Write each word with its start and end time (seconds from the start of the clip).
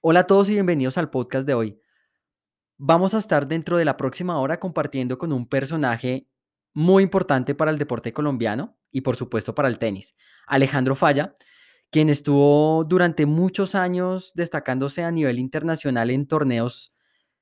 Hola 0.00 0.20
a 0.20 0.26
todos 0.28 0.48
y 0.48 0.52
bienvenidos 0.52 0.96
al 0.96 1.10
podcast 1.10 1.44
de 1.44 1.54
hoy. 1.54 1.80
Vamos 2.76 3.14
a 3.14 3.18
estar 3.18 3.48
dentro 3.48 3.76
de 3.76 3.84
la 3.84 3.96
próxima 3.96 4.38
hora 4.38 4.60
compartiendo 4.60 5.18
con 5.18 5.32
un 5.32 5.48
personaje 5.48 6.28
muy 6.72 7.02
importante 7.02 7.56
para 7.56 7.72
el 7.72 7.78
deporte 7.78 8.12
colombiano 8.12 8.78
y 8.92 9.00
por 9.00 9.16
supuesto 9.16 9.56
para 9.56 9.66
el 9.66 9.76
tenis, 9.80 10.14
Alejandro 10.46 10.94
Falla, 10.94 11.34
quien 11.90 12.10
estuvo 12.10 12.84
durante 12.84 13.26
muchos 13.26 13.74
años 13.74 14.34
destacándose 14.36 15.02
a 15.02 15.10
nivel 15.10 15.40
internacional 15.40 16.10
en 16.10 16.28
torneos 16.28 16.94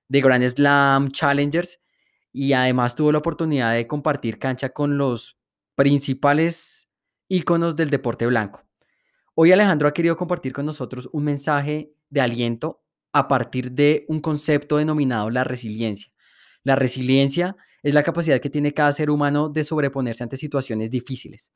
de 0.08 0.22
Grand 0.22 0.48
Slam, 0.48 1.10
Challengers 1.10 1.82
y 2.32 2.54
además 2.54 2.94
tuvo 2.94 3.12
la 3.12 3.18
oportunidad 3.18 3.74
de 3.74 3.86
compartir 3.86 4.38
cancha 4.38 4.70
con 4.70 4.96
los 4.96 5.38
principales 5.74 6.88
íconos 7.28 7.76
del 7.76 7.90
deporte 7.90 8.26
blanco. 8.26 8.62
Hoy 9.34 9.52
Alejandro 9.52 9.88
ha 9.88 9.92
querido 9.92 10.16
compartir 10.16 10.54
con 10.54 10.64
nosotros 10.64 11.10
un 11.12 11.24
mensaje 11.24 11.92
de 12.10 12.20
aliento 12.20 12.82
a 13.12 13.28
partir 13.28 13.72
de 13.72 14.04
un 14.08 14.20
concepto 14.20 14.76
denominado 14.76 15.30
la 15.30 15.44
resiliencia. 15.44 16.12
La 16.62 16.76
resiliencia 16.76 17.56
es 17.82 17.94
la 17.94 18.02
capacidad 18.02 18.40
que 18.40 18.50
tiene 18.50 18.74
cada 18.74 18.92
ser 18.92 19.10
humano 19.10 19.48
de 19.48 19.62
sobreponerse 19.62 20.22
ante 20.22 20.36
situaciones 20.36 20.90
difíciles. 20.90 21.52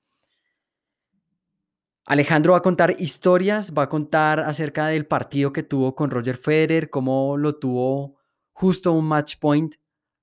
Alejandro 2.07 2.53
va 2.53 2.59
a 2.59 2.63
contar 2.63 2.97
historias, 2.99 3.73
va 3.77 3.83
a 3.85 3.89
contar 3.89 4.41
acerca 4.41 4.87
del 4.87 5.07
partido 5.07 5.53
que 5.53 5.63
tuvo 5.63 5.95
con 5.95 6.11
Roger 6.11 6.37
Federer, 6.37 6.91
cómo 6.91 7.37
lo 7.37 7.57
tuvo 7.57 8.19
justo 8.53 8.93
un 8.93 9.07
match 9.07 9.37
point 9.39 9.77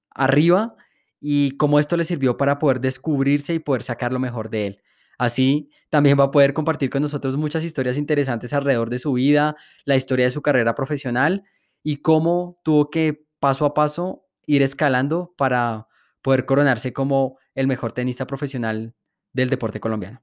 arriba 0.09 0.75
y 1.20 1.52
cómo 1.58 1.80
esto 1.80 1.95
le 1.98 2.03
sirvió 2.03 2.38
para 2.38 2.59
poder 2.59 2.81
descubrirse 2.81 3.53
y 3.53 3.59
poder 3.59 3.84
sacar 3.84 4.12
lo 4.12 4.20
mejor 4.20 4.50
de 4.50 4.67
él. 4.67 4.81
Así 5.17 5.70
también 5.89 6.20
va 6.20 6.26
a 6.26 6.31
poder 6.31 6.53
compartir 6.53 6.89
con 6.89 7.02
nosotros 7.02 7.38
muchas 7.38 7.63
historias 7.63 7.98
interesantes 7.98 8.53
alrededor 8.53 8.89
de 8.89 8.99
su 8.99 9.13
vida, 9.13 9.55
la 9.85 9.95
historia 9.95 10.25
de 10.25 10.31
su 10.31 10.41
carrera 10.41 10.75
profesional 10.75 11.44
y 11.84 11.98
cómo 11.98 12.59
tuvo 12.63 12.89
que 12.89 13.25
paso 13.39 13.66
a 13.66 13.73
paso 13.73 14.25
ir 14.45 14.61
escalando 14.61 15.33
para 15.38 15.88
poder 16.22 16.45
coronarse 16.45 16.94
como 16.94 17.38
el 17.55 17.67
mejor 17.67 17.92
tenista 17.92 18.27
profesional 18.27 18.94
del 19.33 19.50
deporte 19.50 19.80
colombiano. 19.80 20.22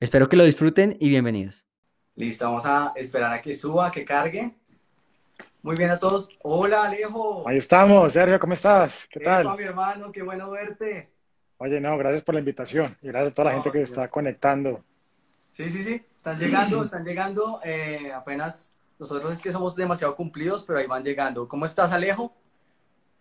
Espero 0.00 0.28
que 0.28 0.36
lo 0.36 0.44
disfruten 0.44 0.96
y 1.00 1.08
bienvenidos. 1.08 1.66
Listo, 2.14 2.46
vamos 2.46 2.66
a 2.66 2.92
esperar 2.96 3.32
a 3.34 3.40
que 3.40 3.52
suba, 3.52 3.90
que 3.90 4.04
cargue. 4.04 4.54
Muy 5.62 5.76
bien 5.76 5.90
a 5.90 5.98
todos. 5.98 6.30
Hola, 6.42 6.84
Alejo. 6.84 7.46
Ahí 7.46 7.58
estamos, 7.58 8.12
Sergio, 8.12 8.38
¿cómo 8.38 8.52
estás? 8.52 9.06
¿Qué 9.10 9.20
tal? 9.20 9.46
Hola, 9.46 9.56
mi 9.56 9.64
hermano, 9.64 10.12
qué 10.12 10.22
bueno 10.22 10.50
verte. 10.50 11.15
Oye, 11.58 11.80
no, 11.80 11.96
gracias 11.96 12.22
por 12.22 12.34
la 12.34 12.40
invitación 12.40 12.96
y 13.00 13.08
gracias 13.08 13.32
a 13.32 13.34
toda 13.34 13.48
la 13.48 13.54
gente 13.54 13.70
que 13.70 13.82
está 13.82 14.08
conectando. 14.08 14.84
Sí, 15.52 15.70
sí, 15.70 15.82
sí, 15.82 16.02
están 16.14 16.38
llegando, 16.38 16.82
están 16.82 17.04
llegando. 17.04 17.60
Eh, 17.64 18.12
apenas 18.12 18.74
nosotros 18.98 19.32
es 19.32 19.40
que 19.40 19.50
somos 19.50 19.74
demasiado 19.74 20.14
cumplidos, 20.14 20.64
pero 20.66 20.78
ahí 20.78 20.86
van 20.86 21.02
llegando. 21.02 21.48
¿Cómo 21.48 21.64
estás, 21.64 21.92
Alejo? 21.92 22.34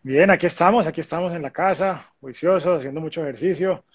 Bien, 0.04 0.30
aquí 0.30 0.46
estamos, 0.46 0.86
aquí 0.86 1.00
estamos 1.00 1.34
en 1.34 1.42
la 1.42 1.52
casa, 1.52 2.12
juiciosos, 2.20 2.80
haciendo 2.80 3.00
mucho 3.00 3.22
ejercicio, 3.22 3.86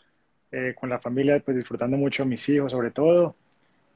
eh, 0.50 0.74
con 0.74 0.88
la 0.88 0.98
familia, 0.98 1.38
pues 1.44 1.58
disfrutando 1.58 1.98
mucho, 1.98 2.24
mis 2.24 2.48
hijos 2.48 2.72
sobre 2.72 2.90
todo. 2.90 3.36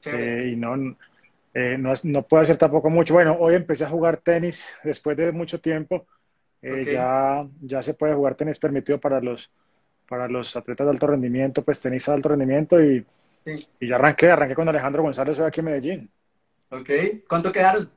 Eh, 0.05 0.51
y 0.53 0.55
no, 0.55 0.77
no, 0.77 1.93
no, 2.03 2.21
puedo 2.21 2.43
hacer 2.43 2.57
tampoco 2.57 2.91
mucho. 2.91 3.15
Bueno, 3.15 3.35
hoy 3.39 3.55
empecé 3.55 3.85
a 3.85 3.89
jugar 3.89 4.17
tenis 4.17 4.67
después 4.83 5.17
de 5.17 5.31
mucho 5.31 5.59
tiempo. 5.59 6.05
ya, 6.61 7.47
ya 7.61 7.81
se 7.81 7.95
puede 7.95 8.13
jugar 8.13 8.35
tenis 8.35 8.59
permitido 8.59 8.99
para 8.99 9.19
los 9.19 9.51
para 10.07 10.27
los 10.27 10.55
atletas 10.55 10.85
de 10.85 10.91
alto 10.91 11.07
rendimiento, 11.07 11.63
pues 11.63 11.81
tenistas 11.81 12.13
de 12.13 12.17
alto 12.17 12.29
rendimiento 12.29 12.81
y, 12.81 13.05
y 13.79 13.87
ya 13.87 13.95
arranqué, 13.95 14.29
arranqué 14.29 14.55
con 14.55 14.69
Alejandro 14.69 15.03
González 15.03 15.39
hoy 15.39 15.45
aquí 15.45 15.59
en 15.59 15.65
Medellín. 15.65 16.09
Ok, 16.69 16.89
¿cuánto 17.27 17.51
quedaron? 17.51 17.89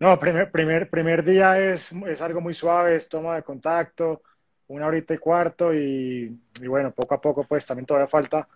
No, 0.00 0.18
primer, 0.18 0.50
primer, 0.50 0.90
primer 0.90 1.24
día 1.24 1.58
es, 1.58 1.92
es 1.92 2.20
algo 2.20 2.40
muy 2.40 2.52
suave, 2.52 2.96
es 2.96 3.08
toma 3.08 3.36
de 3.36 3.42
contacto, 3.42 4.22
una 4.68 4.86
horita 4.86 5.14
y 5.14 5.18
cuarto 5.18 5.72
y, 5.72 6.36
y, 6.60 6.66
bueno, 6.66 6.90
poco 6.90 7.14
a 7.14 7.20
poco 7.20 7.44
pues 7.44 7.66
también 7.66 7.86
todavía 7.86 8.08
falta 8.08 8.46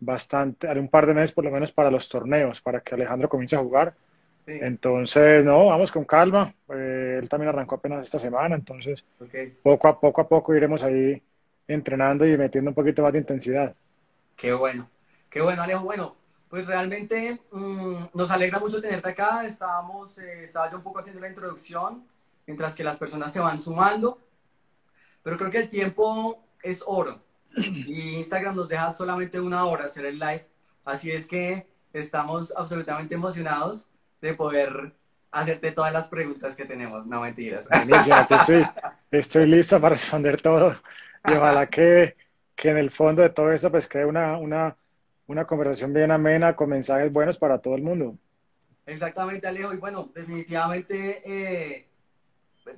bastante, 0.00 0.68
un 0.78 0.88
par 0.88 1.06
de 1.06 1.14
meses 1.14 1.32
por 1.32 1.44
lo 1.44 1.50
menos 1.50 1.72
para 1.72 1.90
los 1.90 2.08
torneos, 2.08 2.60
para 2.60 2.80
que 2.80 2.94
Alejandro 2.94 3.28
comience 3.28 3.56
a 3.56 3.60
jugar. 3.60 3.94
Entonces, 4.46 5.44
no, 5.44 5.66
vamos 5.66 5.92
con 5.92 6.04
calma. 6.04 6.54
Eh, 6.70 7.18
él 7.20 7.28
también 7.28 7.50
arrancó 7.50 7.74
apenas 7.74 8.02
esta 8.02 8.18
semana, 8.18 8.54
entonces 8.54 9.04
poco 9.62 9.88
a 9.88 10.00
poco 10.00 10.22
a 10.22 10.28
poco 10.28 10.54
iremos 10.54 10.82
ahí 10.82 11.22
entrenando 11.68 12.26
y 12.26 12.36
metiendo 12.36 12.70
un 12.70 12.74
poquito 12.74 13.02
más 13.02 13.12
de 13.12 13.18
intensidad. 13.18 13.74
Qué 14.34 14.52
bueno, 14.54 14.88
qué 15.28 15.42
bueno, 15.42 15.62
Alejo. 15.62 15.84
Bueno, 15.84 16.16
pues 16.48 16.66
realmente 16.66 17.40
mm, 17.52 18.06
nos 18.14 18.30
alegra 18.30 18.58
mucho 18.58 18.80
tenerte 18.80 19.10
acá. 19.10 19.44
Estábamos, 19.44 20.18
eh, 20.18 20.42
estaba 20.42 20.70
yo 20.70 20.78
un 20.78 20.82
poco 20.82 20.98
haciendo 20.98 21.20
la 21.20 21.28
introducción, 21.28 22.04
mientras 22.46 22.74
que 22.74 22.82
las 22.82 22.96
personas 22.96 23.32
se 23.32 23.40
van 23.40 23.58
sumando, 23.58 24.18
pero 25.22 25.36
creo 25.36 25.50
que 25.50 25.58
el 25.58 25.68
tiempo 25.68 26.42
es 26.62 26.82
oro 26.86 27.20
y 27.56 28.16
Instagram 28.16 28.56
nos 28.56 28.68
deja 28.68 28.92
solamente 28.92 29.40
una 29.40 29.64
hora 29.66 29.84
hacer 29.84 30.06
el 30.06 30.18
live, 30.18 30.46
así 30.84 31.10
es 31.10 31.26
que 31.26 31.66
estamos 31.92 32.52
absolutamente 32.56 33.14
emocionados 33.14 33.88
de 34.20 34.34
poder 34.34 34.92
hacerte 35.30 35.72
todas 35.72 35.92
las 35.92 36.08
preguntas 36.08 36.56
que 36.56 36.64
tenemos. 36.64 37.06
No 37.06 37.20
mentiras. 37.20 37.68
estoy, 38.30 38.66
estoy 39.10 39.46
listo 39.46 39.80
para 39.80 39.94
responder 39.94 40.40
todo 40.40 40.76
y 41.30 41.36
ojalá 41.36 41.68
que, 41.68 42.16
que, 42.54 42.70
en 42.70 42.76
el 42.78 42.90
fondo 42.90 43.22
de 43.22 43.30
todo 43.30 43.52
esto 43.52 43.70
pues 43.70 43.88
quede 43.88 44.04
una, 44.04 44.36
una, 44.38 44.76
una 45.26 45.46
conversación 45.46 45.92
bien 45.92 46.10
amena 46.10 46.56
con 46.56 46.70
mensajes 46.70 47.12
buenos 47.12 47.38
para 47.38 47.58
todo 47.58 47.74
el 47.74 47.82
mundo. 47.82 48.16
Exactamente, 48.86 49.46
Alejo. 49.46 49.74
Y 49.74 49.76
bueno, 49.76 50.10
definitivamente 50.14 51.22
eh, 51.24 51.88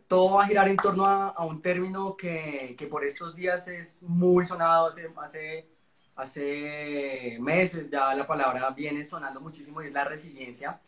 todo 0.09 0.35
va 0.35 0.45
a 0.45 0.47
girar 0.49 0.69
en 0.69 0.77
torno 0.77 1.05
a, 1.05 1.29
a 1.29 1.45
un 1.45 1.63
término 1.63 2.17
que, 2.17 2.75
que, 2.77 2.87
por 2.87 3.05
estos 3.05 3.35
días 3.37 3.69
es 3.69 4.03
muy 4.03 4.45
sonado, 4.45 4.89
hace, 4.89 5.09
hace, 5.17 5.69
hace 6.17 7.39
meses 7.41 7.89
ya 7.91 8.15
la 8.15 8.27
palabra 8.27 8.71
viene 8.71 9.05
sonando 9.05 9.41
muchísimo 9.41 9.83
y 9.83 9.87
es 9.87 9.93
la 9.93 10.05
resiliencia. 10.05 10.81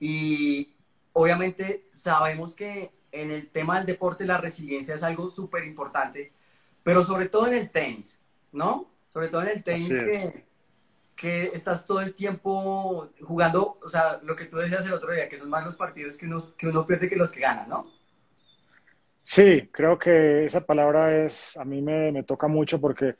Y 0.00 0.74
obviamente 1.12 1.86
sabemos 1.90 2.54
que 2.54 2.90
en 3.12 3.30
el 3.30 3.48
tema 3.48 3.76
del 3.76 3.86
deporte 3.86 4.24
la 4.24 4.38
resiliencia 4.38 4.94
es 4.94 5.02
algo 5.02 5.28
súper 5.28 5.64
importante 5.64 6.32
pero 6.84 7.02
sobre 7.02 7.28
todo 7.28 7.48
en 7.48 7.54
el 7.54 7.70
tenis, 7.70 8.20
¿no? 8.52 8.88
Sobre 9.12 9.28
todo 9.28 9.42
en 9.42 9.48
el 9.48 9.64
tenis 9.64 9.88
que, 9.88 10.44
que, 11.16 11.44
estás 11.46 11.84
todo 11.86 12.00
el 12.00 12.14
tiempo 12.14 13.10
jugando, 13.22 13.78
o 13.82 13.88
sea, 13.88 14.20
lo 14.22 14.36
que 14.36 14.44
tú 14.44 14.58
decías 14.58 14.86
el 14.86 14.92
otro 14.92 15.12
día, 15.12 15.28
que 15.28 15.36
son 15.36 15.50
más 15.50 15.64
los 15.64 15.76
partidos 15.76 16.16
que 16.16 16.26
uno, 16.26 16.38
que 16.56 16.68
uno 16.68 16.86
pierde 16.86 17.08
que 17.08 17.16
los 17.16 17.32
que 17.32 17.40
gana, 17.40 17.66
¿no? 17.66 17.90
Sí, 19.22 19.70
creo 19.72 19.98
que 19.98 20.44
esa 20.44 20.66
palabra 20.66 21.24
es, 21.24 21.56
a 21.56 21.64
mí 21.64 21.80
me, 21.80 22.12
me 22.12 22.22
toca 22.22 22.46
mucho 22.46 22.78
porque, 22.78 23.16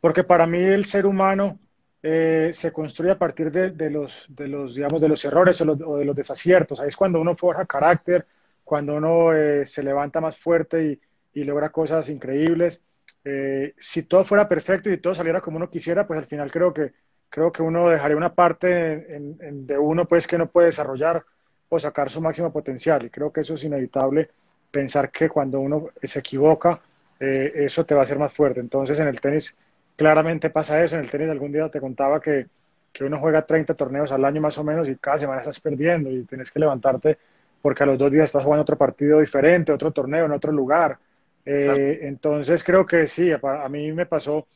porque 0.00 0.24
para 0.24 0.46
mí 0.46 0.58
el 0.58 0.86
ser 0.86 1.04
humano 1.04 1.60
eh, 2.02 2.50
se 2.54 2.72
construye 2.72 3.12
a 3.12 3.18
partir 3.18 3.52
de, 3.52 3.70
de, 3.70 3.90
los, 3.90 4.26
de 4.30 4.48
los, 4.48 4.74
digamos, 4.74 5.02
de 5.02 5.08
los 5.08 5.22
errores 5.26 5.60
o, 5.60 5.70
o, 5.70 5.98
de 5.98 6.06
los 6.06 6.16
desaciertos. 6.16 6.80
Ahí 6.80 6.88
es 6.88 6.96
cuando 6.96 7.20
uno 7.20 7.36
forja 7.36 7.66
carácter, 7.66 8.26
cuando 8.64 8.94
uno 8.94 9.34
eh, 9.34 9.66
se 9.66 9.82
levanta 9.82 10.22
más 10.22 10.38
fuerte 10.38 10.84
y, 10.84 11.40
y 11.40 11.44
logra 11.44 11.70
cosas 11.70 12.08
increíbles. 12.08 12.82
Eh, 13.24 13.74
si 13.78 14.02
todo 14.02 14.24
fuera 14.24 14.48
perfecto 14.48 14.90
y 14.90 14.98
todo 14.98 15.14
saliera 15.14 15.40
como 15.40 15.56
uno 15.56 15.70
quisiera, 15.70 16.06
pues 16.06 16.18
al 16.18 16.26
final 16.26 16.50
creo 16.50 16.72
que, 16.72 16.92
creo 17.28 17.52
que 17.52 17.62
uno 17.62 17.88
dejaría 17.88 18.16
una 18.16 18.34
parte 18.34 19.16
en, 19.16 19.66
de 19.66 19.78
uno 19.78 20.06
pues 20.06 20.26
que 20.26 20.38
no 20.38 20.48
puede 20.50 20.66
desarrollar 20.66 21.24
o 21.68 21.78
sacar 21.78 22.10
su 22.10 22.20
máximo 22.20 22.52
potencial. 22.52 23.04
Y 23.04 23.10
creo 23.10 23.32
que 23.32 23.40
eso 23.40 23.54
es 23.54 23.64
inevitable, 23.64 24.30
pensar 24.70 25.10
que 25.10 25.28
cuando 25.28 25.60
uno 25.60 25.88
se 26.02 26.18
equivoca, 26.18 26.80
eh, 27.20 27.52
eso 27.54 27.86
te 27.86 27.94
va 27.94 28.00
a 28.00 28.02
hacer 28.04 28.18
más 28.18 28.32
fuerte. 28.32 28.60
Entonces 28.60 28.98
en 28.98 29.08
el 29.08 29.20
tenis 29.20 29.54
claramente 29.96 30.50
pasa 30.50 30.82
eso. 30.82 30.96
En 30.96 31.02
el 31.02 31.10
tenis 31.10 31.28
algún 31.30 31.52
día 31.52 31.68
te 31.68 31.80
contaba 31.80 32.20
que, 32.20 32.46
que 32.92 33.04
uno 33.04 33.18
juega 33.18 33.46
30 33.46 33.74
torneos 33.74 34.12
al 34.12 34.24
año 34.24 34.40
más 34.40 34.58
o 34.58 34.64
menos 34.64 34.88
y 34.88 34.96
cada 34.96 35.18
semana 35.18 35.40
estás 35.40 35.60
perdiendo 35.60 36.10
y 36.10 36.24
tienes 36.24 36.50
que 36.50 36.58
levantarte 36.60 37.18
porque 37.62 37.84
a 37.84 37.86
los 37.86 37.98
dos 37.98 38.10
días 38.10 38.24
estás 38.24 38.42
jugando 38.44 38.62
otro 38.62 38.76
partido 38.76 39.20
diferente, 39.20 39.72
otro 39.72 39.92
torneo 39.92 40.26
en 40.26 40.32
otro 40.32 40.52
lugar 40.52 40.98
eh, 41.44 42.00
entonces 42.02 42.62
creo 42.62 42.86
que 42.86 43.06
sí, 43.06 43.30
a, 43.32 43.68
mí 43.68 43.92
me 43.92 44.06
pasó 44.06 44.46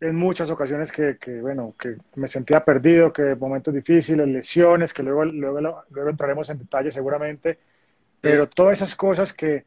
en 0.00 0.14
muchas 0.14 0.50
ocasiones 0.50 0.92
que, 0.92 1.16
que, 1.18 1.40
bueno, 1.40 1.74
que 1.78 1.96
me 2.16 2.28
sentía 2.28 2.64
perdido, 2.64 3.12
que 3.12 3.34
momentos 3.34 3.74
difíciles, 3.74 4.26
lesiones, 4.26 4.92
que 4.92 5.02
luego, 5.02 5.24
luego, 5.24 5.84
luego 5.90 6.10
entraremos 6.10 6.48
en 6.50 6.58
detalle 6.58 6.92
seguramente, 6.92 7.58
pero 8.20 8.48
todas 8.48 8.74
esas 8.74 8.94
cosas 8.94 9.32
que, 9.32 9.64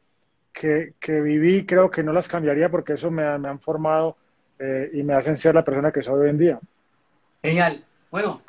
que, 0.52 0.94
que, 0.98 1.20
viví 1.20 1.66
creo 1.66 1.90
que 1.90 2.02
no 2.02 2.12
las 2.12 2.28
cambiaría 2.28 2.70
porque 2.70 2.94
eso 2.94 3.10
me, 3.10 3.38
me 3.38 3.48
han 3.48 3.60
formado 3.60 4.16
eh, 4.58 4.90
y 4.92 5.02
me 5.02 5.14
hacen 5.14 5.36
ser 5.36 5.54
la 5.54 5.64
persona 5.64 5.90
que 5.90 6.02
soy 6.02 6.20
hoy 6.20 6.30
en 6.30 6.38
día. 6.38 6.60
Genial. 7.42 7.84
Bueno, 8.10 8.42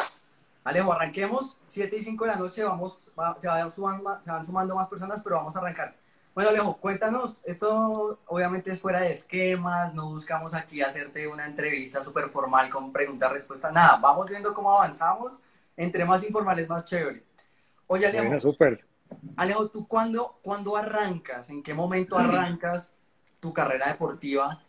Alejo, 0.63 0.93
arranquemos. 0.93 1.57
7 1.65 1.95
y 1.95 2.01
5 2.01 2.25
de 2.25 2.31
la 2.31 2.37
noche, 2.37 2.63
vamos, 2.63 3.11
se, 3.37 3.47
van 3.47 3.71
sumando, 3.71 4.17
se 4.21 4.31
van 4.31 4.45
sumando 4.45 4.75
más 4.75 4.87
personas, 4.87 5.21
pero 5.21 5.37
vamos 5.37 5.55
a 5.55 5.59
arrancar. 5.59 5.95
Bueno, 6.33 6.49
Alejo, 6.49 6.77
cuéntanos, 6.77 7.39
esto 7.43 8.19
obviamente 8.25 8.71
es 8.71 8.79
fuera 8.79 9.01
de 9.01 9.11
esquemas, 9.11 9.93
no 9.93 10.09
buscamos 10.09 10.55
aquí 10.55 10.81
hacerte 10.81 11.27
una 11.27 11.45
entrevista 11.45 12.03
súper 12.03 12.29
formal 12.29 12.71
con 12.71 12.91
pregunta-respuesta, 12.91 13.71
nada, 13.71 13.97
vamos 14.01 14.31
viendo 14.31 14.51
cómo 14.51 14.75
avanzamos, 14.75 15.39
entre 15.77 16.03
más 16.05 16.23
informales, 16.23 16.67
más 16.67 16.85
chévere. 16.85 17.23
Oye, 17.85 18.07
Alejo, 18.07 18.39
súper. 18.39 18.83
Alejo, 19.35 19.69
¿tú 19.69 19.87
cuándo, 19.87 20.39
cuándo 20.41 20.75
arrancas? 20.75 21.51
¿En 21.51 21.61
qué 21.61 21.75
momento 21.75 22.17
arrancas 22.17 22.93
tu 23.39 23.53
carrera 23.53 23.89
deportiva? 23.89 24.59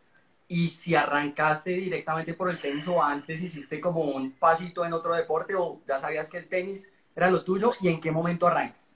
Y 0.47 0.69
si 0.69 0.95
arrancaste 0.95 1.71
directamente 1.71 2.35
por 2.35 2.51
el 2.51 2.61
tenis 2.61 2.87
o 2.89 3.03
antes 3.03 3.43
hiciste 3.43 3.81
como 3.81 4.03
un 4.03 4.33
pasito 4.33 4.85
en 4.85 4.93
otro 4.93 5.15
deporte 5.15 5.55
o 5.55 5.81
ya 5.87 5.99
sabías 5.99 6.29
que 6.29 6.37
el 6.37 6.49
tenis 6.49 6.93
era 7.17 7.31
lo 7.31 7.43
tuyo 7.43 7.71
y 7.81 7.89
en 7.89 8.03
qué 8.03 8.13
momento 8.13 8.47
arrancas? 8.47 8.94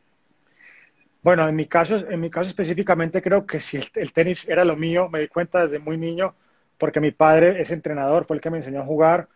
Bueno, 1.23 1.49
en 1.49 1.57
mi 1.57 1.67
caso, 1.67 2.09
en 2.09 2.21
mi 2.21 2.31
caso 2.31 2.49
específicamente 2.49 3.21
creo 3.21 3.45
que 3.45 3.59
si 3.59 3.79
el, 3.95 4.13
tenis 4.13 4.49
era 4.49 4.65
lo 4.65 4.77
mío, 4.77 5.09
me 5.09 5.21
di 5.21 5.29
cuenta 5.29 5.63
desde 5.63 5.79
muy 5.79 5.99
niño 5.99 6.35
porque 6.79 7.01
mi 7.01 7.11
padre 7.11 7.61
es 7.61 7.73
entrenador, 7.73 8.25
fue 8.25 8.37
el 8.37 8.43
que 8.43 8.51
me 8.51 8.59
enseñó 8.59 8.81
a 8.81 8.85
jugar. 8.85 9.29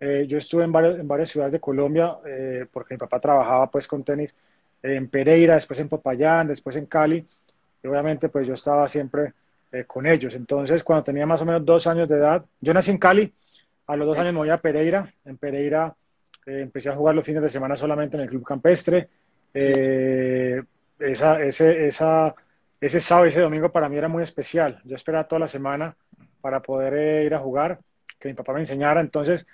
Eh, 0.00 0.26
yo 0.28 0.38
estuve 0.38 0.64
en, 0.64 0.72
varias, 0.72 0.98
en 0.98 1.06
varias 1.06 1.28
ciudades 1.28 1.52
de 1.52 1.60
Colombia 1.60 2.18
eh, 2.26 2.66
porque 2.72 2.94
mi 2.94 2.98
papá 2.98 3.20
trabajaba 3.20 3.70
pues 3.70 3.86
con 3.86 4.04
tenis 4.04 4.34
en 4.82 5.08
Pereira, 5.08 5.54
después 5.54 5.78
en 5.80 5.88
Popayán, 5.88 6.48
después 6.48 6.74
en 6.76 6.86
Cali. 6.86 7.24
Y 7.82 7.86
obviamente 7.86 8.28
pues 8.28 8.46
yo 8.46 8.54
estaba 8.54 8.88
siempre 8.88 9.32
eh, 9.70 9.84
con 9.84 10.06
ellos. 10.06 10.34
Entonces 10.34 10.82
cuando 10.82 11.04
tenía 11.04 11.24
más 11.24 11.40
o 11.42 11.44
menos 11.44 11.64
dos 11.64 11.86
años 11.86 12.08
de 12.08 12.16
edad, 12.16 12.44
yo 12.60 12.74
nací 12.74 12.90
en 12.90 12.98
Cali, 12.98 13.32
a 13.86 13.96
los 13.96 14.08
dos 14.08 14.18
años 14.18 14.32
me 14.32 14.40
voy 14.40 14.50
a 14.50 14.58
Pereira. 14.58 15.12
En 15.24 15.36
Pereira 15.36 15.94
empecé 16.44 16.88
a 16.88 16.94
jugar 16.94 17.14
los 17.14 17.24
fines 17.24 17.42
de 17.42 17.50
semana 17.50 17.76
solamente 17.76 18.16
en 18.16 18.24
el 18.24 18.28
club 18.28 18.44
campestre. 18.44 19.08
Esa, 21.00 21.42
ese, 21.42 21.88
esa, 21.88 22.34
ese 22.80 23.00
sábado 23.00 23.26
ese 23.26 23.40
domingo 23.40 23.70
para 23.70 23.88
mí 23.88 23.96
era 23.96 24.08
muy 24.08 24.22
especial. 24.22 24.80
Yo 24.84 24.94
esperaba 24.94 25.28
toda 25.28 25.40
la 25.40 25.48
semana 25.48 25.96
para 26.40 26.60
poder 26.60 27.24
ir 27.24 27.34
a 27.34 27.38
jugar, 27.38 27.80
que 28.18 28.28
mi 28.28 28.34
papá 28.34 28.52
me 28.52 28.60
enseñara. 28.60 29.00
Entonces, 29.00 29.46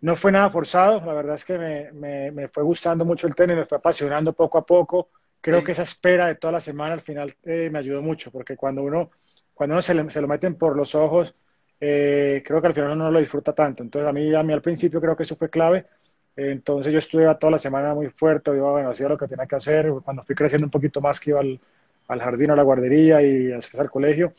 no 0.00 0.16
fue 0.16 0.32
nada 0.32 0.50
forzado, 0.50 1.04
la 1.04 1.12
verdad 1.12 1.34
es 1.34 1.44
que 1.44 1.58
me, 1.58 2.30
me, 2.30 2.48
fue 2.48 2.62
gustando 2.62 3.04
mucho 3.04 3.26
el 3.26 3.34
tenis, 3.34 3.56
me 3.56 3.64
fue 3.66 3.78
apasionando 3.78 4.32
poco 4.32 4.58
a 4.58 4.64
poco. 4.64 5.10
Creo 5.42 5.64
que 5.64 5.72
esa 5.72 5.82
espera 5.82 6.26
de 6.26 6.34
toda 6.34 6.52
la 6.52 6.60
semana 6.60 6.94
al 6.94 7.00
final 7.00 7.34
eh, 7.44 7.70
me 7.70 7.78
ayudó 7.78 8.02
mucho, 8.02 8.30
porque 8.30 8.56
cuando 8.56 8.82
uno, 8.82 9.10
cuando 9.54 9.74
uno 9.74 9.82
se, 9.82 9.94
lo 9.94 10.28
meten 10.28 10.54
por 10.56 10.76
los 10.76 10.94
ojos, 10.94 11.34
eh, 11.80 12.42
creo 12.44 12.60
que 12.60 12.66
al 12.66 12.74
final 12.74 12.92
uno 12.92 13.04
no 13.04 13.10
lo 13.10 13.20
disfruta 13.20 13.54
tanto. 13.54 13.82
Entonces 13.82 14.08
a 14.08 14.12
mí, 14.12 14.34
a 14.34 14.42
mí 14.42 14.52
al 14.52 14.62
principio 14.62 15.00
creo 15.00 15.16
que 15.16 15.22
eso 15.22 15.36
fue 15.36 15.48
clave. 15.50 15.86
Entonces 16.48 16.92
yo 16.92 16.98
estudiaba 16.98 17.38
toda 17.38 17.52
la 17.52 17.58
semana 17.58 17.94
muy 17.94 18.08
fuerte, 18.08 18.54
iba, 18.54 18.70
bueno, 18.70 18.90
hacía 18.90 19.08
lo 19.08 19.18
que 19.18 19.28
tenía 19.28 19.46
que 19.46 19.56
hacer. 19.56 19.92
Cuando 20.04 20.22
fui 20.22 20.34
creciendo 20.34 20.66
un 20.66 20.70
poquito 20.70 21.00
más, 21.00 21.20
que 21.20 21.30
iba 21.30 21.40
al, 21.40 21.60
al 22.08 22.20
jardín, 22.20 22.50
a 22.50 22.56
la 22.56 22.62
guardería 22.62 23.22
y 23.22 23.52
al 23.52 23.90
colegio. 23.90 24.34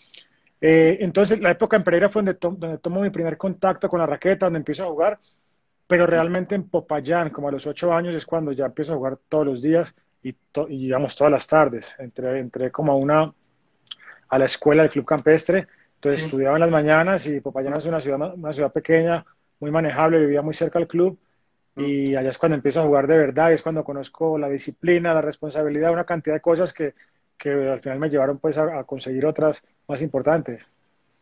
Eh, 0.60 0.98
entonces 1.02 1.40
la 1.40 1.52
época 1.52 1.76
en 1.78 1.84
Pereira 1.84 2.10
fue 2.10 2.22
donde, 2.22 2.38
donde 2.40 2.78
tomo 2.78 3.02
mi 3.02 3.10
primer 3.10 3.38
contacto 3.38 3.90
con 3.90 4.00
la 4.00 4.06
raqueta, 4.06 4.46
donde 4.46 4.60
empiezo 4.60 4.84
a 4.84 4.88
jugar 4.88 5.20
pero 5.92 6.08
realmente 6.08 6.56
en 6.56 6.70
Popayán, 6.70 7.32
como 7.32 7.50
a 7.50 7.52
los 7.52 7.68
ocho 7.68 7.92
años, 7.92 8.16
es 8.16 8.26
cuando 8.26 8.54
ya 8.54 8.68
empiezo 8.68 8.94
a 8.94 8.96
jugar 8.96 9.18
todos 9.28 9.46
los 9.46 9.62
días 9.62 9.94
y, 10.24 10.34
digamos 10.70 11.18
todas 11.18 11.32
las 11.32 11.46
tardes. 11.46 11.94
Entré, 12.00 12.40
entré 12.40 12.72
como 12.72 12.94
a 12.94 12.96
una 12.96 13.34
a 14.30 14.40
la 14.40 14.46
escuela 14.46 14.84
del 14.84 14.92
club 14.92 15.04
campestre, 15.04 15.68
entonces 15.96 16.24
estudiaba 16.24 16.56
en 16.56 16.62
las 16.62 16.70
mañanas 16.70 17.28
y 17.28 17.42
Popayán 17.42 17.76
es 17.76 17.86
una 17.88 18.00
ciudad, 18.00 18.34
una 18.36 18.54
ciudad 18.54 18.72
pequeña, 18.72 19.26
muy 19.60 19.70
manejable, 19.70 20.20
vivía 20.20 20.42
muy 20.42 20.54
cerca 20.54 20.80
del 20.80 20.88
club 20.88 21.20
y 21.76 22.16
allá 22.16 22.30
es 22.30 22.38
cuando 22.38 22.56
empiezo 22.56 22.82
a 22.82 22.86
jugar 22.86 23.08
de 23.08 23.18
verdad, 23.18 23.54
es 23.54 23.62
cuando 23.62 23.84
conozco 23.84 24.38
la 24.38 24.50
disciplina, 24.50 25.14
la 25.14 25.22
responsabilidad, 25.22 25.92
una 25.94 26.06
cantidad 26.06 26.36
de 26.36 26.42
cosas 26.42 26.74
que, 26.74 26.94
que 27.38 27.52
al 27.52 27.82
final 27.82 28.00
me 28.00 28.10
llevaron 28.10 28.40
pues 28.40 28.58
a, 28.58 28.80
a 28.80 28.84
conseguir 28.84 29.26
otras 29.26 29.64
más 29.88 30.02
importantes. 30.02 30.70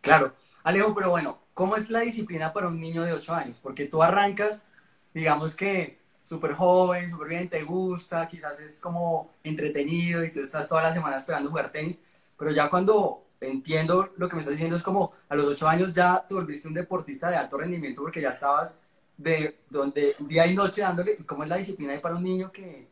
Claro, 0.02 0.34
Alejo, 0.64 0.94
pero 0.96 1.10
bueno, 1.10 1.40
¿cómo 1.54 1.76
es 1.76 1.90
la 1.90 2.02
disciplina 2.02 2.54
para 2.54 2.68
un 2.68 2.80
niño 2.80 3.04
de 3.04 3.14
8 3.14 3.34
años? 3.34 3.60
Porque 3.62 3.86
tú 3.86 4.02
arrancas, 4.02 4.66
digamos 5.14 5.56
que 5.56 6.00
súper 6.24 6.54
joven, 6.54 7.10
súper 7.10 7.28
bien, 7.28 7.50
te 7.50 7.64
gusta, 7.64 8.28
quizás 8.28 8.62
es 8.62 8.80
como 8.80 9.34
entretenido 9.44 10.24
y 10.24 10.32
tú 10.32 10.42
estás 10.42 10.70
toda 10.70 10.84
la 10.84 10.94
semana 10.94 11.18
esperando 11.18 11.50
jugar 11.50 11.72
tenis, 11.72 12.04
pero 12.38 12.52
ya 12.52 12.70
cuando 12.70 13.26
entiendo 13.42 14.14
lo 14.18 14.30
que 14.30 14.36
me 14.36 14.42
estás 14.42 14.52
diciendo 14.52 14.76
es 14.76 14.84
como 14.84 15.14
a 15.28 15.36
los 15.36 15.48
8 15.48 15.68
años 15.68 15.94
ya 15.94 16.26
te 16.28 16.36
volviste 16.36 16.68
un 16.68 16.74
deportista 16.74 17.30
de 17.32 17.38
alto 17.38 17.58
rendimiento 17.58 18.02
porque 18.02 18.22
ya 18.22 18.30
estabas 18.30 18.80
de 19.20 19.60
donde 19.70 20.16
día 20.20 20.48
y 20.48 20.56
noche 20.56 20.82
dándole, 20.82 21.18
¿y 21.20 21.24
cómo 21.24 21.44
es 21.44 21.50
la 21.50 21.58
disciplina 21.58 22.00
para 22.02 22.16
un 22.16 22.24
niño 22.24 22.52
que... 22.52 22.88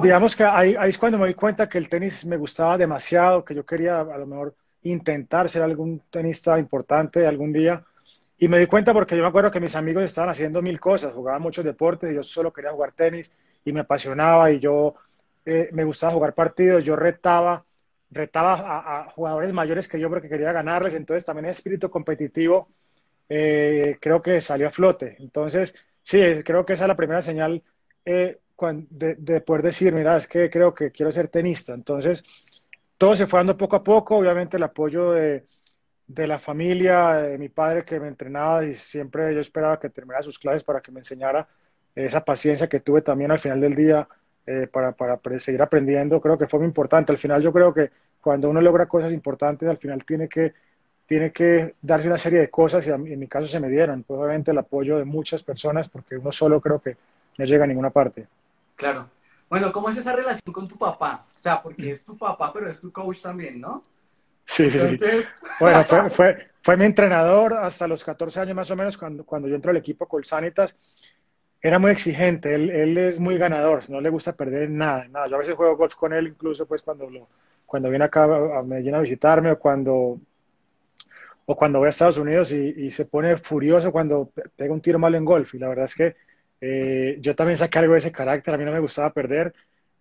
Digamos 0.00 0.34
que 0.34 0.44
ahí, 0.44 0.76
ahí 0.78 0.90
es 0.90 0.96
cuando 0.96 1.18
me 1.18 1.26
di 1.26 1.34
cuenta 1.34 1.68
que 1.68 1.76
el 1.76 1.88
tenis 1.88 2.24
me 2.24 2.36
gustaba 2.36 2.78
demasiado, 2.78 3.44
que 3.44 3.54
yo 3.54 3.66
quería 3.66 4.00
a 4.00 4.18
lo 4.18 4.26
mejor 4.26 4.54
intentar 4.84 5.48
ser 5.48 5.62
algún 5.62 6.00
tenista 6.10 6.58
importante 6.58 7.26
algún 7.26 7.52
día. 7.52 7.84
Y 8.38 8.48
me 8.48 8.58
di 8.58 8.66
cuenta 8.66 8.92
porque 8.92 9.16
yo 9.16 9.22
me 9.22 9.28
acuerdo 9.28 9.50
que 9.50 9.60
mis 9.60 9.76
amigos 9.76 10.04
estaban 10.04 10.30
haciendo 10.30 10.62
mil 10.62 10.80
cosas, 10.80 11.12
jugaban 11.12 11.42
muchos 11.42 11.64
deportes 11.64 12.10
y 12.10 12.14
yo 12.14 12.22
solo 12.22 12.52
quería 12.52 12.70
jugar 12.70 12.92
tenis 12.92 13.30
y 13.64 13.72
me 13.72 13.80
apasionaba 13.80 14.50
y 14.52 14.60
yo 14.60 14.94
eh, 15.44 15.68
me 15.72 15.84
gustaba 15.84 16.12
jugar 16.12 16.34
partidos, 16.34 16.84
yo 16.84 16.96
retaba, 16.96 17.64
retaba 18.10 19.00
a, 19.00 19.10
jugadores 19.10 19.52
mayores 19.52 19.88
que 19.88 20.00
yo 20.00 20.08
porque 20.08 20.28
quería 20.28 20.52
ganarles, 20.52 20.94
entonces 20.94 21.26
también 21.26 21.46
el 21.46 21.50
espíritu 21.50 21.90
competitivo 21.90 22.68
eh, 23.28 23.98
creo 24.00 24.22
que 24.22 24.40
salió 24.40 24.68
a 24.68 24.70
flote. 24.70 25.16
Entonces, 25.20 25.74
sí, 26.02 26.20
creo 26.44 26.64
que 26.64 26.74
esa 26.74 26.84
es 26.84 26.88
la 26.88 26.96
primera 26.96 27.22
señal 27.22 27.62
eh, 28.04 28.38
de, 28.90 29.14
de 29.16 29.40
poder 29.40 29.62
decir, 29.62 29.94
mira, 29.94 30.16
es 30.16 30.26
que 30.26 30.50
creo 30.50 30.74
que 30.74 30.90
quiero 30.90 31.12
ser 31.12 31.28
tenista. 31.28 31.74
Entonces, 31.74 32.24
todo 32.98 33.16
se 33.16 33.26
fue 33.26 33.40
dando 33.40 33.56
poco 33.56 33.76
a 33.76 33.84
poco, 33.84 34.16
obviamente 34.16 34.56
el 34.56 34.62
apoyo 34.62 35.12
de, 35.12 35.44
de 36.06 36.26
la 36.26 36.38
familia, 36.38 37.14
de 37.14 37.38
mi 37.38 37.48
padre 37.48 37.84
que 37.84 37.98
me 37.98 38.08
entrenaba 38.08 38.64
y 38.64 38.74
siempre 38.74 39.34
yo 39.34 39.40
esperaba 39.40 39.80
que 39.80 39.90
terminara 39.90 40.22
sus 40.22 40.38
clases 40.38 40.64
para 40.64 40.80
que 40.80 40.92
me 40.92 41.00
enseñara 41.00 41.48
esa 41.94 42.24
paciencia 42.24 42.68
que 42.68 42.80
tuve 42.80 43.02
también 43.02 43.30
al 43.30 43.38
final 43.38 43.60
del 43.60 43.74
día 43.74 44.08
eh, 44.46 44.68
para, 44.70 44.92
para, 44.92 45.18
seguir 45.38 45.62
aprendiendo, 45.62 46.20
creo 46.20 46.36
que 46.36 46.46
fue 46.46 46.58
muy 46.60 46.66
importante. 46.66 47.12
Al 47.12 47.18
final 47.18 47.42
yo 47.42 47.52
creo 47.52 47.72
que 47.72 47.90
cuando 48.20 48.50
uno 48.50 48.60
logra 48.60 48.86
cosas 48.86 49.12
importantes, 49.12 49.68
al 49.68 49.78
final 49.78 50.04
tiene 50.04 50.28
que, 50.28 50.52
tiene 51.06 51.32
que 51.32 51.74
darse 51.82 52.08
una 52.08 52.18
serie 52.18 52.40
de 52.40 52.50
cosas 52.50 52.86
y 52.86 52.90
en 52.90 53.18
mi 53.18 53.28
caso 53.28 53.46
se 53.46 53.60
me 53.60 53.68
dieron. 53.68 54.02
Pues 54.02 54.18
obviamente 54.18 54.50
el 54.50 54.58
apoyo 54.58 54.98
de 54.98 55.04
muchas 55.04 55.42
personas 55.42 55.88
porque 55.88 56.16
uno 56.16 56.32
solo 56.32 56.60
creo 56.60 56.80
que 56.80 56.96
no 57.38 57.44
llega 57.44 57.64
a 57.64 57.66
ninguna 57.66 57.90
parte. 57.90 58.26
Claro. 58.76 59.08
Bueno, 59.48 59.70
¿cómo 59.70 59.88
es 59.88 59.96
esa 59.96 60.16
relación 60.16 60.52
con 60.52 60.66
tu 60.66 60.76
papá? 60.76 61.26
O 61.38 61.42
sea, 61.42 61.62
porque 61.62 61.90
es 61.90 62.04
tu 62.04 62.16
papá, 62.16 62.52
pero 62.52 62.68
es 62.68 62.80
tu 62.80 62.90
coach 62.90 63.20
también, 63.20 63.60
¿no? 63.60 63.84
Sí, 64.44 64.70
sí, 64.70 64.78
sí. 64.78 64.96
Bueno, 65.60 65.84
fue, 65.84 66.10
fue, 66.10 66.48
fue, 66.62 66.76
mi 66.76 66.84
entrenador 66.84 67.54
hasta 67.54 67.86
los 67.86 68.04
14 68.04 68.40
años 68.40 68.56
más 68.56 68.70
o 68.70 68.76
menos, 68.76 68.96
cuando, 68.98 69.24
cuando 69.24 69.48
yo 69.48 69.54
entré 69.54 69.70
al 69.70 69.76
equipo 69.76 70.06
Colsanitas. 70.06 70.76
Era 71.60 71.78
muy 71.78 71.92
exigente, 71.92 72.54
él, 72.54 72.68
él, 72.68 72.98
es 72.98 73.18
muy 73.18 73.38
ganador, 73.38 73.88
no 73.88 73.98
le 73.98 74.10
gusta 74.10 74.34
perder 74.34 74.64
en 74.64 74.76
nada, 74.76 75.08
nada. 75.08 75.28
Yo 75.28 75.36
a 75.36 75.38
veces 75.38 75.54
juego 75.54 75.78
golf 75.78 75.94
con 75.94 76.12
él, 76.12 76.28
incluso 76.28 76.66
pues 76.66 76.82
cuando, 76.82 77.08
lo, 77.08 77.26
cuando 77.64 77.88
viene 77.88 78.04
acá 78.04 78.24
a 78.24 78.62
Medellín 78.62 78.94
a 78.94 79.00
visitarme 79.00 79.50
o 79.50 79.58
cuando, 79.58 80.20
o 81.46 81.56
cuando 81.56 81.78
voy 81.78 81.86
a 81.86 81.90
Estados 81.90 82.16
Unidos 82.16 82.52
y, 82.52 82.74
y 82.76 82.90
se 82.90 83.04
pone 83.04 83.36
furioso 83.36 83.92
cuando 83.92 84.32
pega 84.56 84.72
un 84.72 84.80
tiro 84.80 84.98
malo 84.98 85.16
en 85.16 85.24
golf. 85.24 85.54
Y 85.54 85.58
la 85.58 85.68
verdad 85.68 85.84
es 85.84 85.94
que 85.94 86.16
eh, 86.60 87.18
yo 87.20 87.34
también 87.34 87.58
saqué 87.58 87.78
algo 87.78 87.92
de 87.92 87.98
ese 87.98 88.12
carácter, 88.12 88.54
a 88.54 88.56
mí 88.56 88.64
no 88.64 88.72
me 88.72 88.78
gustaba 88.78 89.12
perder, 89.12 89.54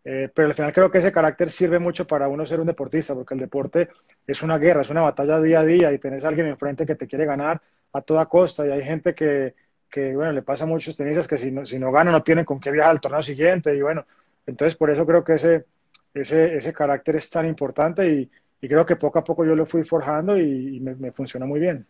eh, 0.05 0.29
pero 0.33 0.47
al 0.47 0.55
final 0.55 0.71
creo 0.73 0.89
que 0.89 0.99
ese 0.99 1.11
carácter 1.11 1.51
sirve 1.51 1.79
mucho 1.79 2.07
para 2.07 2.27
uno 2.27 2.45
ser 2.45 2.59
un 2.59 2.67
deportista, 2.67 3.13
porque 3.13 3.33
el 3.33 3.39
deporte 3.41 3.89
es 4.25 4.41
una 4.43 4.57
guerra, 4.57 4.81
es 4.81 4.89
una 4.89 5.01
batalla 5.01 5.41
día 5.41 5.59
a 5.59 5.65
día 5.65 5.91
y 5.91 5.99
tenés 5.99 6.23
a 6.23 6.29
alguien 6.29 6.47
enfrente 6.47 6.85
que 6.85 6.95
te 6.95 7.07
quiere 7.07 7.25
ganar 7.25 7.61
a 7.91 8.01
toda 8.01 8.27
costa 8.27 8.65
y 8.65 8.71
hay 8.71 8.83
gente 8.83 9.13
que, 9.13 9.55
que 9.89 10.15
bueno, 10.15 10.31
le 10.31 10.41
pasa 10.41 10.63
a 10.63 10.67
muchos 10.67 10.95
tenistas 10.95 11.27
que 11.27 11.37
si 11.37 11.51
no, 11.51 11.65
si 11.65 11.77
no 11.79 11.91
ganan 11.91 12.13
no 12.13 12.23
tienen 12.23 12.45
con 12.45 12.59
qué 12.59 12.71
viajar 12.71 12.91
al 12.91 13.01
torneo 13.01 13.21
siguiente 13.21 13.75
y 13.75 13.81
bueno, 13.81 14.05
entonces 14.45 14.75
por 14.77 14.89
eso 14.89 15.05
creo 15.05 15.23
que 15.23 15.33
ese, 15.33 15.65
ese, 16.13 16.55
ese 16.55 16.73
carácter 16.73 17.17
es 17.17 17.29
tan 17.29 17.45
importante 17.45 18.07
y, 18.09 18.31
y, 18.63 18.67
creo 18.67 18.85
que 18.85 18.95
poco 18.95 19.19
a 19.19 19.23
poco 19.23 19.45
yo 19.45 19.55
lo 19.55 19.65
fui 19.65 19.83
forjando 19.83 20.37
y, 20.37 20.77
y 20.77 20.79
me, 20.79 20.95
me 20.95 21.11
funciona 21.11 21.45
muy 21.45 21.59
bien. 21.59 21.85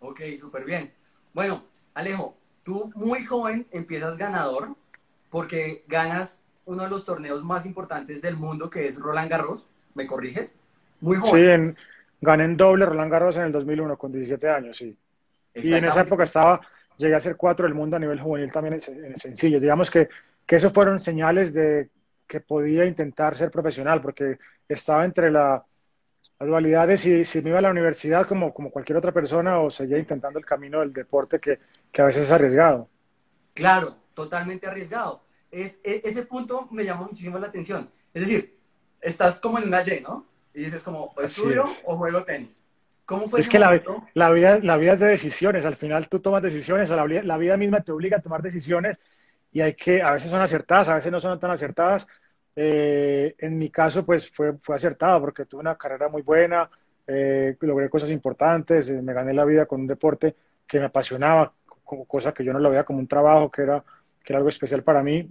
Ok, 0.00 0.20
súper 0.38 0.64
bien. 0.64 0.92
Bueno, 1.32 1.64
Alejo, 1.94 2.36
tú 2.62 2.90
muy 2.94 3.24
joven 3.24 3.66
empiezas 3.70 4.16
ganador 4.16 4.74
porque 5.30 5.84
ganas 5.88 6.42
uno 6.64 6.84
de 6.84 6.90
los 6.90 7.04
torneos 7.04 7.42
más 7.42 7.66
importantes 7.66 8.22
del 8.22 8.36
mundo 8.36 8.70
que 8.70 8.86
es 8.86 8.98
Roland 8.98 9.30
Garros, 9.30 9.68
¿me 9.94 10.06
corriges? 10.06 10.58
Muy 11.00 11.16
joven. 11.16 11.76
Sí, 11.76 11.84
gané 12.20 12.44
en 12.44 12.56
doble 12.56 12.86
Roland 12.86 13.10
Garros 13.10 13.36
en 13.36 13.44
el 13.44 13.52
2001 13.52 13.96
con 13.96 14.12
17 14.12 14.48
años, 14.48 14.76
sí. 14.76 14.96
Y 15.54 15.72
en 15.74 15.84
esa 15.84 16.02
época 16.02 16.24
estaba, 16.24 16.60
llegué 16.96 17.14
a 17.14 17.20
ser 17.20 17.36
cuatro 17.36 17.66
del 17.66 17.74
mundo 17.74 17.96
a 17.96 18.00
nivel 18.00 18.20
juvenil 18.20 18.50
también 18.50 18.74
en, 18.74 19.16
sencillo. 19.16 19.60
Digamos 19.60 19.90
que, 19.90 20.08
que 20.46 20.56
eso 20.56 20.70
fueron 20.70 20.98
señales 21.00 21.52
de 21.52 21.90
que 22.26 22.40
podía 22.40 22.86
intentar 22.86 23.36
ser 23.36 23.50
profesional 23.50 24.00
porque 24.00 24.38
estaba 24.68 25.04
entre 25.04 25.30
la, 25.30 25.62
la 26.38 26.46
dualidad 26.46 26.88
de 26.88 26.98
si, 26.98 27.42
me 27.42 27.50
iba 27.50 27.58
a 27.58 27.62
la 27.62 27.70
universidad 27.70 28.26
como, 28.26 28.52
como 28.52 28.70
cualquier 28.70 28.98
otra 28.98 29.12
persona 29.12 29.60
o 29.60 29.70
seguía 29.70 29.98
intentando 29.98 30.38
el 30.38 30.44
camino 30.44 30.80
del 30.80 30.92
deporte 30.92 31.38
que, 31.38 31.58
que 31.90 32.02
a 32.02 32.06
veces 32.06 32.26
es 32.26 32.32
arriesgado. 32.32 32.88
Claro, 33.54 33.96
totalmente 34.14 34.66
arriesgado. 34.66 35.22
Es, 35.50 35.80
e, 35.84 36.02
ese 36.04 36.24
punto 36.24 36.68
me 36.70 36.84
llamó 36.84 37.04
muchísimo 37.04 37.38
la 37.38 37.46
atención. 37.46 37.90
Es 38.12 38.22
decir, 38.22 38.58
estás 39.00 39.40
como 39.40 39.58
en 39.58 39.68
una 39.68 39.82
Y, 39.82 40.00
¿no? 40.00 40.26
Y 40.54 40.64
dices 40.64 40.82
como, 40.82 41.14
estudio 41.22 41.64
o 41.84 41.96
juego 41.96 42.24
tenis. 42.24 42.62
¿Cómo 43.04 43.28
fue 43.28 43.40
es 43.40 43.48
que 43.48 43.58
la, 43.58 43.80
la, 44.14 44.30
vida, 44.30 44.58
la 44.62 44.76
vida 44.76 44.92
es 44.94 45.00
de 45.00 45.06
decisiones. 45.06 45.64
Al 45.64 45.76
final 45.76 46.08
tú 46.08 46.20
tomas 46.20 46.42
decisiones, 46.42 46.88
o 46.90 46.96
la, 46.96 47.06
la 47.06 47.38
vida 47.38 47.56
misma 47.56 47.80
te 47.80 47.92
obliga 47.92 48.18
a 48.18 48.22
tomar 48.22 48.42
decisiones 48.42 48.98
y 49.52 49.60
hay 49.60 49.74
que, 49.74 50.02
a 50.02 50.12
veces 50.12 50.30
son 50.30 50.40
acertadas, 50.40 50.88
a 50.88 50.94
veces 50.94 51.12
no 51.12 51.20
son 51.20 51.38
tan 51.38 51.50
acertadas, 51.50 52.06
Eh, 52.54 53.34
en 53.38 53.58
mi 53.58 53.70
caso, 53.70 54.04
pues 54.04 54.30
fue, 54.30 54.54
fue 54.60 54.76
acertado 54.76 55.20
porque 55.20 55.46
tuve 55.46 55.60
una 55.60 55.76
carrera 55.76 56.08
muy 56.08 56.22
buena, 56.22 56.68
eh, 57.06 57.56
logré 57.60 57.88
cosas 57.88 58.10
importantes, 58.10 58.88
eh, 58.90 59.00
me 59.00 59.14
gané 59.14 59.32
la 59.32 59.44
vida 59.44 59.66
con 59.66 59.80
un 59.80 59.86
deporte 59.86 60.36
que 60.66 60.78
me 60.78 60.86
apasionaba, 60.86 61.52
cosa 62.06 62.32
que 62.32 62.44
yo 62.44 62.52
no 62.52 62.58
lo 62.58 62.70
veía 62.70 62.84
como 62.84 62.98
un 62.98 63.08
trabajo, 63.08 63.50
que 63.50 63.62
era, 63.62 63.84
que 64.22 64.32
era 64.32 64.38
algo 64.38 64.48
especial 64.48 64.82
para 64.82 65.02
mí. 65.02 65.30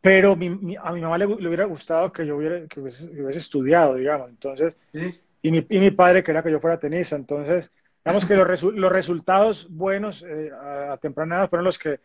Pero 0.00 0.32
a 0.32 0.36
mi 0.36 1.00
mamá 1.00 1.18
le, 1.18 1.26
hubiera 1.26 1.64
gustado 1.64 2.12
que 2.12 2.24
yo 2.24 2.36
hubiera, 2.36 2.66
que 2.68 2.80
hubiese, 2.80 3.38
estudiado, 3.38 3.96
digamos. 3.96 4.30
Entonces, 4.30 4.76
y, 5.42 5.50
mi, 5.50 5.66
y 5.68 5.78
mi 5.80 5.90
padre 5.90 6.22
quería 6.22 6.42
que 6.42 6.50
yo 6.52 6.60
fuera 6.60 6.78
tenista. 6.78 7.16
Entonces, 7.16 7.72
digamos 8.04 8.24
que 8.24 8.36
los, 8.36 8.62
los 8.62 8.92
resultados 8.92 9.66
buenos 9.68 10.22
eh, 10.22 10.52
a, 10.52 10.96
temprana 10.98 11.38
edad 11.38 11.50
fueron 11.50 11.64
los 11.64 11.76
que 11.76 11.98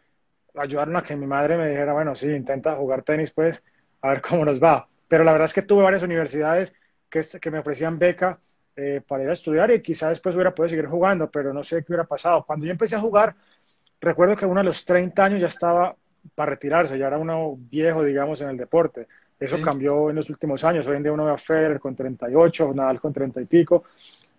ayudaron 0.56 0.96
a 0.96 1.04
que 1.04 1.16
mi 1.16 1.28
madre 1.28 1.58
me 1.58 1.70
dijera, 1.70 1.94
bueno, 1.94 2.16
sí, 2.16 2.28
intenta 2.28 2.76
jugar 2.76 3.04
tenis, 3.04 3.30
pues, 3.30 3.64
a 4.02 4.10
ver 4.10 4.22
cómo 4.22 4.46
nos 4.46 4.62
va. 4.62 4.88
Pero 5.08 5.24
la 5.24 5.32
verdad 5.32 5.46
es 5.46 5.54
que 5.54 5.62
tuve 5.62 5.84
varias 5.84 6.04
universidades 6.04 6.74
que, 7.10 7.22
que 7.40 7.52
me 7.52 7.60
ofrecían 7.60 8.00
beca 8.00 8.40
eh, 8.76 9.02
para 9.06 9.24
ir 9.24 9.30
a 9.30 9.34
estudiar 9.34 9.70
y 9.72 9.82
quizás 9.82 10.10
después 10.10 10.36
hubiera 10.36 10.56
podido 10.56 10.70
seguir 10.70 10.88
jugando, 10.88 11.30
pero 11.30 11.54
no 11.54 11.64
sé 11.64 11.78
qué 11.84 11.88
hubiera 11.90 12.06
pasado. 12.06 12.44
Cuando 12.46 12.66
yo 12.66 12.72
empecé 12.72 12.96
a 12.96 13.02
jugar, 13.02 13.36
recuerdo 14.00 14.36
que 14.36 14.46
uno 14.46 14.62
a 14.62 14.64
los 14.64 14.86
30 14.86 15.24
años 15.24 15.42
ya 15.42 15.48
estaba 15.48 15.96
para 16.36 16.52
retirarse, 16.52 16.98
ya 16.98 17.08
era 17.08 17.18
uno 17.18 17.58
viejo, 17.58 18.04
digamos, 18.04 18.42
en 18.42 18.50
el 18.50 18.58
deporte. 18.58 19.08
Eso 19.40 19.60
cambió 19.60 20.12
en 20.12 20.16
los 20.18 20.30
últimos 20.30 20.64
años. 20.64 20.88
Hoy 20.88 20.98
en 20.98 21.04
día 21.04 21.12
uno 21.12 21.26
ve 21.26 21.32
a 21.32 21.38
Federer 21.38 21.80
con 21.80 21.96
38, 21.96 22.74
Nadal 22.76 23.02
con 23.02 23.12
30 23.12 23.42
y 23.42 23.46
pico. 23.46 23.86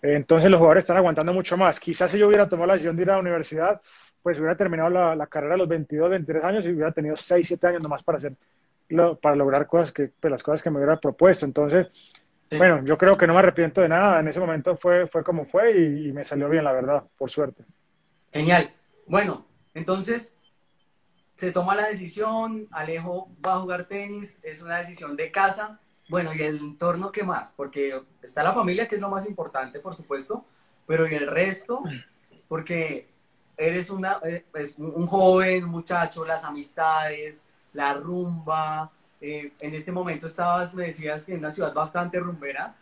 Entonces 0.01 0.49
los 0.49 0.59
jugadores 0.59 0.83
están 0.83 0.97
aguantando 0.97 1.33
mucho 1.33 1.57
más. 1.57 1.81
Quizás 1.81 2.11
si 2.11 2.19
yo 2.19 2.29
hubiera 2.29 2.49
tomado 2.49 2.69
la 2.69 2.75
decisión 2.75 2.97
de 2.97 3.03
ir 3.03 3.11
a 3.11 3.15
la 3.15 3.21
universidad, 3.21 3.81
pues 4.23 4.39
hubiera 4.39 4.57
terminado 4.57 4.91
la, 4.91 5.27
carrera 5.27 5.55
a 5.55 5.57
los 5.57 5.67
22, 5.67 6.09
23 6.09 6.45
años 6.45 6.67
y 6.67 6.71
hubiera 6.71 6.93
tenido 6.93 7.17
6, 7.17 7.47
7 7.47 7.67
años 7.67 7.83
nomás 7.83 8.03
para 8.05 8.19
hacer 8.19 8.35
para 9.21 9.37
lograr 9.37 9.67
cosas 9.67 9.93
que, 9.93 10.11
pues, 10.21 10.31
las 10.31 10.43
cosas 10.43 10.63
que 10.63 10.71
me 10.71 10.77
hubiera 10.79 10.99
propuesto. 10.99 11.47
Entonces, 11.47 11.89
bueno, 12.59 12.85
yo 12.85 12.99
creo 12.99 13.17
que 13.17 13.27
no 13.27 13.35
me 13.35 13.41
arrepiento 13.41 13.81
de 13.81 13.89
nada. 13.89 14.21
En 14.21 14.29
ese 14.29 14.41
momento 14.41 14.77
fue, 14.77 15.07
fue 15.07 15.25
como 15.25 15.45
fue 15.45 15.79
y, 15.79 16.13
me 16.13 16.25
salió 16.25 16.49
bien, 16.49 16.65
la 16.65 16.73
verdad, 16.73 17.05
por 17.17 17.31
suerte. 17.31 17.65
Genial. 18.33 18.73
Bueno, 19.07 19.47
entonces 19.75 20.37
se 21.35 21.51
toma 21.51 21.75
la 21.75 21.89
decisión, 21.89 22.69
Alejo 22.71 23.31
va 23.45 23.55
a 23.55 23.61
jugar 23.61 23.85
tenis, 23.85 24.39
es 24.43 24.63
una 24.63 24.79
decisión 24.79 25.17
de 25.17 25.31
casa. 25.31 25.81
Bueno, 26.09 26.33
¿y 26.35 26.43
el 26.43 26.59
entorno 26.59 27.11
qué 27.11 27.25
más? 27.25 27.55
Porque 27.57 28.01
está 28.23 28.43
la 28.43 28.53
familia, 28.53 28.87
que 28.87 28.97
es 28.97 29.01
lo 29.01 29.09
más 29.09 29.27
importante, 29.27 29.81
por 29.81 29.95
supuesto, 29.95 30.45
pero 30.87 31.09
¿y 31.09 31.15
el 31.15 31.27
resto? 31.27 31.83
Porque 32.49 33.09
eres 33.57 33.91
una, 33.91 34.19
eh, 34.25 34.45
es 34.55 34.75
un 34.77 35.07
joven, 35.07 35.65
muchacho, 35.65 36.25
las 36.25 36.45
amistades, 36.45 37.45
la 37.73 37.95
rumba, 37.95 38.91
eh, 39.21 39.53
en 39.61 39.75
este 39.75 39.93
momento 39.93 40.27
estabas, 40.27 40.75
me 40.75 40.87
decías 40.87 41.25
que 41.25 41.33
en 41.33 41.39
una 41.39 41.51
ciudad 41.51 41.73
bastante 41.73 42.19
rumbera. 42.19 42.75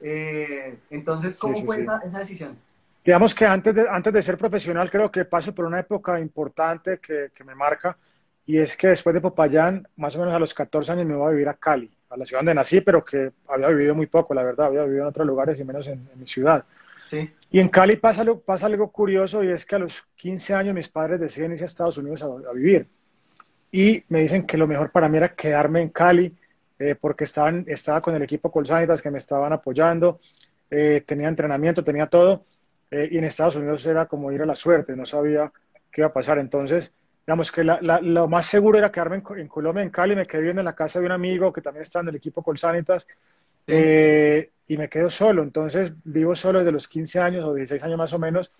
Eh, 0.00 0.78
entonces, 0.90 1.38
¿cómo 1.38 1.62
fue 1.62 1.80
Esa, 1.80 2.18
decisión? 2.18 2.56
Digamos 3.04 3.34
que 3.34 3.44
antes 3.44 3.74
de, 3.74 3.86
antes 3.88 4.12
de 4.12 4.22
ser 4.22 4.38
profesional 4.38 4.90
creo 4.90 5.12
que 5.12 5.26
paso 5.26 5.54
por 5.54 5.66
una 5.66 5.80
época 5.80 6.18
importante 6.18 6.98
que, 6.98 7.30
que, 7.34 7.44
me 7.44 7.54
marca 7.54 7.98
y 8.46 8.56
es 8.56 8.78
que 8.78 8.88
después 8.88 9.12
de 9.12 9.20
Popayán, 9.20 9.86
más 9.96 10.16
o 10.16 10.20
menos 10.20 10.32
a 10.34 10.38
los 10.38 10.54
14 10.54 10.92
años 10.92 11.06
me 11.06 11.14
voy 11.14 11.28
a 11.28 11.32
vivir 11.32 11.48
a 11.50 11.54
Cali, 11.54 11.94
a 12.08 12.16
la 12.16 12.24
ciudad 12.24 12.40
donde 12.40 12.54
nací, 12.54 12.80
pero 12.80 13.04
que 13.04 13.32
había 13.46 13.68
vivido 13.68 13.94
muy 13.94 14.06
poco, 14.06 14.32
la 14.32 14.42
verdad, 14.42 14.68
había 14.68 14.84
vivido 14.84 15.02
en 15.02 15.08
otros 15.08 15.26
lugares 15.26 15.60
y 15.60 15.64
menos 15.64 15.86
en, 15.86 16.08
mi 16.16 16.26
ciudad. 16.26 16.64
Sí. 17.08 17.30
Y 17.50 17.60
en 17.60 17.68
Cali 17.68 17.96
pasa, 17.96 18.24
pasa 18.46 18.66
algo 18.66 18.90
curioso 18.90 19.44
y 19.44 19.48
es 19.48 19.66
que 19.66 19.76
a 19.76 19.80
los 19.80 20.02
15 20.16 20.54
años 20.54 20.74
mis 20.74 20.88
padres 20.88 21.20
deciden 21.20 21.52
irse 21.52 21.64
a 21.64 21.66
Estados 21.66 21.98
Unidos 21.98 22.22
a, 22.22 22.26
a 22.26 22.54
vivir 22.54 22.88
y 23.76 24.04
me 24.08 24.20
dicen 24.20 24.46
que 24.46 24.56
lo 24.56 24.68
mejor 24.68 24.92
para 24.92 25.08
mí 25.08 25.16
era 25.16 25.34
quedarme 25.34 25.82
en 25.82 25.88
Cali 25.88 26.32
eh, 26.78 26.94
porque 26.94 27.24
estaban, 27.24 27.64
estaba 27.66 28.00
con 28.00 28.14
el 28.14 28.22
equipo 28.22 28.48
Colsanitas 28.52 29.02
que 29.02 29.10
me 29.10 29.18
estaban 29.18 29.52
apoyando, 29.52 30.20
eh, 30.70 31.02
tenía 31.04 31.26
entrenamiento, 31.26 31.82
tenía 31.82 32.06
todo 32.06 32.44
eh, 32.88 33.08
y 33.10 33.18
en 33.18 33.24
Estados 33.24 33.56
Unidos 33.56 33.84
era 33.84 34.06
como 34.06 34.30
ir 34.30 34.42
a 34.42 34.46
la 34.46 34.54
suerte, 34.54 34.94
no 34.94 35.04
sabía 35.04 35.50
qué 35.90 36.02
iba 36.02 36.06
a 36.06 36.12
pasar. 36.12 36.38
Entonces, 36.38 36.92
digamos 37.26 37.50
que 37.50 37.64
lo 37.64 38.28
más 38.28 38.46
seguro 38.46 38.78
era 38.78 38.92
quedarme 38.92 39.24
en, 39.38 39.48
Colombia, 39.48 39.82
en 39.82 39.90
Cali, 39.90 40.14
me 40.14 40.24
quedé 40.24 40.42
viviendo 40.42 40.60
en 40.60 40.66
la 40.66 40.76
casa 40.76 41.00
de 41.00 41.06
un 41.06 41.12
amigo 41.12 41.52
que 41.52 41.60
también 41.60 41.82
está 41.82 41.98
en 41.98 42.10
el 42.10 42.14
equipo 42.14 42.44
Colsanitas 42.44 43.08
y 43.66 44.76
me 44.76 44.88
quedo 44.88 45.10
solo. 45.10 45.42
Entonces, 45.42 45.90
vivo 46.04 46.36
solo 46.36 46.60
desde 46.60 46.70
los 46.70 46.86
15 46.86 47.18
años 47.18 47.44
o 47.44 47.52
16 47.52 47.82
años 47.82 47.98
más 47.98 48.12
o 48.12 48.20
menos 48.20 48.52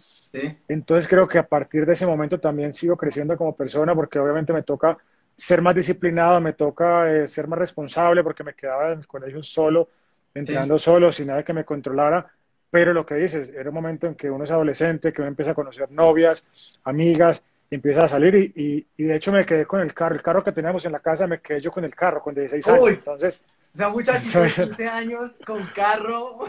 entonces 0.69 1.09
creo 1.09 1.29
que 1.29 1.39
a 1.39 1.47
partir 1.47 1.87
de 1.87 1.93
ese 1.93 2.07
momento 2.07 2.41
también 2.41 2.73
sigo 2.73 2.97
creciendo 2.97 3.37
como 3.37 3.55
persona 3.55 3.95
porque 3.95 4.19
obviamente 4.19 4.53
me 4.53 4.63
toca 4.63 4.97
ser 5.37 5.63
más 5.63 5.75
disciplinado, 5.75 6.41
me 6.41 6.53
toca 6.53 7.13
eh, 7.13 7.29
ser 7.29 7.49
más 7.49 7.59
responsable 7.59 8.23
porque 8.23 8.45
me 8.45 8.55
quedaba 8.55 8.93
en 8.93 9.01
el 9.01 9.07
colegio 9.07 9.43
solo, 9.43 9.89
entrenando 10.35 10.79
solo, 10.79 11.13
sin 11.13 11.29
nadie 11.29 11.45
que 11.45 11.53
me 11.53 11.65
controlara. 11.65 12.27
Pero 12.71 12.93
lo 12.93 13.07
que 13.07 13.15
dices, 13.15 13.51
era 13.51 13.69
un 13.69 13.75
momento 13.75 14.07
en 14.07 14.15
que 14.15 14.31
uno 14.31 14.45
es 14.45 14.51
adolescente, 14.51 15.13
que 15.13 15.23
uno 15.23 15.29
empieza 15.29 15.53
a 15.53 15.55
conocer 15.55 15.91
novias, 15.93 16.45
amigas, 16.83 17.43
y 17.71 17.77
empieza 17.77 18.05
a 18.05 18.09
salir 18.09 18.53
y, 18.57 18.87
y, 18.97 19.05
de 19.05 19.17
hecho 19.17 19.33
me 19.33 19.47
quedé 19.47 19.65
con 19.65 19.81
el 19.81 19.95
carro, 19.95 20.15
el 20.15 20.23
carro 20.23 20.45
que 20.45 20.53
teníamos 20.53 20.85
en 20.85 20.93
la 20.93 21.01
casa, 21.01 21.27
me 21.27 21.41
quedé 21.41 21.61
yo 21.61 21.71
con 21.71 21.85
el 21.85 21.95
carro 21.95 22.21
con 22.21 22.35
16 22.35 22.67
años. 22.69 22.89
Entonces, 22.89 23.43
o 23.75 23.77
sea, 23.77 23.89
muchachito 23.89 24.41
de 24.41 24.51
15 24.51 24.87
años 24.87 25.39
con 25.45 25.67
carro. 25.75 26.45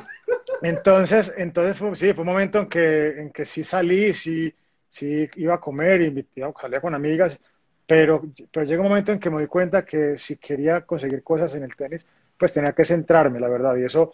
Entonces, 0.61 1.33
entonces 1.37 1.75
fue, 1.75 1.95
sí, 1.95 2.13
fue 2.13 2.21
un 2.21 2.27
momento 2.27 2.59
en 2.59 2.67
que, 2.67 3.07
en 3.19 3.31
que 3.31 3.45
sí 3.45 3.63
salí, 3.63 4.13
sí, 4.13 4.53
sí 4.89 5.27
iba 5.35 5.55
a 5.55 5.59
comer, 5.59 6.01
y 6.01 6.25
salía 6.61 6.81
con 6.81 6.93
amigas, 6.93 7.39
pero, 7.87 8.23
pero 8.51 8.65
llegó 8.65 8.83
un 8.83 8.89
momento 8.89 9.11
en 9.11 9.19
que 9.19 9.31
me 9.31 9.41
di 9.41 9.47
cuenta 9.47 9.83
que 9.83 10.17
si 10.17 10.37
quería 10.37 10.81
conseguir 10.81 11.23
cosas 11.23 11.55
en 11.55 11.63
el 11.63 11.75
tenis, 11.75 12.05
pues 12.37 12.53
tenía 12.53 12.73
que 12.73 12.85
centrarme, 12.85 13.39
la 13.39 13.49
verdad, 13.49 13.75
y 13.75 13.83
eso, 13.83 14.13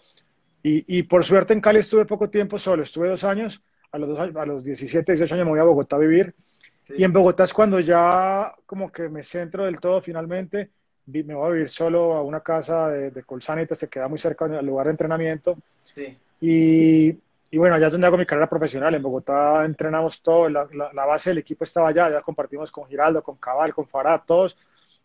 y, 0.62 0.98
y 0.98 1.02
por 1.02 1.22
suerte 1.24 1.52
en 1.52 1.60
Cali 1.60 1.80
estuve 1.80 2.06
poco 2.06 2.30
tiempo 2.30 2.58
solo, 2.58 2.82
estuve 2.82 3.08
dos 3.08 3.24
años, 3.24 3.62
a 3.90 3.98
los, 3.98 4.08
dos, 4.08 4.18
a 4.18 4.46
los 4.46 4.64
17, 4.64 5.12
18 5.12 5.34
años 5.34 5.44
me 5.44 5.50
voy 5.50 5.60
a 5.60 5.64
Bogotá 5.64 5.96
a 5.96 5.98
vivir, 5.98 6.34
y 6.88 7.04
en 7.04 7.12
Bogotá 7.12 7.44
es 7.44 7.52
cuando 7.52 7.78
ya 7.78 8.54
como 8.64 8.90
que 8.90 9.08
me 9.08 9.22
centro 9.22 9.66
del 9.66 9.78
todo 9.78 10.00
finalmente, 10.00 10.70
me 11.06 11.34
voy 11.34 11.46
a 11.46 11.52
vivir 11.52 11.68
solo 11.68 12.14
a 12.14 12.22
una 12.22 12.40
casa 12.40 12.88
de, 12.88 13.10
de 13.10 13.22
Colsanita, 13.24 13.74
se 13.74 13.88
queda 13.88 14.08
muy 14.08 14.18
cerca 14.18 14.46
del 14.46 14.64
lugar 14.64 14.86
de 14.86 14.92
entrenamiento. 14.92 15.56
Sí. 15.94 16.16
Y, 16.40 17.18
y, 17.50 17.58
bueno, 17.58 17.74
allá 17.74 17.86
es 17.86 17.92
donde 17.92 18.06
hago 18.06 18.16
mi 18.16 18.26
carrera 18.26 18.48
profesional. 18.48 18.94
En 18.94 19.02
Bogotá 19.02 19.64
entrenamos 19.64 20.22
todo, 20.22 20.48
la, 20.48 20.68
la, 20.72 21.04
base 21.04 21.30
del 21.30 21.38
equipo 21.38 21.64
estaba 21.64 21.88
allá, 21.88 22.10
ya 22.10 22.20
compartimos 22.22 22.70
con 22.70 22.86
Giraldo, 22.88 23.22
con 23.22 23.36
Cabal, 23.36 23.74
con 23.74 23.86
Farad, 23.86 24.22
todos 24.26 24.56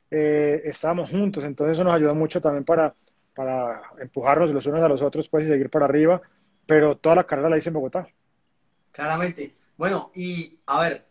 eh, 0.09 0.61
estábamos 0.65 1.09
juntos. 1.09 1.43
Entonces 1.43 1.77
eso 1.77 1.83
nos 1.83 1.95
ayudó 1.95 2.15
mucho 2.15 2.41
también 2.41 2.63
para, 2.63 2.93
para 3.35 3.81
empujarnos 3.99 4.51
los 4.51 4.65
unos 4.65 4.81
a 4.81 4.89
los 4.89 5.01
otros 5.01 5.27
pues, 5.29 5.45
y 5.45 5.49
seguir 5.49 5.69
para 5.69 5.85
arriba. 5.85 6.21
Pero 6.65 6.97
toda 6.97 7.15
la 7.15 7.23
carrera 7.23 7.49
la 7.49 7.57
hice 7.57 7.69
en 7.69 7.75
Bogotá. 7.75 8.07
Claramente. 8.91 9.53
Bueno, 9.77 10.11
y 10.15 10.57
a 10.65 10.81
ver, 10.81 11.06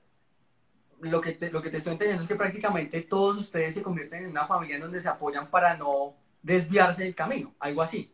lo 1.10 1.20
que, 1.20 1.32
te, 1.32 1.50
lo 1.50 1.62
que 1.62 1.70
te 1.70 1.78
estoy 1.78 1.92
entendiendo 1.92 2.22
es 2.22 2.28
que 2.28 2.36
prácticamente 2.36 3.02
todos 3.02 3.38
ustedes 3.38 3.74
se 3.74 3.82
convierten 3.82 4.24
en 4.24 4.30
una 4.30 4.46
familia 4.46 4.76
en 4.76 4.82
donde 4.82 5.00
se 5.00 5.08
apoyan 5.08 5.50
para 5.50 5.76
no 5.76 6.14
desviarse 6.42 7.04
del 7.04 7.14
camino, 7.14 7.54
algo 7.58 7.82
así. 7.82 8.12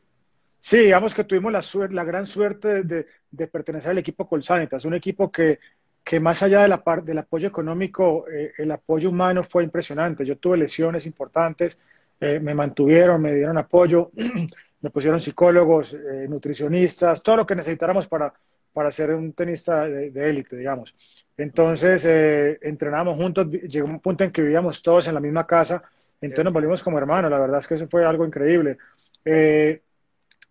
Sí, 0.59 0.79
digamos 0.79 1.13
que 1.13 1.25
tuvimos 1.25 1.53
la, 1.53 1.63
suerte, 1.63 1.95
la 1.95 2.05
gran 2.05 2.27
suerte 2.27 2.85
de, 2.85 3.07
de, 3.31 3.47
pertenecer 3.49 3.91
al 3.91 3.99
equipo 3.99 4.29
Colsanitas, 4.29 4.85
un 4.85 4.95
equipo 4.95 5.31
que, 5.31 5.59
que 6.05 6.21
más 6.21 6.43
allá 6.43 6.63
de 6.63 6.69
la 6.69 6.83
parte 6.83 7.07
del 7.07 7.19
apoyo 7.19 7.49
económico, 7.49 8.27
eh, 8.29 8.53
el 8.59 8.71
apoyo 8.71 9.11
humano 9.11 9.45
fue 9.45 9.65
impresionante. 9.65 10.25
Yo 10.25 10.39
tuve 10.39 10.57
lesiones 10.57 11.07
importantes, 11.07 11.79
eh, 12.21 12.41
me 12.41 12.55
mantuvieron, 12.55 13.21
me 13.21 13.35
dieron 13.35 13.59
apoyo, 13.59 14.11
me 14.81 14.91
pusieron 14.91 15.21
psicólogos, 15.21 15.95
eh, 15.95 16.27
nutricionistas, 16.29 17.23
todo 17.23 17.39
lo 17.39 17.47
que 17.47 17.55
necesitáramos 17.57 18.07
para, 18.07 18.33
para 18.73 18.91
ser 18.91 19.11
un 19.15 19.33
tenista 19.33 19.87
de 19.87 20.29
élite, 20.31 20.57
digamos. 20.57 20.95
Entonces 21.37 22.05
eh, 22.05 22.59
entrenamos 22.63 23.17
juntos, 23.17 23.51
llegó 23.51 23.89
un 23.89 24.01
punto 24.01 24.25
en 24.25 24.31
que 24.31 24.43
vivíamos 24.43 24.83
todos 24.83 25.09
en 25.09 25.15
la 25.15 25.21
misma 25.21 25.47
casa, 25.47 25.83
entonces 26.21 26.45
nos 26.45 26.53
volvimos 26.53 26.83
como 26.83 26.99
hermanos, 26.99 27.31
la 27.31 27.41
verdad 27.41 27.59
es 27.59 27.67
que 27.67 27.75
eso 27.75 27.89
fue 27.89 28.05
algo 28.05 28.27
increíble. 28.27 28.79
Eh, 29.25 29.81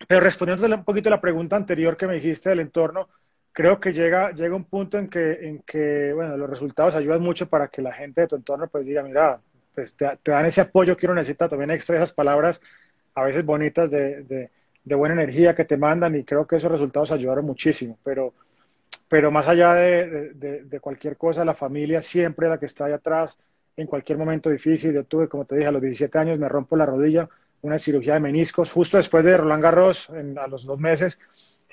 pero 0.07 0.21
respondiendo 0.21 0.65
un 0.65 0.83
poquito 0.83 1.09
a 1.09 1.11
la 1.11 1.21
pregunta 1.21 1.55
anterior 1.55 1.95
que 1.95 2.07
me 2.07 2.17
hiciste 2.17 2.49
del 2.49 2.61
entorno, 2.61 3.07
creo 3.53 3.79
que 3.79 3.93
llega, 3.93 4.31
llega 4.31 4.55
un 4.55 4.65
punto 4.65 4.97
en 4.97 5.07
que, 5.07 5.33
en 5.47 5.59
que, 5.59 6.11
bueno, 6.13 6.35
los 6.37 6.49
resultados 6.49 6.95
ayudan 6.95 7.21
mucho 7.21 7.47
para 7.47 7.67
que 7.67 7.81
la 7.81 7.93
gente 7.93 8.21
de 8.21 8.27
tu 8.27 8.35
entorno 8.35 8.67
pues 8.67 8.85
diga, 8.85 9.03
mira, 9.03 9.39
pues 9.75 9.95
te, 9.95 10.17
dan 10.25 10.45
ese 10.45 10.61
apoyo 10.61 10.97
que 10.97 11.05
uno 11.05 11.15
necesita, 11.15 11.47
también 11.47 11.71
extra 11.71 11.95
esas 11.95 12.11
palabras 12.11 12.59
a 13.13 13.23
veces 13.23 13.45
bonitas 13.45 13.91
de, 13.91 14.49
de 14.83 14.95
buena 14.95 15.13
energía 15.13 15.55
que 15.55 15.65
te 15.65 15.77
mandan 15.77 16.15
y 16.15 16.23
creo 16.23 16.47
que 16.47 16.55
esos 16.55 16.71
resultados 16.71 17.11
ayudaron 17.11 17.45
muchísimo, 17.45 17.97
pero 18.03 18.33
pero 19.11 19.29
más 19.29 19.49
allá 19.49 19.73
de, 19.73 20.31
de, 20.33 20.79
cualquier 20.79 21.17
cosa, 21.17 21.43
la 21.43 21.53
familia 21.53 22.01
siempre 22.01 22.47
la 22.47 22.57
que 22.57 22.65
está 22.65 22.85
ahí 22.85 22.93
atrás 22.93 23.37
en 23.75 23.85
cualquier 23.85 24.17
momento 24.17 24.49
difícil. 24.49 24.93
Yo 24.93 25.03
tuve, 25.03 25.27
como 25.27 25.43
te 25.43 25.55
dije, 25.55 25.67
a 25.67 25.71
los 25.71 25.81
17 25.81 26.17
años 26.17 26.39
me 26.39 26.47
rompo 26.47 26.77
la 26.77 26.85
rodilla, 26.85 27.27
una 27.61 27.77
cirugía 27.77 28.13
de 28.13 28.21
meniscos, 28.21 28.71
justo 28.71 28.95
después 28.95 29.25
de 29.25 29.35
Roland 29.35 29.61
Garros, 29.61 30.09
a 30.09 30.47
los 30.47 30.63
dos 30.63 30.79
meses, 30.79 31.19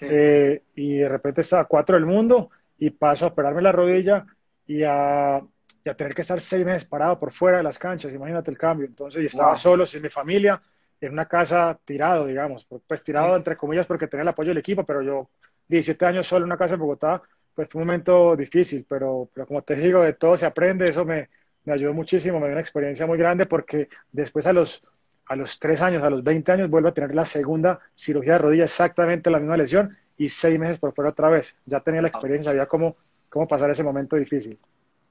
eh, 0.01 0.63
y 0.75 0.97
de 0.97 1.09
repente 1.09 1.43
estaba 1.43 1.67
cuatro 1.67 1.95
del 1.95 2.07
mundo 2.07 2.51
y 2.77 2.91
paso 2.91 3.27
a 3.27 3.29
operarme 3.29 3.63
la 3.63 3.71
rodilla 3.71 4.27
y 4.67 4.83
a, 4.83 5.41
y 5.85 5.89
a 5.89 5.95
tener 5.95 6.17
que 6.17 6.23
estar 6.23 6.41
seis 6.41 6.65
meses 6.65 6.87
parado 6.87 7.21
por 7.21 7.31
fuera 7.31 7.59
de 7.59 7.63
las 7.63 7.79
canchas, 7.79 8.13
imagínate 8.13 8.51
el 8.51 8.59
cambio. 8.59 8.87
Entonces, 8.87 9.23
y 9.23 9.27
estaba 9.27 9.57
solo, 9.57 9.87
sin 9.87 10.03
mi 10.03 10.09
familia, 10.09 10.61
en 11.01 11.13
una 11.13 11.27
casa 11.27 11.79
tirado, 11.85 12.27
digamos, 12.27 12.67
pues 12.87 13.03
tirado 13.03 13.37
entre 13.37 13.57
comillas 13.57 13.87
porque 13.87 14.09
tenía 14.09 14.23
el 14.23 14.29
apoyo 14.29 14.51
del 14.51 14.59
equipo, 14.59 14.85
pero 14.85 15.03
yo 15.03 15.31
17 15.69 16.05
años 16.07 16.27
solo 16.27 16.45
en 16.45 16.51
una 16.51 16.59
casa 16.59 16.75
en 16.75 16.81
Bogotá, 16.81 17.23
pues 17.55 17.69
fue 17.69 17.81
un 17.83 17.87
momento 17.89 18.37
difícil, 18.37 18.87
pero, 18.89 19.29
pero 19.33 19.47
como 19.47 19.63
te 19.63 19.77
digo, 19.77 20.03
de 20.03 20.15
todo 20.15 20.37
se 20.37 20.47
aprende, 20.47 20.89
eso 20.89 21.05
me, 21.05 21.29
me 21.65 21.73
ayudó 21.73 21.93
muchísimo, 21.93 22.39
me 22.39 22.47
dio 22.47 22.53
una 22.53 22.61
experiencia 22.61 23.07
muy 23.07 23.19
grande 23.19 23.47
porque 23.47 23.89
después 24.13 24.47
a 24.47 24.53
los, 24.53 24.83
a 25.27 25.37
los 25.37 25.59
3 25.59 25.83
años, 25.83 26.03
a 26.03 26.11
los 26.11 26.25
20 26.25 26.51
años, 26.53 26.71
vuelvo 26.71 26.89
a 26.89 26.95
tener 26.95 27.15
la 27.15 27.27
segunda 27.27 27.81
cirugía 27.97 28.35
de 28.35 28.39
rodilla, 28.39 28.65
exactamente 28.65 29.31
la 29.31 29.39
misma 29.39 29.57
lesión, 29.57 29.97
y 30.17 30.29
seis 30.29 30.59
meses 30.59 30.79
por 30.79 30.93
fuera 30.95 31.11
otra 31.11 31.31
vez. 31.31 31.57
Ya 31.65 31.81
tenía 31.81 32.03
la 32.03 32.09
experiencia, 32.09 32.51
sabía 32.51 32.67
cómo, 32.67 32.97
cómo 33.29 33.47
pasar 33.47 33.71
ese 33.71 33.85
momento 33.85 34.17
difícil. 34.17 34.59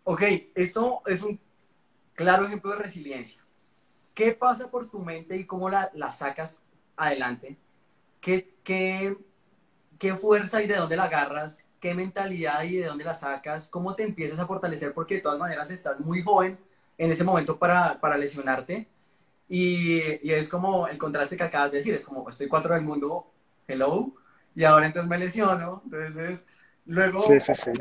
Ok, 0.04 0.22
esto 0.54 1.02
es 1.06 1.24
un 1.24 1.40
claro 2.14 2.46
ejemplo 2.46 2.72
de 2.72 2.78
resiliencia. 2.78 3.42
¿Qué 4.18 4.32
pasa 4.32 4.72
por 4.72 4.90
tu 4.90 4.98
mente 4.98 5.38
y 5.38 5.46
cómo 5.46 5.70
la, 5.70 5.92
la 5.94 6.10
sacas 6.10 6.64
adelante? 6.96 7.56
¿Qué, 8.20 8.56
qué, 8.64 9.16
¿Qué 10.00 10.16
fuerza 10.16 10.60
y 10.64 10.68
de 10.68 10.76
dónde 10.76 10.96
la 10.96 11.04
agarras? 11.04 11.70
¿Qué 11.80 11.94
mentalidad 11.94 12.64
y 12.64 12.78
de 12.78 12.88
dónde 12.88 13.04
la 13.04 13.14
sacas? 13.14 13.70
¿Cómo 13.70 13.94
te 13.94 14.02
empiezas 14.02 14.40
a 14.40 14.48
fortalecer? 14.48 14.92
Porque 14.92 15.14
de 15.14 15.22
todas 15.22 15.38
maneras 15.38 15.70
estás 15.70 16.00
muy 16.00 16.24
joven 16.24 16.58
en 16.98 17.12
ese 17.12 17.24
momento 17.24 17.60
para, 17.60 18.00
para 18.00 18.18
lesionarte. 18.18 18.88
Y, 19.48 20.02
y, 20.28 20.32
es 20.32 20.50
como 20.50 20.88
el 20.88 20.98
contraste 20.98 21.38
que 21.38 21.44
acabas 21.44 21.70
de 21.70 21.78
decir, 21.78 21.94
es 21.94 22.04
como 22.04 22.28
estoy 22.28 22.48
cuatro 22.48 22.74
del 22.74 22.82
mundo, 22.84 23.32
hello, 23.68 24.14
y 24.56 24.64
ahora 24.64 24.88
entonces 24.88 25.08
me 25.08 25.20
lesiono. 25.20 25.84
Entonces, 25.86 26.48
luego, 26.88 27.22
sí, 27.22 27.40
sí, 27.40 27.54
sí. 27.54 27.72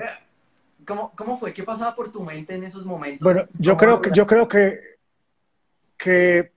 ¿Cómo, 0.87 1.12
¿Cómo, 1.16 1.38
fue? 1.38 1.55
¿Qué 1.55 1.62
pasaba 1.62 1.97
por 1.97 2.12
tu 2.12 2.23
mente 2.23 2.55
en 2.55 2.62
esos 2.62 2.85
momentos? 2.85 3.25
Bueno, 3.25 3.49
yo 3.59 3.78
creo 3.78 4.02
que, 4.02 4.11
yo 4.12 4.26
creo 4.26 4.47
que, 4.47 4.96
que 5.97 6.53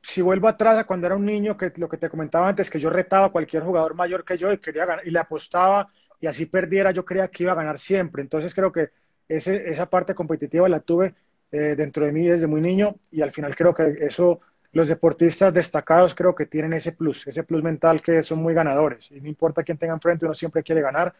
si 0.00 0.20
vuelvo 0.22 0.48
atrás 0.48 0.78
a 0.78 0.84
cuando 0.84 1.06
era 1.06 1.16
un 1.16 1.24
niño, 1.24 1.56
que 1.56 1.72
lo 1.76 1.88
que 1.88 1.96
te 1.96 2.10
comentaba 2.10 2.48
antes, 2.48 2.70
que 2.70 2.78
yo 2.78 2.90
retaba 2.90 3.26
a 3.26 3.30
cualquier 3.30 3.62
jugador 3.62 3.94
mayor 3.94 4.24
que 4.24 4.36
yo 4.36 4.52
y 4.52 4.58
quería 4.58 4.84
ganar, 4.84 5.06
y 5.06 5.10
le 5.10 5.18
apostaba 5.18 5.88
y 6.20 6.26
así 6.26 6.46
perdiera, 6.46 6.90
yo 6.92 7.04
creía 7.04 7.28
que 7.28 7.44
iba 7.44 7.52
a 7.52 7.56
ganar 7.56 7.78
siempre. 7.78 8.22
Entonces 8.22 8.54
creo 8.54 8.72
que 8.72 8.90
ese, 9.28 9.70
esa 9.70 9.86
parte 9.86 10.14
competitiva 10.14 10.68
la 10.68 10.80
tuve 10.80 11.14
eh, 11.50 11.74
dentro 11.76 12.06
de 12.06 12.12
mí 12.12 12.26
desde 12.26 12.46
muy 12.46 12.60
niño 12.60 12.96
y 13.10 13.22
al 13.22 13.32
final 13.32 13.54
creo 13.54 13.74
que 13.74 13.96
eso, 14.00 14.40
los 14.72 14.88
deportistas 14.88 15.52
destacados 15.52 16.14
creo 16.14 16.34
que 16.34 16.46
tienen 16.46 16.72
ese 16.72 16.92
plus, 16.92 17.26
ese 17.26 17.44
plus 17.44 17.62
mental 17.62 18.00
que 18.00 18.22
son 18.22 18.42
muy 18.42 18.54
ganadores. 18.54 19.10
Y 19.10 19.20
no 19.20 19.28
importa 19.28 19.62
quién 19.62 19.78
tenga 19.78 19.94
enfrente, 19.94 20.24
uno 20.24 20.34
siempre 20.34 20.62
quiere 20.62 20.80
ganar 20.80 21.14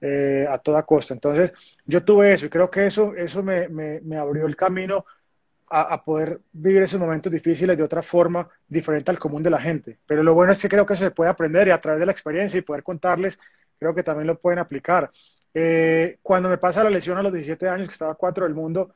eh, 0.00 0.46
a 0.48 0.58
toda 0.58 0.84
costa. 0.84 1.14
Entonces, 1.14 1.52
yo 1.86 2.04
tuve 2.04 2.32
eso 2.32 2.46
y 2.46 2.48
creo 2.48 2.70
que 2.70 2.86
eso, 2.86 3.14
eso 3.14 3.42
me, 3.42 3.68
me, 3.68 4.16
abrió 4.16 4.46
el 4.46 4.56
camino 4.56 5.04
a, 5.70 5.94
a, 5.94 6.04
poder 6.04 6.40
vivir 6.52 6.82
esos 6.82 7.00
momentos 7.00 7.32
difíciles 7.32 7.76
de 7.76 7.82
otra 7.82 8.02
forma 8.02 8.48
diferente 8.66 9.10
al 9.10 9.18
común 9.18 9.42
de 9.42 9.50
la 9.50 9.60
gente. 9.60 9.98
Pero 10.06 10.22
lo 10.22 10.34
bueno 10.34 10.52
es 10.52 10.60
que 10.60 10.68
creo 10.68 10.86
que 10.86 10.94
eso 10.94 11.04
se 11.04 11.10
puede 11.10 11.30
aprender 11.30 11.68
y 11.68 11.70
a 11.70 11.80
través 11.80 12.00
de 12.00 12.06
la 12.06 12.12
experiencia 12.12 12.58
y 12.58 12.62
poder 12.62 12.82
contarles, 12.82 13.38
creo 13.78 13.94
que 13.94 14.02
también 14.02 14.26
lo 14.26 14.38
pueden 14.38 14.58
aplicar. 14.58 15.10
Eh, 15.54 16.18
cuando 16.22 16.48
me 16.48 16.58
pasa 16.58 16.84
la 16.84 16.90
lesión 16.90 17.18
a 17.18 17.22
los 17.22 17.32
17 17.32 17.68
años, 17.68 17.88
que 17.88 17.92
estaba 17.92 18.14
cuatro 18.14 18.44
del 18.44 18.54
mundo, 18.54 18.94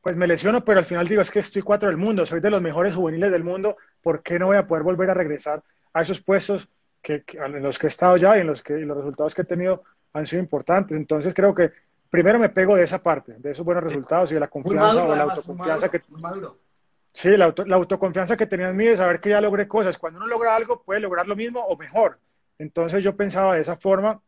pues 0.00 0.16
me 0.16 0.26
lesiono, 0.26 0.64
pero 0.64 0.78
al 0.78 0.84
final 0.84 1.08
digo, 1.08 1.20
es 1.20 1.30
que 1.30 1.40
estoy 1.40 1.62
cuatro 1.62 1.88
del 1.88 1.96
mundo, 1.96 2.24
soy 2.24 2.40
de 2.40 2.50
los 2.50 2.62
mejores 2.62 2.94
juveniles 2.94 3.32
del 3.32 3.42
mundo, 3.42 3.76
¿por 4.00 4.22
qué 4.22 4.38
no 4.38 4.46
voy 4.46 4.56
a 4.56 4.66
poder 4.66 4.84
volver 4.84 5.10
a 5.10 5.14
regresar 5.14 5.62
a 5.92 6.02
esos 6.02 6.22
puestos 6.22 6.68
que, 7.02 7.24
que 7.24 7.38
en 7.38 7.62
los 7.62 7.78
que 7.78 7.86
he 7.86 7.88
estado 7.88 8.16
ya 8.16 8.36
y 8.36 8.40
en 8.40 8.46
los, 8.46 8.62
que, 8.62 8.78
y 8.78 8.84
los 8.84 8.96
resultados 8.96 9.34
que 9.34 9.42
he 9.42 9.44
tenido 9.44 9.82
han 10.12 10.26
sido 10.26 10.40
importantes. 10.42 10.96
Entonces 10.96 11.34
creo 11.34 11.54
que 11.54 11.72
primero 12.10 12.38
me 12.38 12.48
pego 12.48 12.76
de 12.76 12.84
esa 12.84 13.02
parte, 13.02 13.34
de 13.38 13.50
esos 13.50 13.64
buenos 13.64 13.84
resultados 13.84 14.30
y 14.30 14.34
de 14.34 14.40
la 14.40 14.48
confianza 14.48 15.04
o 15.04 15.16
la 15.16 15.22
autoconfianza 15.24 15.88
que... 15.88 16.02
Sí, 17.12 17.30
la, 17.30 17.54
la, 17.64 17.76
autoconfianza 17.76 18.36
que 18.36 18.46
tenía 18.46 18.68
en 18.68 18.76
mí 18.76 18.84
de 18.84 18.96
saber 18.96 19.20
que 19.20 19.30
ya 19.30 19.40
logré 19.40 19.66
cosas. 19.66 19.96
Cuando 19.96 20.18
uno 20.18 20.26
logra 20.26 20.54
algo, 20.54 20.82
puede 20.82 21.00
lograr 21.00 21.26
lo 21.26 21.34
mismo 21.34 21.60
o 21.60 21.76
mejor. 21.76 22.18
Entonces 22.58 23.02
yo 23.02 23.16
pensaba 23.16 23.54
de 23.54 23.62
esa 23.62 23.76
forma. 23.76 24.20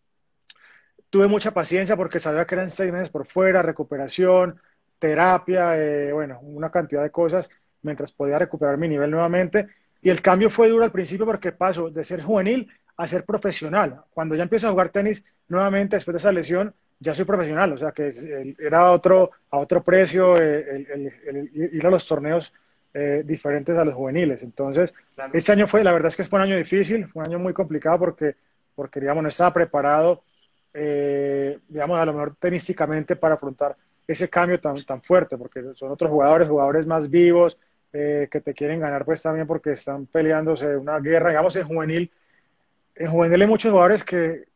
Tuve 1.11 1.26
mucha 1.26 1.50
paciencia 1.50 1.96
porque 1.96 2.18
sabía 2.18 2.46
que 2.46 2.55
eran 2.55 2.70
seis 2.70 2.90
meses 2.90 3.11
por 3.11 3.26
fuera, 3.26 3.61
recuperación, 3.61 4.61
terapia, 4.98 5.76
eh, 5.76 6.12
bueno, 6.12 6.40
una 6.40 6.70
cantidad 6.70 7.03
de 7.03 7.11
cosas 7.11 7.48
mientras 7.83 8.12
podía 8.12 8.38
recuperar 8.38 8.79
mi 8.79 8.88
nivel 8.88 9.11
nuevamente. 9.11 9.68
Y 10.00 10.11
el 10.11 10.22
cambio 10.22 10.50
fue 10.50 10.68
duro 10.68 10.85
al 10.85 10.92
principio 10.92 11.26
porque 11.26 11.53
paso 11.53 11.90
de 11.90 12.05
ser 12.05 12.22
juvenil 12.22 12.70
a 12.96 13.07
ser 13.07 13.24
profesional. 13.24 14.03
Cuando 14.11 14.35
ya 14.35 14.42
empiezo 14.42 14.68
a 14.68 14.70
jugar 14.70 14.90
tenis 14.90 15.24
nuevamente 15.48 15.96
después 15.96 16.14
de 16.14 16.18
esa 16.18 16.33
lesión, 16.33 16.74
ya 17.00 17.14
soy 17.14 17.24
profesional, 17.24 17.72
o 17.72 17.78
sea 17.78 17.92
que 17.92 18.54
era 18.58 18.90
otro, 18.90 19.30
a 19.50 19.58
otro 19.58 19.82
precio 19.82 20.37
eh, 20.37 20.87
el, 21.26 21.50
ir 21.54 21.87
a 21.87 21.90
los 21.90 22.06
torneos 22.06 22.52
eh, 22.92 23.22
diferentes 23.24 23.76
a 23.76 23.84
los 23.84 23.94
juveniles. 23.94 24.42
Entonces, 24.42 24.92
este 25.32 25.52
año 25.52 25.68
fue, 25.68 25.84
la 25.84 25.92
verdad 25.92 26.08
es 26.08 26.16
que 26.16 26.24
fue 26.24 26.38
un 26.38 26.44
año 26.44 26.56
difícil, 26.56 27.06
fue 27.08 27.22
un 27.22 27.28
año 27.28 27.38
muy 27.38 27.52
complicado 27.52 27.98
porque, 27.98 28.34
porque 28.74 29.00
digamos, 29.00 29.22
no 29.22 29.28
estaba 29.28 29.52
preparado, 29.54 30.22
eh, 30.74 31.58
digamos, 31.68 31.98
a 31.98 32.04
lo 32.04 32.12
mejor 32.12 32.37
tenísticamente 32.37 33.16
para 33.16 33.34
afrontar 33.34 33.76
ese 34.06 34.28
cambio 34.28 34.58
tan, 34.58 34.82
tan 34.84 35.02
fuerte, 35.02 35.37
porque 35.37 35.62
son 35.74 35.92
otros 35.92 36.11
jugadores, 36.11 36.48
jugadores 36.48 36.87
más 36.87 37.08
vivos, 37.08 37.58
que 37.90 38.42
te 38.44 38.52
quieren 38.52 38.80
ganar 38.80 39.04
pues 39.04 39.22
también 39.22 39.46
porque 39.46 39.72
están 39.72 40.06
peleándose 40.06 40.76
una 40.76 41.00
guerra, 41.00 41.30
digamos, 41.30 41.56
en 41.56 41.64
juvenil 41.64 42.12
en 42.98 43.11
juvenil 43.11 43.42
hay 43.42 43.48
muchos 43.48 43.70
jugadores 43.70 44.04
que, 44.04 44.47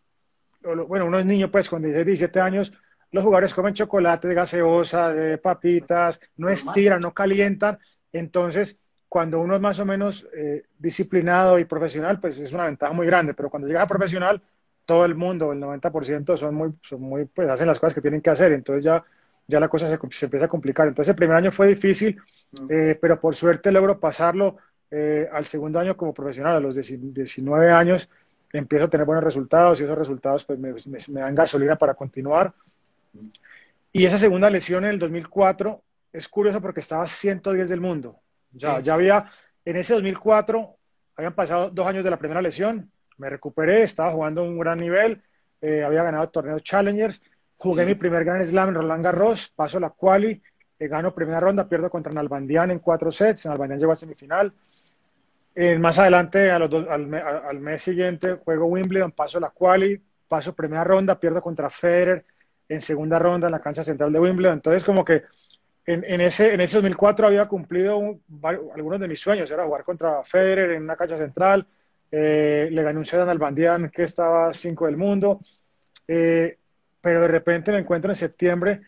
bueno, 0.87 1.07
uno 1.07 1.19
es 1.19 1.27
niño 1.27 1.51
pues 1.51 1.69
con 1.69 1.83
16, 1.83 2.07
17 2.07 2.41
años, 2.41 2.73
los 3.11 3.25
jugadores 3.25 3.55
comen 3.55 3.75
chocolate 3.75 4.33
gaseosa, 4.35 5.13
de 5.13 5.39
papitas, 5.39 6.21
no 6.37 6.49
estiran, 6.49 7.01
no 7.01 7.13
calientan, 7.13 7.79
entonces 8.13 8.79
cuando 9.09 9.41
uno 9.41 9.55
es 9.55 9.61
más 9.61 9.79
o 9.79 9.85
menos 9.85 10.27
eh, 10.35 10.63
disciplinado 10.79 11.59
y 11.59 11.67
profesional, 11.67 12.19
pues 12.19 12.39
es 12.39 12.53
una 12.55 12.65
ventaja 12.65 12.95
muy 12.95 13.07
grande, 13.07 13.35
pero 13.35 13.51
cuando 13.51 13.69
llegas 13.69 13.83
a 13.83 13.87
profesional, 13.87 14.41
todo 14.87 15.05
el 15.05 15.15
mundo, 15.15 15.53
el 15.53 15.61
90% 15.61 16.37
son 16.39 16.55
muy, 16.55 16.73
son 16.83 17.03
muy, 17.03 17.27
pues 17.27 17.51
hacen 17.51 17.67
las 17.67 17.79
cosas 17.79 17.95
que 17.95 18.01
tienen 18.01 18.23
que 18.23 18.31
hacer, 18.31 18.53
entonces 18.53 18.83
ya, 18.83 19.05
ya 19.47 19.61
la 19.61 19.69
cosa 19.69 19.89
se, 19.89 19.99
se 20.11 20.27
empieza 20.27 20.47
a 20.47 20.49
complicar. 20.49 20.89
Entonces 20.89 21.11
el 21.11 21.17
primer 21.17 21.37
año 21.37 21.53
fue 21.53 21.69
difícil, 21.69 22.21
mm. 22.53 22.67
eh, 22.71 22.99
pero 23.01 23.21
por 23.21 23.35
suerte 23.35 23.71
logro 23.71 24.01
pasarlo 24.01 24.57
eh, 24.91 25.29
al 25.31 25.45
segundo 25.45 25.79
año 25.79 25.97
como 25.97 26.15
profesional, 26.15 26.57
a 26.57 26.61
los 26.61 26.77
19 26.77 27.71
años, 27.71 28.09
empiezo 28.53 28.85
a 28.85 28.89
tener 28.89 29.07
buenos 29.07 29.25
resultados 29.25 29.81
y 29.81 29.85
esos 29.85 29.97
resultados 29.97 30.45
pues 30.45 30.59
me, 30.59 30.73
me, 30.73 31.21
dan 31.21 31.35
gasolina 31.35 31.77
para 31.77 31.95
continuar. 31.95 32.53
Y 33.93 34.05
esa 34.05 34.19
segunda 34.19 34.51
lesión 34.51 34.85
en 34.85 34.91
el 34.91 34.99
2004 34.99 35.83
es 36.13 36.29
curioso 36.29 36.61
porque 36.61 36.81
estaba 36.81 37.07
110 37.07 37.69
del 37.69 37.81
mundo. 37.81 38.21
Ya, 38.53 38.81
ya 38.81 38.95
había, 38.95 39.31
en 39.65 39.77
ese 39.77 39.95
2004, 39.95 40.77
habían 41.17 41.35
pasado 41.35 41.71
dos 41.71 41.87
años 41.87 42.05
de 42.05 42.11
la 42.11 42.19
primera 42.19 42.43
lesión, 42.43 42.91
me 43.19 43.31
recuperé, 43.31 43.83
estaba 43.83 44.11
jugando 44.11 44.43
a 44.43 44.45
un 44.45 44.59
gran 44.59 44.79
nivel, 44.79 45.23
eh, 45.61 45.83
había 45.83 46.03
ganado 46.03 46.29
torneos 46.29 46.63
Challengers, 46.63 47.23
jugué 47.57 47.87
mi 47.87 47.95
primer 47.95 48.25
Grand 48.25 48.45
Slam 48.45 48.71
en 48.71 48.75
Roland 48.75 49.05
Garros, 49.05 49.49
paso 49.55 49.81
la 49.81 49.91
quali, 49.91 50.43
eh, 50.79 50.89
gano 50.89 51.15
primera 51.15 51.41
ronda, 51.41 51.69
pierdo 51.69 51.89
contra 51.89 52.13
Nalbandian 52.13 52.71
en 52.71 52.81
cuatro 52.81 53.13
sets, 53.13 53.47
Nalbandian 53.47 53.79
llegó 53.79 53.93
a 53.93 53.97
semifinal, 53.97 54.53
eh, 55.55 55.79
más 55.79 55.99
adelante, 55.99 56.51
a 56.51 56.59
los 56.59 56.73
al, 56.89 57.15
al, 57.15 57.61
mes 57.61 57.83
siguiente, 57.83 58.35
juego 58.45 58.67
Wimbledon, 58.67 59.13
paso 59.13 59.39
la 59.39 59.51
quali, 59.51 60.01
paso 60.27 60.55
primera 60.55 60.85
ronda, 60.85 61.21
pierdo 61.21 61.43
contra 61.43 61.69
Federer 61.69 62.25
en 62.69 62.81
segunda 62.81 63.19
ronda 63.19 63.49
en 63.49 63.53
la 63.53 63.61
cancha 63.61 63.85
central 63.85 64.13
de 64.13 64.21
Wimbledon. 64.21 64.55
Entonces, 64.55 64.85
como 64.85 65.05
que 65.05 65.25
en, 65.85 66.05
en 66.07 66.21
ese, 66.21 66.55
en 66.55 66.61
ese 66.61 66.77
2004 66.77 67.27
había 67.27 67.47
cumplido 67.49 68.19
algunos 68.75 69.01
de 69.01 69.09
mis 69.09 69.21
sueños, 69.21 69.51
era 69.51 69.65
jugar 69.65 69.85
contra 69.85 70.25
Federer 70.25 70.71
en 70.71 70.85
una 70.85 70.97
cancha 70.97 71.19
central, 71.19 71.67
eh, 72.11 72.69
le 72.71 72.83
gané 72.83 72.99
un 72.99 73.05
Sedan 73.05 73.29
al 73.29 73.39
Bandian 73.39 73.91
que 73.91 74.05
estaba 74.05 74.53
5 74.53 74.87
del 74.87 74.97
mundo, 74.97 75.41
eh, 76.07 76.59
pero 77.01 77.21
de 77.21 77.29
repente 77.29 77.73
me 77.73 77.79
encuentro 77.79 78.11
en 78.11 78.17
septiembre 78.17 78.81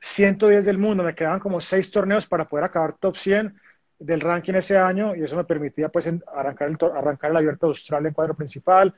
110 0.00 0.64
del 0.64 0.78
mundo, 0.78 1.02
me 1.02 1.14
quedaban 1.14 1.40
como 1.40 1.60
6 1.60 1.90
torneos 1.90 2.26
para 2.26 2.48
poder 2.48 2.64
acabar 2.64 2.94
top 2.94 3.16
100 3.16 3.54
del 4.00 4.20
ranking 4.20 4.54
ese 4.54 4.78
año 4.78 5.14
y 5.14 5.22
eso 5.22 5.36
me 5.36 5.44
permitía 5.44 5.90
pues 5.90 6.10
arrancar 6.34 6.68
el, 6.68 6.78
arrancar 6.96 7.30
el 7.30 7.36
abierto 7.36 7.66
de 7.66 7.70
Australia 7.70 8.08
en 8.08 8.14
cuadro 8.14 8.34
principal. 8.34 8.92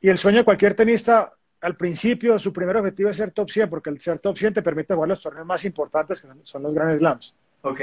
Y 0.00 0.08
el 0.08 0.18
sueño 0.18 0.38
de 0.38 0.44
cualquier 0.44 0.74
tenista, 0.74 1.32
al 1.60 1.76
principio, 1.76 2.38
su 2.38 2.52
primer 2.52 2.76
objetivo 2.76 3.08
es 3.08 3.16
ser 3.16 3.30
top 3.30 3.50
100, 3.50 3.70
porque 3.70 3.88
el 3.88 3.98
ser 4.00 4.18
top 4.18 4.36
100 4.36 4.54
te 4.54 4.62
permite 4.62 4.94
jugar 4.94 5.08
los 5.08 5.20
torneos 5.20 5.46
más 5.46 5.64
importantes, 5.64 6.20
que 6.20 6.28
son 6.42 6.62
los 6.62 6.74
Grand 6.74 6.98
Slams. 6.98 7.34
Ok. 7.62 7.80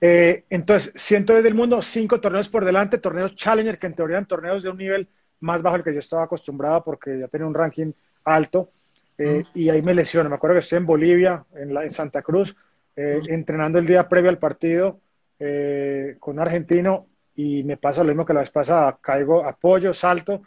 Eh, 0.00 0.44
entonces, 0.50 0.92
siento 0.96 1.32
desde 1.32 1.48
el 1.48 1.54
mundo, 1.54 1.80
cinco 1.80 2.20
torneos 2.20 2.48
por 2.48 2.64
delante, 2.64 2.98
torneos 2.98 3.36
Challenger, 3.36 3.78
que 3.78 3.86
en 3.86 3.94
teoría 3.94 4.16
eran 4.16 4.26
torneos 4.26 4.62
de 4.62 4.70
un 4.70 4.78
nivel 4.78 5.08
más 5.40 5.62
bajo 5.62 5.76
al 5.76 5.84
que 5.84 5.92
yo 5.92 5.98
estaba 6.00 6.24
acostumbrado, 6.24 6.82
porque 6.82 7.20
ya 7.20 7.28
tenía 7.28 7.46
un 7.46 7.54
ranking 7.54 7.92
alto. 8.24 8.70
Eh, 9.16 9.44
y 9.54 9.68
ahí 9.68 9.80
me 9.80 9.94
lesiono. 9.94 10.28
Me 10.28 10.36
acuerdo 10.36 10.54
que 10.54 10.60
estoy 10.60 10.78
en 10.78 10.86
Bolivia, 10.86 11.44
en, 11.54 11.72
la, 11.72 11.84
en 11.84 11.90
Santa 11.90 12.22
Cruz, 12.22 12.56
eh, 12.96 13.20
entrenando 13.28 13.78
el 13.78 13.86
día 13.86 14.08
previo 14.08 14.30
al 14.30 14.38
partido 14.38 15.00
eh, 15.38 16.16
con 16.20 16.34
un 16.34 16.40
argentino 16.40 17.08
y 17.34 17.64
me 17.64 17.76
pasa 17.76 18.02
lo 18.02 18.08
mismo 18.08 18.24
que 18.24 18.34
la 18.34 18.40
vez 18.40 18.50
pasada. 18.50 18.98
Caigo, 19.00 19.44
apoyo, 19.44 19.92
salto, 19.92 20.42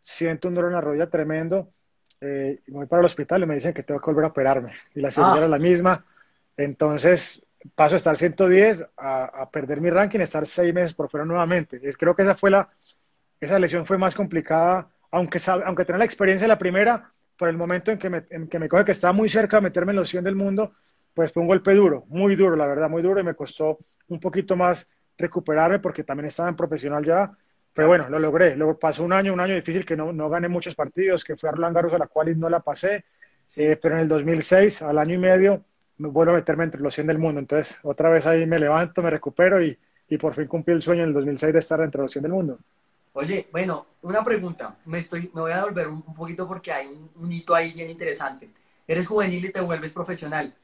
siento 0.00 0.48
un 0.48 0.54
dolor 0.54 0.70
en 0.70 0.76
la 0.76 0.80
rodilla 0.80 1.10
tremendo. 1.10 1.70
Eh, 2.20 2.60
voy 2.68 2.86
para 2.86 3.00
el 3.00 3.06
hospital 3.06 3.42
y 3.42 3.46
me 3.46 3.54
dicen 3.54 3.74
que 3.74 3.82
tengo 3.82 4.00
que 4.00 4.10
volver 4.10 4.26
a 4.26 4.28
operarme. 4.28 4.74
Y 4.94 5.00
la 5.00 5.10
cirugía 5.10 5.34
ah. 5.34 5.38
era 5.38 5.48
la 5.48 5.58
misma. 5.58 6.04
Entonces, 6.56 7.44
paso 7.74 7.94
a 7.94 7.98
estar 7.98 8.16
110 8.16 8.86
a, 8.96 9.24
a 9.24 9.50
perder 9.50 9.80
mi 9.80 9.90
ranking, 9.90 10.20
estar 10.20 10.46
seis 10.46 10.72
meses 10.74 10.94
por 10.94 11.08
fuera 11.08 11.24
nuevamente. 11.24 11.80
Creo 11.96 12.14
que 12.14 12.22
esa 12.22 12.34
fue 12.34 12.50
la, 12.50 12.68
esa 13.42 13.58
lesión 13.58 13.84
fue 13.84 13.98
más 13.98 14.14
complicada, 14.14 14.88
aunque, 15.10 15.40
aunque 15.64 15.84
tenía 15.84 15.98
la 15.98 16.04
experiencia 16.04 16.44
de 16.44 16.48
la 16.48 16.58
primera, 16.58 17.12
por 17.36 17.48
el 17.48 17.56
momento 17.56 17.90
en 17.90 17.98
que 17.98 18.08
me, 18.08 18.24
en 18.30 18.46
que 18.46 18.58
me 18.60 18.68
coge 18.68 18.84
que 18.84 18.92
estaba 18.92 19.12
muy 19.12 19.28
cerca 19.28 19.56
de 19.56 19.62
meterme 19.62 19.90
en 19.90 19.96
los 19.96 20.08
100 20.08 20.22
del 20.22 20.36
mundo, 20.36 20.74
pues 21.12 21.32
fue 21.32 21.42
un 21.42 21.48
golpe 21.48 21.74
duro, 21.74 22.04
muy 22.08 22.36
duro, 22.36 22.54
la 22.54 22.68
verdad, 22.68 22.88
muy 22.88 23.02
duro, 23.02 23.20
y 23.20 23.24
me 23.24 23.34
costó 23.34 23.78
un 24.08 24.20
poquito 24.20 24.56
más 24.56 24.90
recuperarme 25.16 25.78
porque 25.78 26.04
también 26.04 26.26
estaba 26.26 26.48
en 26.48 26.56
profesional 26.56 27.04
ya, 27.04 27.30
pero 27.72 27.88
bueno, 27.88 28.08
lo 28.08 28.18
logré. 28.18 28.56
Luego 28.56 28.78
pasó 28.78 29.04
un 29.04 29.12
año, 29.12 29.32
un 29.32 29.40
año 29.40 29.54
difícil 29.54 29.84
que 29.84 29.96
no, 29.96 30.12
no 30.12 30.28
gané 30.28 30.48
muchos 30.48 30.74
partidos, 30.74 31.24
que 31.24 31.36
fue 31.36 31.48
a 31.48 31.52
Roland 31.52 31.74
Garros 31.74 31.94
a 31.94 31.98
la 31.98 32.06
cual 32.06 32.38
no 32.38 32.48
la 32.48 32.60
pasé, 32.60 33.04
eh, 33.56 33.78
pero 33.80 33.94
en 33.94 34.02
el 34.02 34.08
2006, 34.08 34.82
al 34.82 34.98
año 34.98 35.14
y 35.14 35.18
medio, 35.18 35.64
me 35.98 36.08
vuelvo 36.08 36.32
a 36.32 36.36
meterme 36.36 36.64
entre 36.64 36.80
los 36.80 36.94
100 36.94 37.06
del 37.06 37.18
mundo. 37.18 37.40
Entonces, 37.40 37.78
otra 37.82 38.10
vez 38.10 38.26
ahí 38.26 38.46
me 38.46 38.58
levanto, 38.58 39.02
me 39.02 39.10
recupero 39.10 39.62
y, 39.62 39.78
y 40.08 40.18
por 40.18 40.34
fin 40.34 40.46
cumplí 40.46 40.74
el 40.74 40.82
sueño 40.82 41.02
en 41.02 41.08
el 41.08 41.14
2006 41.14 41.52
de 41.52 41.58
estar 41.58 41.80
entre 41.80 42.02
los 42.02 42.12
100 42.12 42.22
del 42.22 42.32
mundo. 42.32 42.58
Oye, 43.14 43.48
bueno, 43.52 43.86
una 44.02 44.24
pregunta. 44.24 44.78
Me, 44.86 44.98
estoy, 44.98 45.30
me 45.34 45.42
voy 45.42 45.52
a 45.52 45.56
devolver 45.56 45.88
un, 45.88 46.02
poquito 46.14 46.48
porque 46.48 46.72
hay 46.72 46.88
un, 47.14 47.32
hito 47.32 47.54
ahí 47.54 47.72
bien 47.72 47.90
interesante. 47.90 48.50
Eres 48.86 49.06
juvenil 49.06 49.44
y 49.44 49.52
te 49.52 49.60
vuelves 49.60 49.92
profesional. 49.92 50.54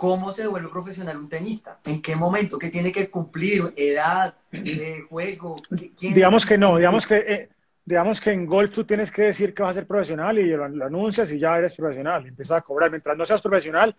¿Cómo 0.00 0.32
se 0.32 0.46
vuelve 0.46 0.70
profesional 0.70 1.18
un 1.18 1.28
tenista? 1.28 1.78
¿En 1.84 2.00
qué 2.00 2.16
momento? 2.16 2.58
¿Qué 2.58 2.70
tiene 2.70 2.90
que 2.90 3.10
cumplir? 3.10 3.74
¿Edad? 3.76 4.34
¿Juego? 5.10 5.56
Digamos 6.00 6.46
que 6.46 6.56
no, 6.56 6.78
digamos 6.78 7.06
que, 7.06 7.16
eh, 7.18 7.48
digamos 7.84 8.18
que 8.18 8.30
en 8.30 8.46
golf 8.46 8.72
tú 8.72 8.84
tienes 8.84 9.12
que 9.12 9.24
decir 9.24 9.52
que 9.52 9.62
vas 9.62 9.72
a 9.72 9.74
ser 9.74 9.86
profesional 9.86 10.38
y 10.38 10.46
lo, 10.46 10.64
anuncias 10.64 11.30
y 11.32 11.38
ya 11.38 11.58
eres 11.58 11.74
profesional. 11.74 12.26
Empiezas 12.26 12.56
a 12.56 12.60
cobrar. 12.62 12.90
Mientras 12.90 13.14
no 13.14 13.26
seas 13.26 13.42
profesional, 13.42 13.94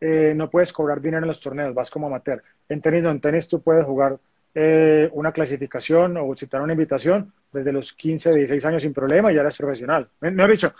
eh, 0.00 0.32
no 0.34 0.48
puedes 0.48 0.72
cobrar 0.72 0.98
dinero 1.02 1.24
en 1.24 1.28
los 1.28 1.42
torneos, 1.42 1.74
vas 1.74 1.90
como 1.90 2.06
amateur. 2.06 2.42
En 2.66 2.80
tenis 2.80 3.02
no, 3.02 3.10
en 3.10 3.20
tenis 3.20 3.46
tú 3.46 3.60
puedes 3.60 3.84
jugar 3.84 4.18
eh, 4.54 5.10
una 5.12 5.30
clasificación 5.30 6.16
o 6.16 6.34
citar 6.34 6.62
una 6.62 6.72
invitación 6.72 7.34
desde 7.52 7.70
los 7.70 7.92
15, 7.92 8.34
16 8.34 8.64
años 8.64 8.82
sin 8.82 8.94
problema 8.94 9.30
y 9.30 9.34
ya 9.34 9.42
eres 9.42 9.58
profesional. 9.58 10.08
Me, 10.20 10.30
he 10.42 10.48
dicho, 10.48 10.72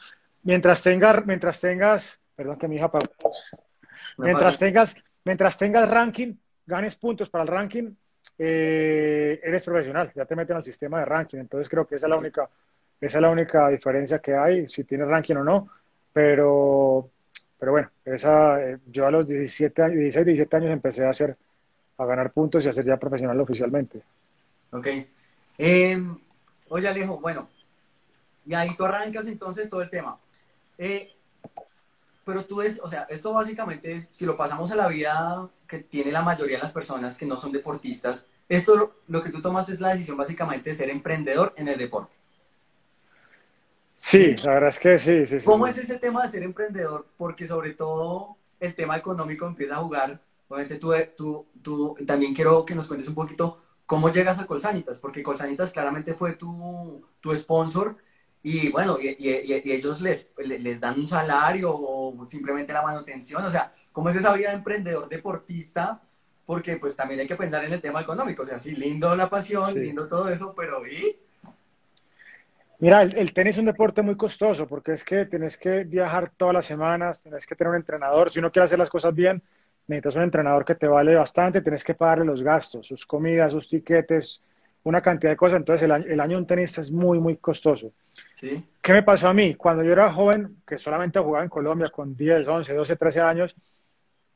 mientras, 0.43 0.83
tengas, 0.83 1.27
mientras 1.27 1.61
tengas, 1.61 2.19
perdón 2.35 2.57
que 2.57 2.67
mi 2.67 2.77
hija, 2.77 2.89
mientras 4.19 4.59
tengas, 4.59 4.97
mientras 5.25 5.59
tengas 5.59 5.89
ranking, 5.89 6.35
ganes 6.67 6.97
puntos 6.97 7.31
para 7.31 7.43
el 7.43 7.49
ranking, 7.49 7.95
eh, 8.39 9.41
eres 9.43 9.65
profesional, 9.65 10.13
ya 10.15 10.25
te 10.25 10.37
meten 10.37 10.57
al 10.57 10.65
sistema 10.65 10.99
de 11.01 11.05
ranking. 11.05 11.39
Entonces 11.39 11.69
creo 11.69 11.87
que 11.87 11.97
esa 11.97 12.07
es 12.07 12.11
la 12.11 12.17
única, 12.17 12.49
esa 13.01 13.19
es 13.19 13.23
la 13.23 13.31
única 13.31 13.69
diferencia 13.69 14.19
que 14.19 14.35
hay, 14.35 14.69
si 14.69 14.85
tienes 14.85 15.09
ranking 15.09 15.37
o 15.37 15.45
no. 15.45 15.69
Pero, 16.13 17.11
pero 17.59 17.73
bueno, 17.73 17.91
esa, 18.05 18.63
eh, 18.63 18.79
yo 18.87 19.07
a 19.07 19.11
los 19.11 19.27
17, 19.27 19.91
16, 19.91 20.27
17 20.27 20.57
años 20.57 20.71
empecé 20.71 21.05
a 21.05 21.11
hacer 21.11 21.37
a 21.97 22.05
ganar 22.07 22.33
puntos 22.33 22.65
y 22.65 22.69
a 22.69 22.73
ser 22.73 22.85
ya 22.85 22.97
profesional 22.97 23.41
oficialmente. 23.41 24.03
Ok. 24.73 24.89
Eh, 25.59 26.03
oye, 26.69 26.89
Alejo, 26.89 27.21
bueno, 27.21 27.49
y 28.45 28.55
ahí 28.55 28.77
tú 28.77 28.85
arrancas 28.85 29.27
entonces 29.27 29.69
todo 29.69 29.83
el 29.83 29.91
tema. 29.91 30.19
Eh, 30.79 31.13
pero 32.25 32.45
tú 32.45 32.63
es, 32.63 32.81
o 32.83 32.89
sea, 32.89 33.07
esto 33.11 33.33
básicamente 33.33 33.93
es, 33.95 34.09
si 34.13 34.27
lo 34.27 34.37
pasamos 34.37 34.71
a 34.71 34.77
la 34.77 34.89
vida 34.89 35.49
que 35.67 35.79
tiene 35.79 36.13
la 36.13 36.23
mayoría 36.23 36.57
de 36.57 36.63
las 36.63 36.73
personas 36.73 37.17
que 37.17 37.27
no 37.27 37.37
son 37.37 37.53
deportistas, 37.53 38.27
esto 38.49 38.97
lo, 39.07 39.23
que 39.23 39.31
tú 39.31 39.41
tomas 39.41 39.69
es 39.69 39.81
la 39.81 39.93
decisión 39.93 40.17
básicamente 40.17 40.71
de 40.71 40.77
ser 40.77 40.91
emprendedor 40.91 41.55
en 41.57 41.69
el 41.69 41.79
deporte. 41.79 42.17
Sí, 43.97 44.37
la 44.45 44.55
verdad 44.55 44.69
es 44.71 44.79
que 44.79 44.99
sí. 44.99 45.27
sí, 45.27 45.45
¿Cómo 45.45 45.67
es 45.67 45.79
ese 45.79 45.99
tema 45.99 46.23
de 46.23 46.29
ser 46.29 46.43
emprendedor? 46.43 47.07
Porque 47.17 47.47
sobre 47.47 47.73
todo 47.73 48.37
el 48.61 48.75
tema 48.75 48.97
económico 48.97 49.47
empieza 49.47 49.77
a 49.77 49.79
jugar 49.79 50.21
Obviamente 50.49 50.79
tú, 50.79 50.93
tú, 51.17 51.47
tú 51.63 51.97
también 52.07 52.35
quiero 52.35 52.65
que 52.65 52.75
nos 52.75 52.87
cuentes 52.87 53.09
un 53.09 53.15
poquito 53.15 53.61
cómo 53.87 54.11
llegas 54.11 54.39
a 54.39 54.47
Colsanitas, 54.47 54.99
porque 54.99 55.23
Colsanitas 55.23 55.71
claramente 55.73 56.15
fue 56.15 56.35
tu, 56.35 57.03
tu 57.21 57.35
sponsor 57.35 57.97
y 58.47 58.69
bueno, 58.69 58.99
y, 59.01 59.17
y, 59.19 59.73
ellos 59.73 60.03
les, 60.03 60.31
les 60.37 60.79
dan 60.79 61.01
un 61.01 61.07
salario 61.07 61.71
o 61.75 62.27
simplemente 62.27 62.75
la 62.75 62.83
manutención, 62.83 63.43
o 63.43 63.51
sea, 63.51 63.73
¿cómo 63.91 64.11
es 64.11 64.17
esa 64.17 64.35
vida 64.35 64.51
de 64.51 64.57
emprendedor 64.57 65.09
deportista? 65.09 66.03
Porque 66.45 66.77
pues 66.77 66.95
también 66.95 67.21
hay 67.21 67.27
que 67.27 67.37
pensar 67.37 67.65
en 67.65 67.73
el 67.73 67.81
tema 67.81 68.03
económico, 68.03 68.43
o 68.43 68.47
sea, 68.47 68.59
sí, 68.59 68.77
lindo 68.77 69.17
la 69.17 69.31
pasión, 69.31 69.75
lindo 69.75 70.07
todo 70.07 70.29
eso, 70.29 70.55
pero 70.55 70.87
¿y? 70.87 71.17
Mira, 72.81 73.01
el, 73.01 73.17
el, 73.17 73.33
tenis 73.33 73.55
es 73.55 73.61
un 73.61 73.65
deporte 73.65 74.03
muy 74.03 74.15
costoso 74.15 74.69
porque 74.69 74.93
es 74.93 75.05
que 75.05 75.25
tienes 75.25 75.57
que 75.57 75.85
viajar 75.85 76.29
todas 76.29 76.53
las 76.53 76.67
semanas, 76.67 77.23
tienes 77.23 77.47
que 77.47 77.55
tener 77.55 77.71
un 77.71 77.77
entrenador, 77.77 78.31
si 78.31 78.41
uno 78.41 78.53
quiere 78.53 78.67
hacer 78.67 78.79
las 78.79 78.91
cosas 78.91 79.15
bien, 79.15 79.43
necesitas 79.87 80.17
un 80.17 80.23
entrenador 80.23 80.67
que 80.67 80.75
te 80.75 80.87
vale 80.87 81.15
bastante, 81.15 81.63
tienes 81.63 81.83
que 81.83 81.95
pagarle 81.95 82.27
los 82.27 82.43
gastos, 82.43 82.87
sus 82.89 83.07
comidas, 83.07 83.53
sus 83.53 83.71
tiquetes, 83.71 84.43
una 84.83 85.01
cantidad 85.01 85.33
de 85.33 85.37
cosas. 85.39 85.57
Entonces, 85.57 85.85
el 85.85 85.93
año, 85.93 86.05
el 86.07 86.21
año 86.21 86.37
un 86.37 86.47
tenista 86.47 86.83
es 86.83 86.91
muy, 86.91 87.19
muy 87.19 87.39
costoso. 87.39 87.91
¿Qué 88.41 88.93
me 88.93 89.03
pasó 89.03 89.29
a 89.29 89.35
mí? 89.35 89.55
Cuando 89.55 89.83
yo 89.83 89.93
era 89.93 90.13
joven, 90.13 90.63
que 90.67 90.77
solamente 90.77 91.19
jugaba 91.19 91.45
en 91.45 91.51
Colombia 91.51 91.91
con 91.91 92.17
10, 92.17 92.47
11, 92.47 92.75
12, 92.75 92.97
13 92.97 93.21
años, 93.21 93.57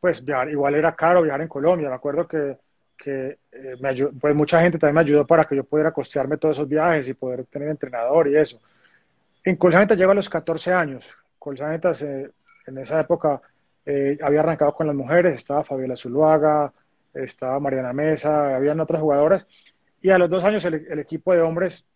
pues 0.01 0.25
viajar, 0.25 0.49
igual 0.51 0.75
era 0.75 0.95
caro 0.95 1.23
viajar 1.23 1.43
en 1.43 1.49
Colombia. 1.49 1.89
Me 1.89 1.95
acuerdo 1.95 2.27
que, 2.27 2.57
que 2.97 3.39
eh, 3.53 3.77
me 3.81 3.95
pues 4.21 4.35
mucha 4.35 4.61
gente 4.61 4.79
también 4.79 4.95
me 4.95 5.01
ayudó 5.03 5.27
para 5.27 5.45
que 5.45 5.57
yo 5.57 5.65
pudiera 5.65 5.93
costearme 5.93 6.37
todos 6.39 6.57
esos 6.57 6.69
viajes 6.69 7.09
y 7.09 7.15
poder 7.15 7.45
tener 7.47 7.69
entrenador 7.69 8.29
y 8.29 8.37
eso. 8.37 8.61
En 9.45 9.57
Colsaneta 9.57 9.95
llevo 9.95 10.13
a 10.13 10.15
los 10.15 10.29
14 10.29 10.73
años. 10.73 11.11
Colsaneta 11.39 11.93
en 12.67 12.79
esa 12.79 13.01
época 13.01 13.41
eh, 13.91 14.19
había 14.23 14.41
arrancado 14.41 14.75
con 14.75 14.87
las 14.87 14.95
mujeres, 14.95 15.35
estaba 15.35 15.65
Fabiola 15.65 15.97
Zuluaga, 15.97 16.73
estaba 17.15 17.59
Mariana 17.59 17.95
Mesa, 17.95 18.55
habían 18.55 18.81
otras 18.81 19.01
jugadoras, 19.01 19.47
y 20.03 20.11
a 20.11 20.19
los 20.19 20.29
dos 20.29 20.45
años 20.45 20.65
el, 20.67 20.99
equipo 20.99 21.33
de 21.33 21.41
hombres 21.41 21.87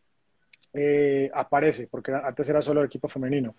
eh, 0.73 1.31
aparece, 1.35 1.89
porque 1.91 2.13
antes 2.13 2.49
era 2.49 2.63
solo 2.63 2.81
el 2.81 2.87
equipo 2.87 3.09
femenino. 3.09 3.55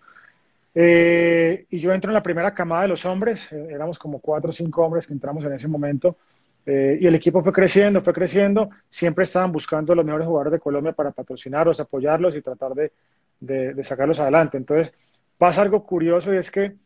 Eh, 0.76 1.66
y 1.70 1.80
yo 1.80 1.94
entro 1.94 2.10
en 2.10 2.16
la 2.16 2.24
primera 2.24 2.54
camada 2.54 2.84
de 2.84 2.88
los 2.90 3.06
hombres, 3.06 3.52
éramos 3.52 4.00
como 4.00 4.20
cuatro 4.20 4.50
o 4.50 4.54
cinco 4.54 4.84
hombres 4.84 5.06
que 5.06 5.14
entramos 5.14 5.46
en 5.46 5.54
ese 5.54 5.68
momento, 5.68 6.18
y 6.66 7.06
el 7.06 7.16
equipo 7.16 7.44
fue 7.44 7.52
creciendo, 7.52 8.02
fue 8.02 8.14
creciendo, 8.14 8.70
siempre 8.88 9.26
estaban 9.26 9.52
buscando 9.52 9.94
los 9.94 10.06
mejores 10.06 10.26
jugadores 10.26 10.54
de 10.54 10.60
Colombia 10.60 10.94
para 10.94 11.12
patrocinarlos, 11.12 11.82
apoyarlos 11.82 12.38
y 12.38 12.42
tratar 12.42 12.74
de, 12.74 12.94
de 13.42 13.84
sacarlos 13.84 14.22
adelante. 14.22 14.56
Entonces, 14.56 14.94
pasa 15.38 15.62
algo 15.62 15.86
curioso 15.86 16.34
y 16.34 16.38
es 16.38 16.50
que 16.50 16.78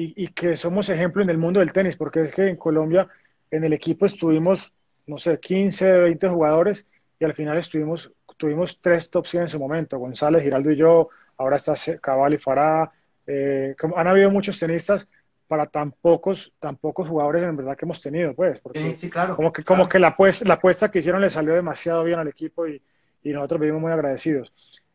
y, 0.00 0.28
que 0.28 0.56
somos 0.56 0.88
ejemplo 0.90 1.22
en 1.22 1.30
el 1.30 1.38
mundo 1.38 1.60
del 1.60 1.72
tenis, 1.72 1.96
porque 1.96 2.20
es 2.20 2.32
que 2.32 2.46
en 2.46 2.56
Colombia 2.56 3.08
en 3.50 3.64
el 3.64 3.72
equipo 3.72 4.06
estuvimos, 4.06 4.72
no 5.06 5.18
sé, 5.18 5.40
15, 5.40 5.90
20 5.90 6.28
jugadores 6.28 6.86
y 7.18 7.24
al 7.24 7.34
final 7.34 7.58
estuvimos, 7.58 8.12
tuvimos 8.38 8.80
tres 8.80 9.10
top 9.10 9.26
100 9.26 9.42
en 9.42 9.48
su 9.48 9.58
momento, 9.58 9.98
González, 9.98 10.42
Giraldo 10.42 10.70
y 10.70 10.76
yo, 10.76 11.10
ahora 11.36 11.56
está 11.56 11.74
Cabal 12.00 12.34
y 12.34 12.38
Farah, 12.38 12.90
eh, 13.26 13.74
han 13.94 14.06
habido 14.06 14.30
muchos 14.30 14.58
tenistas 14.58 15.06
para 15.46 15.66
tan 15.66 15.92
pocos, 15.92 16.52
tan 16.58 16.76
pocos 16.76 17.08
jugadores 17.08 17.42
en 17.42 17.56
verdad 17.56 17.76
que 17.76 17.84
hemos 17.84 18.00
tenido, 18.00 18.34
pues, 18.34 18.60
porque 18.60 18.94
sí, 18.94 19.10
claro, 19.10 19.36
como 19.36 19.52
que, 19.52 19.64
como 19.64 19.88
que 19.88 19.98
la, 19.98 20.08
apuesta, 20.08 20.46
la 20.46 20.54
apuesta 20.54 20.90
que 20.90 21.00
hicieron 21.00 21.20
le 21.20 21.28
salió 21.28 21.54
demasiado 21.54 22.04
bien 22.04 22.18
al 22.18 22.28
equipo 22.28 22.66
y, 22.66 22.80
y 23.22 23.32
nosotros 23.32 23.60
vivimos 23.60 23.82
muy 23.82 23.92
agradecidos. 23.92 24.52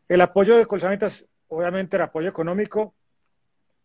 El 0.08 0.20
apoyo 0.20 0.56
de 0.56 0.66
Colsanitas, 0.66 1.28
obviamente 1.48 1.96
el 1.96 2.02
apoyo 2.02 2.28
económico, 2.28 2.94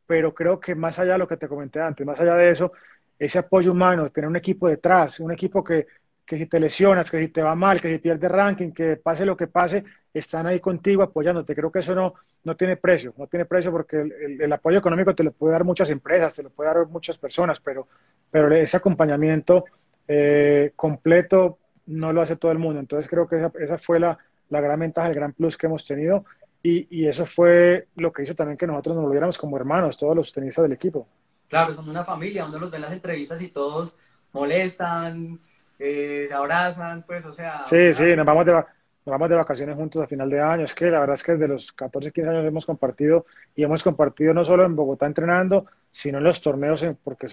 pero 0.08 0.34
creo 0.34 0.60
que 0.60 0.74
más 0.74 0.98
allá 1.00 1.14
de 1.14 1.20
lo 1.20 1.28
que 1.28 1.38
te 1.38 1.48
comenté 1.48 1.82
antes, 1.82 2.06
más 2.06 2.20
allá 2.20 2.36
de 2.36 2.52
eso, 2.52 2.72
ese 3.18 3.40
apoyo 3.40 3.72
humano, 3.74 4.10
tener 4.10 4.28
un 4.28 4.36
equipo 4.36 4.68
detrás, 4.68 5.20
un 5.20 5.32
equipo 5.32 5.64
que, 5.64 5.88
que 6.30 6.38
si 6.38 6.46
te 6.46 6.60
lesionas, 6.60 7.10
que 7.10 7.18
si 7.18 7.30
te 7.30 7.42
va 7.42 7.56
mal, 7.56 7.82
que 7.82 7.90
si 7.90 7.98
pierdes 7.98 8.30
ranking, 8.30 8.72
que 8.72 8.98
pase 8.98 9.26
lo 9.26 9.36
que 9.36 9.48
pase, 9.48 9.84
están 10.14 10.46
ahí 10.46 10.60
contigo 10.60 11.02
apoyándote. 11.02 11.56
Creo 11.56 11.72
que 11.72 11.80
eso 11.80 11.96
no, 11.96 12.14
no 12.44 12.56
tiene 12.56 12.78
precio, 12.78 13.16
no 13.18 13.26
tiene 13.26 13.46
precio 13.46 13.72
porque 13.72 13.98
el, 14.40 14.54
apoyo 14.54 14.78
económico 14.78 15.16
te 15.16 15.24
lo 15.24 15.32
puede 15.32 15.54
dar 15.54 15.64
muchas 15.64 15.90
empresas, 15.90 16.36
te 16.36 16.44
lo 16.44 16.52
puede 16.52 16.70
dar 16.72 16.86
muchas 16.88 17.18
personas, 17.18 17.60
pero, 17.60 17.88
pero 18.30 18.54
ese 18.54 18.78
acompañamiento 18.78 19.66
eh, 20.08 20.74
completo 20.76 21.58
no 21.88 22.14
lo 22.14 22.22
hace 22.22 22.36
todo 22.36 22.52
el 22.52 22.60
mundo. 22.60 22.80
Entonces 22.80 23.10
creo 23.10 23.28
que 23.28 23.38
esa, 23.38 23.52
esa 23.60 23.80
fue 23.80 24.00
la, 24.00 24.20
la 24.50 24.62
gran 24.62 24.80
ventaja, 24.80 25.08
el 25.08 25.16
gran 25.16 25.34
plus 25.34 25.58
que 25.58 25.66
hemos 25.66 25.84
tenido 25.84 26.26
y, 26.62 27.08
eso 27.08 27.26
fue 27.26 27.88
lo 27.96 28.12
que 28.12 28.24
hizo 28.24 28.36
también 28.36 28.58
que 28.58 28.68
nosotros 28.68 28.96
nos 28.96 29.06
volviéramos 29.06 29.38
como 29.38 29.58
hermanos, 29.58 29.98
todos 29.98 30.16
los 30.16 30.32
tenistas 30.34 30.64
del 30.64 30.74
equipo. 30.74 31.08
Claro, 31.48 31.74
son 31.74 31.90
una 31.90 32.04
familia, 32.04 32.46
uno 32.46 32.60
los 32.60 32.70
ve 32.70 32.78
en 32.78 32.84
las 32.84 32.94
entrevistas 32.94 33.42
y 33.42 33.48
todos 33.48 33.96
molestan, 34.34 35.40
eh, 35.80 36.26
se 36.28 36.34
abrazan, 36.34 37.04
pues, 37.04 37.26
o 37.26 37.34
sea... 37.34 37.64
Sí, 37.64 37.94
sí, 37.94 38.16
nos 38.16 38.26
vamos, 38.26 38.46
de, 38.46 38.52
nos 38.52 38.66
vamos 39.06 39.30
de 39.30 39.36
vacaciones 39.36 39.76
juntos 39.76 40.04
a 40.04 40.08
final 40.08 40.30
de 40.30 40.42
año. 40.42 40.66
Es 40.66 40.76
que 40.76 40.92
la 40.92 41.00
verdad 41.00 41.16
es 41.16 41.24
que 41.24 41.32
desde 41.32 41.48
los 41.48 41.72
14, 41.72 42.12
15 42.12 42.30
años 42.30 42.46
hemos 42.46 42.66
compartido 42.66 43.26
y 43.56 43.64
hemos 43.64 43.82
compartido 43.82 44.34
no 44.34 44.44
solo 44.44 44.66
en 44.66 44.76
Bogotá 44.76 45.06
entrenando, 45.06 45.66
sino 45.90 46.18
en 46.18 46.26
los 46.26 46.42
torneos, 46.42 46.86
porque 47.04 47.28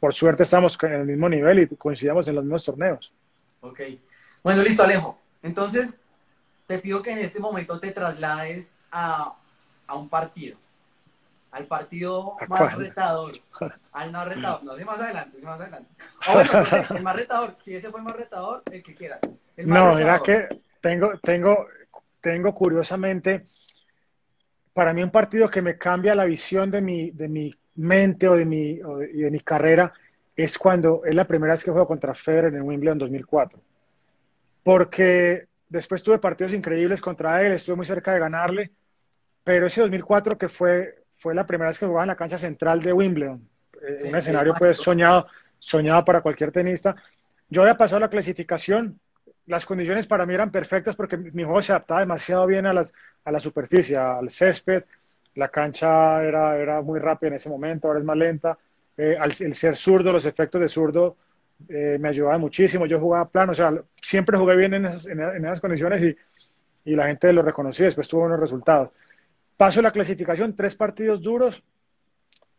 por 0.00 0.14
suerte 0.14 0.42
estamos 0.42 0.78
en 0.82 0.92
el 0.92 1.04
mismo 1.04 1.28
nivel 1.28 1.60
y 1.60 1.68
coincidimos 1.68 2.26
en 2.28 2.36
los 2.36 2.44
mismos 2.44 2.64
torneos. 2.64 3.12
Ok. 3.60 3.80
Bueno, 4.42 4.62
listo, 4.62 4.82
Alejo. 4.82 5.18
Entonces, 5.42 5.96
te 6.66 6.78
pido 6.78 7.02
que 7.02 7.12
en 7.12 7.18
este 7.18 7.38
momento 7.38 7.78
te 7.78 7.92
traslades 7.92 8.74
a, 8.90 9.34
a 9.86 9.96
un 9.96 10.08
partido. 10.08 10.56
Al 11.52 11.66
partido 11.66 12.36
más 12.48 12.76
retador. 12.76 13.32
Al 13.92 14.10
más 14.10 14.26
retador. 14.26 14.64
No 14.64 14.74
sé 14.74 14.84
más 14.86 14.98
adelante, 14.98 15.38
sé 15.38 15.44
más 15.46 15.60
adelante. 15.60 15.90
Bueno, 16.32 16.96
el 16.96 17.02
más 17.02 17.16
retador. 17.16 17.56
Si 17.60 17.76
ese 17.76 17.90
fue 17.90 18.00
el 18.00 18.04
más 18.04 18.16
retador, 18.16 18.62
el 18.72 18.82
que 18.82 18.94
quieras. 18.94 19.20
no, 19.58 19.94
mira 19.94 20.20
que 20.22 20.48
tengo, 20.80 21.18
tengo, 21.18 21.66
tengo 22.20 22.54
curiosamente, 22.54 23.44
para 24.72 24.94
mí 24.94 25.02
un 25.02 25.10
partido 25.10 25.50
que 25.50 25.60
me 25.60 25.76
cambia 25.76 26.14
la 26.14 26.24
visión 26.24 26.70
de 26.70 26.80
mi, 26.80 27.10
de 27.10 27.28
mi 27.28 27.54
mente 27.74 28.28
o 28.28 28.34
de 28.34 28.46
mi, 28.46 28.76
de, 28.76 29.30
mi 29.30 29.40
carrera 29.40 29.92
es 30.34 30.56
cuando 30.56 31.02
es 31.04 31.14
la 31.14 31.26
primera 31.26 31.52
vez 31.52 31.62
que 31.62 31.70
juego 31.70 31.86
contra 31.86 32.14
Federer 32.14 32.54
en 32.54 32.62
Wimbledon 32.62 32.98
2004. 32.98 33.60
Porque 34.64 35.48
después 35.68 36.02
tuve 36.02 36.18
partidos 36.18 36.54
increíbles 36.54 37.02
contra 37.02 37.42
él, 37.42 37.52
estuve 37.52 37.76
muy 37.76 37.86
cerca 37.86 38.14
de 38.14 38.20
ganarle, 38.20 38.70
pero 39.44 39.66
ese 39.66 39.82
2004 39.82 40.38
que 40.38 40.48
fue 40.48 41.01
fue 41.22 41.34
la 41.36 41.46
primera 41.46 41.70
vez 41.70 41.78
que 41.78 41.86
jugaba 41.86 42.02
en 42.02 42.08
la 42.08 42.16
cancha 42.16 42.36
central 42.36 42.80
de 42.80 42.92
Wimbledon. 42.92 43.48
Eh, 43.80 44.08
un 44.08 44.16
escenario 44.16 44.54
pues 44.58 44.76
soñado, 44.76 45.28
soñado 45.56 46.04
para 46.04 46.20
cualquier 46.20 46.50
tenista. 46.50 46.96
Yo 47.48 47.62
había 47.62 47.76
pasado 47.76 48.00
la 48.00 48.10
clasificación, 48.10 48.98
las 49.46 49.64
condiciones 49.64 50.08
para 50.08 50.26
mí 50.26 50.34
eran 50.34 50.50
perfectas 50.50 50.96
porque 50.96 51.16
mi 51.16 51.44
juego 51.44 51.62
se 51.62 51.70
adaptaba 51.70 52.00
demasiado 52.00 52.44
bien 52.48 52.66
a, 52.66 52.72
las, 52.72 52.92
a 53.24 53.30
la 53.30 53.38
superficie, 53.38 53.96
al 53.96 54.30
césped. 54.30 54.82
La 55.36 55.48
cancha 55.48 56.24
era, 56.24 56.58
era 56.58 56.82
muy 56.82 56.98
rápida 56.98 57.28
en 57.28 57.34
ese 57.34 57.48
momento, 57.48 57.86
ahora 57.86 58.00
es 58.00 58.04
más 58.04 58.16
lenta. 58.16 58.58
Eh, 58.96 59.16
al, 59.18 59.32
el 59.38 59.54
ser 59.54 59.76
zurdo, 59.76 60.12
los 60.12 60.26
efectos 60.26 60.60
de 60.60 60.68
zurdo 60.68 61.16
eh, 61.68 61.98
me 62.00 62.08
ayudaban 62.08 62.40
muchísimo. 62.40 62.86
Yo 62.86 62.98
jugaba 62.98 63.28
plano, 63.28 63.52
o 63.52 63.54
sea, 63.54 63.72
siempre 64.00 64.36
jugué 64.36 64.56
bien 64.56 64.74
en 64.74 64.86
esas, 64.86 65.06
en, 65.06 65.20
esas 65.20 65.60
condiciones 65.60 66.02
y, 66.02 66.16
y, 66.90 66.96
la 66.96 67.06
gente 67.06 67.32
lo 67.32 67.42
reconocía, 67.42 67.86
después 67.86 68.08
tuvo 68.08 68.22
buenos 68.22 68.40
resultados. 68.40 68.90
Paso 69.56 69.82
la 69.82 69.92
clasificación, 69.92 70.56
tres 70.56 70.74
partidos 70.74 71.22
duros. 71.22 71.62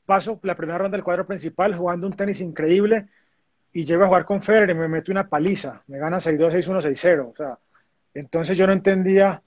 Paso 0.06 0.39
la 0.43 0.56
primera 0.56 0.77
ronda 0.77 0.97
del 0.97 1.03
cuadro 1.03 1.25
principal 1.25 1.75
jugando 1.75 2.08
un 2.08 2.13
tenis 2.13 2.41
increíble 2.41 3.08
y 3.71 3.86
llego 3.86 4.03
a 4.03 4.08
jugar 4.08 4.25
con 4.25 4.41
Federer 4.41 4.69
y 4.69 4.73
me 4.75 4.88
meto 4.88 5.12
una 5.12 5.27
paliza. 5.27 5.82
Me 5.88 5.97
gana 5.97 6.17
6-2, 6.17 6.53
6-1, 6.53 6.82
6-0. 6.82 7.32
O 7.32 7.36
sea, 7.36 7.58
entonces 8.13 8.58
yo 8.58 8.67
no 8.67 8.73
entendía, 8.73 9.41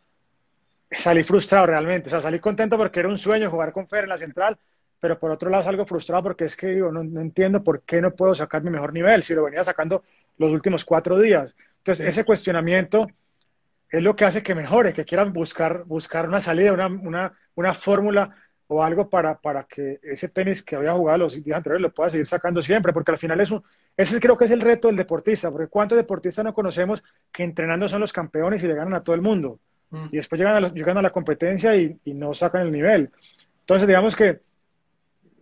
salí 0.90 1.22
frustrado 1.22 1.66
realmente. 1.66 2.08
O 2.08 2.10
sea, 2.10 2.20
salí 2.20 2.40
contento 2.40 2.76
porque 2.76 3.00
era 3.00 3.08
un 3.08 3.18
sueño 3.18 3.50
jugar 3.50 3.72
con 3.72 3.86
Federer 3.86 4.04
en 4.04 4.10
la 4.10 4.18
central, 4.18 4.58
pero 4.98 5.18
por 5.18 5.30
otro 5.30 5.48
lado 5.48 5.64
salgo 5.64 5.86
frustrado 5.86 6.24
porque 6.24 6.44
es 6.44 6.56
que 6.56 6.68
digo, 6.68 6.90
no, 6.90 7.04
no 7.04 7.20
entiendo 7.20 7.62
por 7.62 7.82
qué 7.82 8.00
no 8.00 8.10
puedo 8.10 8.34
sacar 8.34 8.62
mi 8.62 8.70
mejor 8.70 8.92
nivel 8.92 9.22
si 9.22 9.34
lo 9.34 9.44
venía 9.44 9.62
sacando 9.62 10.02
los 10.38 10.50
últimos 10.50 10.84
cuatro 10.84 11.20
días. 11.20 11.54
Entonces, 11.78 12.06
ese 12.08 12.24
cuestionamiento 12.24 13.06
es 13.90 14.02
lo 14.02 14.16
que 14.16 14.24
hace 14.24 14.42
que 14.42 14.54
mejore, 14.54 14.92
que 14.92 15.04
quieran 15.04 15.32
buscar, 15.32 15.84
buscar 15.84 16.28
una 16.28 16.40
salida, 16.40 16.72
una, 16.72 16.86
una, 16.86 17.32
una 17.54 17.74
fórmula 17.74 18.34
o 18.68 18.82
algo 18.82 19.08
para, 19.08 19.38
para 19.38 19.64
que 19.64 20.00
ese 20.02 20.28
tenis 20.28 20.62
que 20.62 20.74
había 20.74 20.92
jugado 20.92 21.18
los 21.18 21.42
días 21.42 21.56
anteriores 21.56 21.82
lo 21.82 21.94
pueda 21.94 22.10
seguir 22.10 22.26
sacando 22.26 22.60
siempre, 22.62 22.92
porque 22.92 23.12
al 23.12 23.18
final 23.18 23.40
es 23.40 23.50
un, 23.50 23.62
ese 23.96 24.18
creo 24.20 24.36
que 24.36 24.44
es 24.44 24.50
el 24.50 24.60
reto 24.60 24.88
del 24.88 24.96
deportista, 24.96 25.50
porque 25.50 25.68
¿cuántos 25.68 25.96
deportistas 25.96 26.44
no 26.44 26.52
conocemos 26.52 27.04
que 27.32 27.44
entrenando 27.44 27.86
son 27.88 28.00
los 28.00 28.12
campeones 28.12 28.62
y 28.62 28.66
le 28.66 28.74
ganan 28.74 28.94
a 28.94 29.04
todo 29.04 29.14
el 29.14 29.22
mundo? 29.22 29.60
Mm. 29.90 30.06
Y 30.10 30.16
después 30.16 30.40
llegan 30.40 30.64
a, 30.64 30.68
llegan 30.72 30.98
a 30.98 31.02
la 31.02 31.10
competencia 31.10 31.76
y, 31.76 31.96
y, 32.04 32.12
no 32.12 32.34
sacan 32.34 32.62
el 32.62 32.72
nivel. 32.72 33.10
Entonces, 33.60 33.86
digamos 33.86 34.16
que 34.16 34.40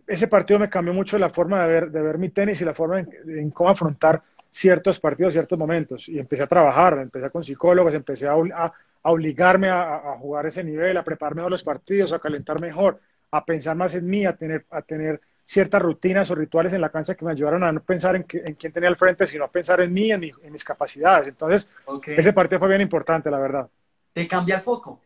ese 0.07 0.27
partido 0.27 0.59
me 0.59 0.69
cambió 0.69 0.93
mucho 0.93 1.17
la 1.17 1.29
forma 1.29 1.63
de 1.63 1.73
ver, 1.73 1.91
de 1.91 2.01
ver 2.01 2.17
mi 2.17 2.29
tenis 2.29 2.61
y 2.61 2.65
la 2.65 2.73
forma 2.73 2.99
en, 2.99 3.51
cómo 3.51 3.69
afrontar 3.69 4.21
ciertos 4.55 4.99
partidos, 4.99 5.33
ciertos 5.33 5.57
momentos. 5.57 6.07
Y 6.07 6.19
empecé 6.19 6.43
a 6.43 6.47
trabajar, 6.47 6.97
empecé 6.99 7.29
con 7.29 7.43
psicólogos, 7.43 7.93
empecé 7.93 8.27
a, 8.27 8.33
a 8.33 8.73
a 9.05 9.11
obligarme 9.11 9.69
a, 9.69 10.17
jugar 10.19 10.47
ese 10.47 10.63
nivel, 10.63 10.97
a 10.97 11.03
prepararme 11.03 11.43
a 11.43 11.47
los 11.47 11.61
partidos, 11.61 12.11
a 12.11 12.17
calentar 12.17 12.59
mejor, 12.59 12.99
a 13.29 13.45
pensar 13.45 13.75
más 13.75 13.93
en 13.93 14.07
mí, 14.07 14.25
a 14.25 14.35
tener, 14.35 14.65
a 14.71 14.81
tener 14.81 15.21
ciertas 15.43 15.79
rutinas 15.79 16.31
o 16.31 16.35
rituales 16.35 16.73
en 16.73 16.81
la 16.81 16.89
cancha 16.89 17.13
que 17.13 17.23
me 17.23 17.31
ayudaron 17.31 17.63
a 17.63 17.71
no 17.71 17.83
pensar 17.83 18.15
en, 18.15 18.23
quién 18.23 18.73
tenía 18.73 18.89
al 18.89 18.97
frente, 18.97 19.27
sino 19.27 19.43
a 19.43 19.51
pensar 19.51 19.79
en 19.81 19.93
mí, 19.93 20.11
en, 20.11 20.19
mis 20.19 20.63
capacidades. 20.63 21.27
Entonces, 21.27 21.69
ese 22.03 22.33
partido 22.33 22.57
fue 22.57 22.69
bien 22.69 22.81
importante, 22.81 23.29
la 23.29 23.37
verdad. 23.37 23.69
Te 24.11 24.27
cambia 24.27 24.55
el 24.55 24.61
foco. 24.63 24.99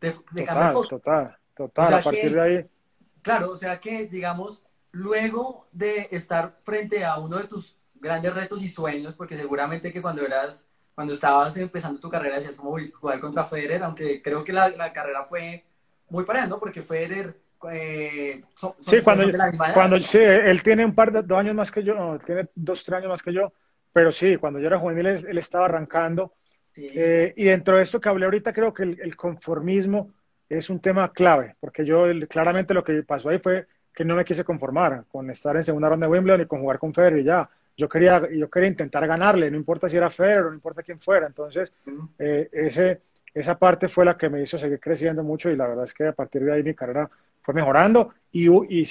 Te, 0.00 0.10
total, 0.10 0.66
el 0.66 0.72
foco. 0.72 0.88
Total, 0.88 1.36
total. 1.54 1.94
a 1.94 2.02
partir 2.02 2.34
de 2.34 2.40
ahí. 2.40 2.66
Claro, 3.22 3.52
o 3.52 3.56
sea 3.56 3.78
que, 3.78 4.06
digamos, 4.06 4.66
luego 4.90 5.68
de 5.70 6.08
estar 6.10 6.56
frente 6.60 7.04
a 7.04 7.20
uno 7.20 7.38
de 7.38 7.44
tus 7.44 7.77
grandes 8.00 8.34
retos 8.34 8.62
y 8.62 8.68
sueños, 8.68 9.14
porque 9.14 9.36
seguramente 9.36 9.92
que 9.92 10.02
cuando 10.02 10.24
eras 10.24 10.68
cuando 10.98 11.14
estabas 11.14 11.56
empezando 11.56 12.00
tu 12.00 12.10
carrera 12.10 12.34
decías 12.34 12.56
como 12.56 12.76
jugar 13.00 13.20
contra 13.20 13.44
Federer, 13.44 13.84
aunque 13.84 14.20
creo 14.20 14.42
que 14.42 14.52
la, 14.52 14.68
la 14.70 14.92
carrera 14.92 15.24
fue 15.26 15.64
muy 16.10 16.24
pareja, 16.24 16.48
¿no? 16.48 16.58
Porque 16.58 16.82
Federer... 16.82 17.36
Eh, 17.70 18.42
sí, 18.78 19.00
cuando, 19.04 19.24
cuando 19.74 20.00
sí, 20.00 20.18
él 20.18 20.60
tiene 20.64 20.84
un 20.84 20.96
par 20.96 21.12
de 21.12 21.22
dos 21.22 21.38
años 21.38 21.54
más 21.54 21.70
que 21.70 21.84
yo, 21.84 22.18
tiene 22.26 22.48
dos, 22.52 22.82
tres 22.82 22.98
años 22.98 23.10
más 23.10 23.22
que 23.22 23.32
yo, 23.32 23.52
pero 23.92 24.10
sí, 24.10 24.38
cuando 24.38 24.58
yo 24.58 24.66
era 24.66 24.80
juvenil 24.80 25.06
él, 25.06 25.38
estaba 25.38 25.66
arrancando. 25.66 26.34
Eh, 26.76 27.32
y 27.36 27.44
dentro 27.44 27.76
de 27.76 27.84
esto 27.84 28.00
que 28.00 28.08
hablé 28.08 28.24
ahorita, 28.24 28.52
creo 28.52 28.74
que 28.74 28.82
el, 28.82 29.14
conformismo 29.14 30.12
es 30.48 30.68
un 30.68 30.80
tema 30.80 31.12
clave, 31.12 31.54
porque 31.60 31.84
yo 31.84 32.06
claramente 32.28 32.74
lo 32.74 32.82
que 32.82 33.04
pasó 33.04 33.28
ahí 33.28 33.38
fue 33.38 33.68
que 33.94 34.04
no 34.04 34.16
me 34.16 34.24
quise 34.24 34.42
conformar 34.42 35.04
con 35.08 35.30
estar 35.30 35.54
en 35.54 35.62
segunda 35.62 35.90
ronda 35.90 36.08
de 36.08 36.12
Wimbledon 36.12 36.40
y 36.40 36.46
con 36.46 36.60
jugar 36.60 36.80
con 36.80 36.92
Federer 36.92 37.20
y 37.20 37.24
ya 37.24 37.48
yo 37.78 37.88
quería, 37.88 38.28
yo 38.30 38.50
quería 38.50 38.68
intentar 38.68 39.06
ganarle, 39.06 39.50
no 39.50 39.56
importa 39.56 39.88
si 39.88 39.96
era 39.96 40.10
Federer 40.10 40.46
no 40.46 40.54
importa 40.54 40.82
quién 40.82 40.98
fuera. 40.98 41.28
Entonces, 41.28 41.72
eh, 42.18 42.48
ese, 42.52 43.00
esa 43.32 43.56
parte 43.56 43.88
fue 43.88 44.04
la 44.04 44.18
que 44.18 44.28
me 44.28 44.42
hizo 44.42 44.58
seguir 44.58 44.80
creciendo 44.80 45.22
mucho 45.22 45.48
y 45.48 45.56
la 45.56 45.68
verdad 45.68 45.84
es 45.84 45.94
que 45.94 46.08
a 46.08 46.12
partir 46.12 46.42
de 46.42 46.52
ahí 46.52 46.62
mi 46.64 46.74
carrera 46.74 47.08
fue 47.40 47.54
mejorando 47.54 48.12
y, 48.32 48.48
y, 48.48 48.84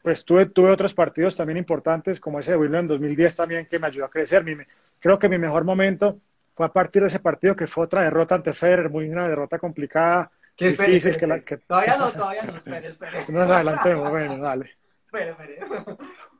pues 0.00 0.24
tuve, 0.24 0.46
tuve 0.46 0.70
otros 0.70 0.94
partidos 0.94 1.36
también 1.36 1.56
importantes 1.56 2.20
como 2.20 2.38
ese 2.38 2.52
de 2.52 2.58
Wimbledon 2.58 2.84
en 2.84 2.88
2010 2.88 3.36
también 3.36 3.66
que 3.66 3.80
me 3.80 3.88
ayudó 3.88 4.04
a 4.04 4.10
crecer. 4.10 4.44
Mi, 4.44 4.54
creo 5.00 5.18
que 5.18 5.28
mi 5.28 5.38
mejor 5.38 5.64
momento 5.64 6.20
fue 6.54 6.66
a 6.66 6.72
partir 6.72 7.02
de 7.02 7.08
ese 7.08 7.18
partido 7.18 7.56
que 7.56 7.66
fue 7.66 7.84
otra 7.84 8.04
derrota 8.04 8.36
ante 8.36 8.52
Federer, 8.52 8.90
muy 8.90 9.08
una 9.08 9.26
derrota 9.26 9.58
complicada. 9.58 10.30
difícil, 10.56 11.16
Que 11.16 11.42
que... 11.44 11.56
Todavía 11.56 11.96
no, 11.96 12.12
todavía 12.12 12.42
no, 12.44 12.56
espere, 12.58 12.86
espere. 12.86 13.24
Nos 13.28 13.50
adelantemos, 13.50 14.08
bueno, 14.08 14.38
dale. 14.38 14.70
Espere, 15.06 15.30
espere. 15.30 15.58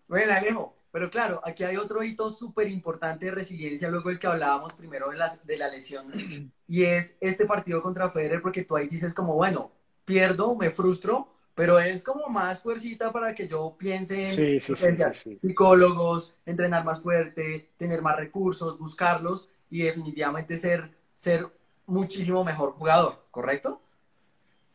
Bueno, 0.07 0.33
Alejo, 0.35 0.77
pero 0.95 1.11
claro, 1.11 1.41
aquí 1.43 1.65
hay 1.65 1.77
otro 1.77 2.05
hito 2.05 2.31
súper 2.31 2.69
importante 2.69 3.27
de 3.27 3.33
resiliencia, 3.33 3.91
luego 3.91 4.11
el 4.11 4.19
que 4.21 4.29
hablábamos 4.29 4.75
primero 4.75 5.11
de, 5.11 5.17
las, 5.17 5.45
de 5.45 5.59
la 5.59 5.67
lesión, 5.67 6.13
y 6.69 6.85
es 6.85 7.17
este 7.21 7.47
partido 7.47 7.83
contra 7.83 8.09
Federer, 8.09 8.41
porque 8.41 8.63
tú 8.63 8.77
ahí 8.77 8.87
dices 8.87 9.13
como, 9.13 9.35
bueno, 9.35 9.73
pierdo, 10.05 10.55
me 10.55 10.71
frustro, 10.71 11.27
pero 11.57 11.81
es 11.81 12.05
como 12.05 12.29
más 12.29 12.63
fuercita 12.63 13.11
para 13.11 13.35
que 13.35 13.49
yo 13.49 13.75
piense 13.77 14.23
en 14.23 15.37
psicólogos, 15.37 16.37
entrenar 16.47 16.85
más 16.85 17.01
fuerte, 17.01 17.71
tener 17.77 18.01
más 18.01 18.15
recursos, 18.15 18.79
buscarlos 18.79 19.51
y 19.71 19.83
definitivamente 19.83 20.55
ser, 20.55 20.97
ser 21.13 21.49
muchísimo 21.87 22.45
mejor 22.45 22.71
jugador, 22.71 23.27
¿correcto? 23.33 23.83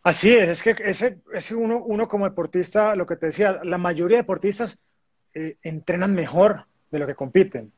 Así 0.03 0.33
es, 0.33 0.49
es 0.49 0.63
que 0.63 0.75
ese, 0.83 1.21
ese 1.33 1.55
uno, 1.55 1.77
uno 1.77 2.09
como 2.09 2.25
deportista, 2.25 2.93
lo 2.97 3.05
que 3.05 3.15
te 3.15 3.27
decía, 3.27 3.61
la 3.63 3.77
mayoría 3.77 4.17
de 4.17 4.23
deportistas 4.23 4.79
eh, 5.33 5.57
entrenan 5.63 6.13
mejor 6.13 6.65
de 6.91 6.99
lo 6.99 7.07
que 7.07 7.15
compiten. 7.15 7.71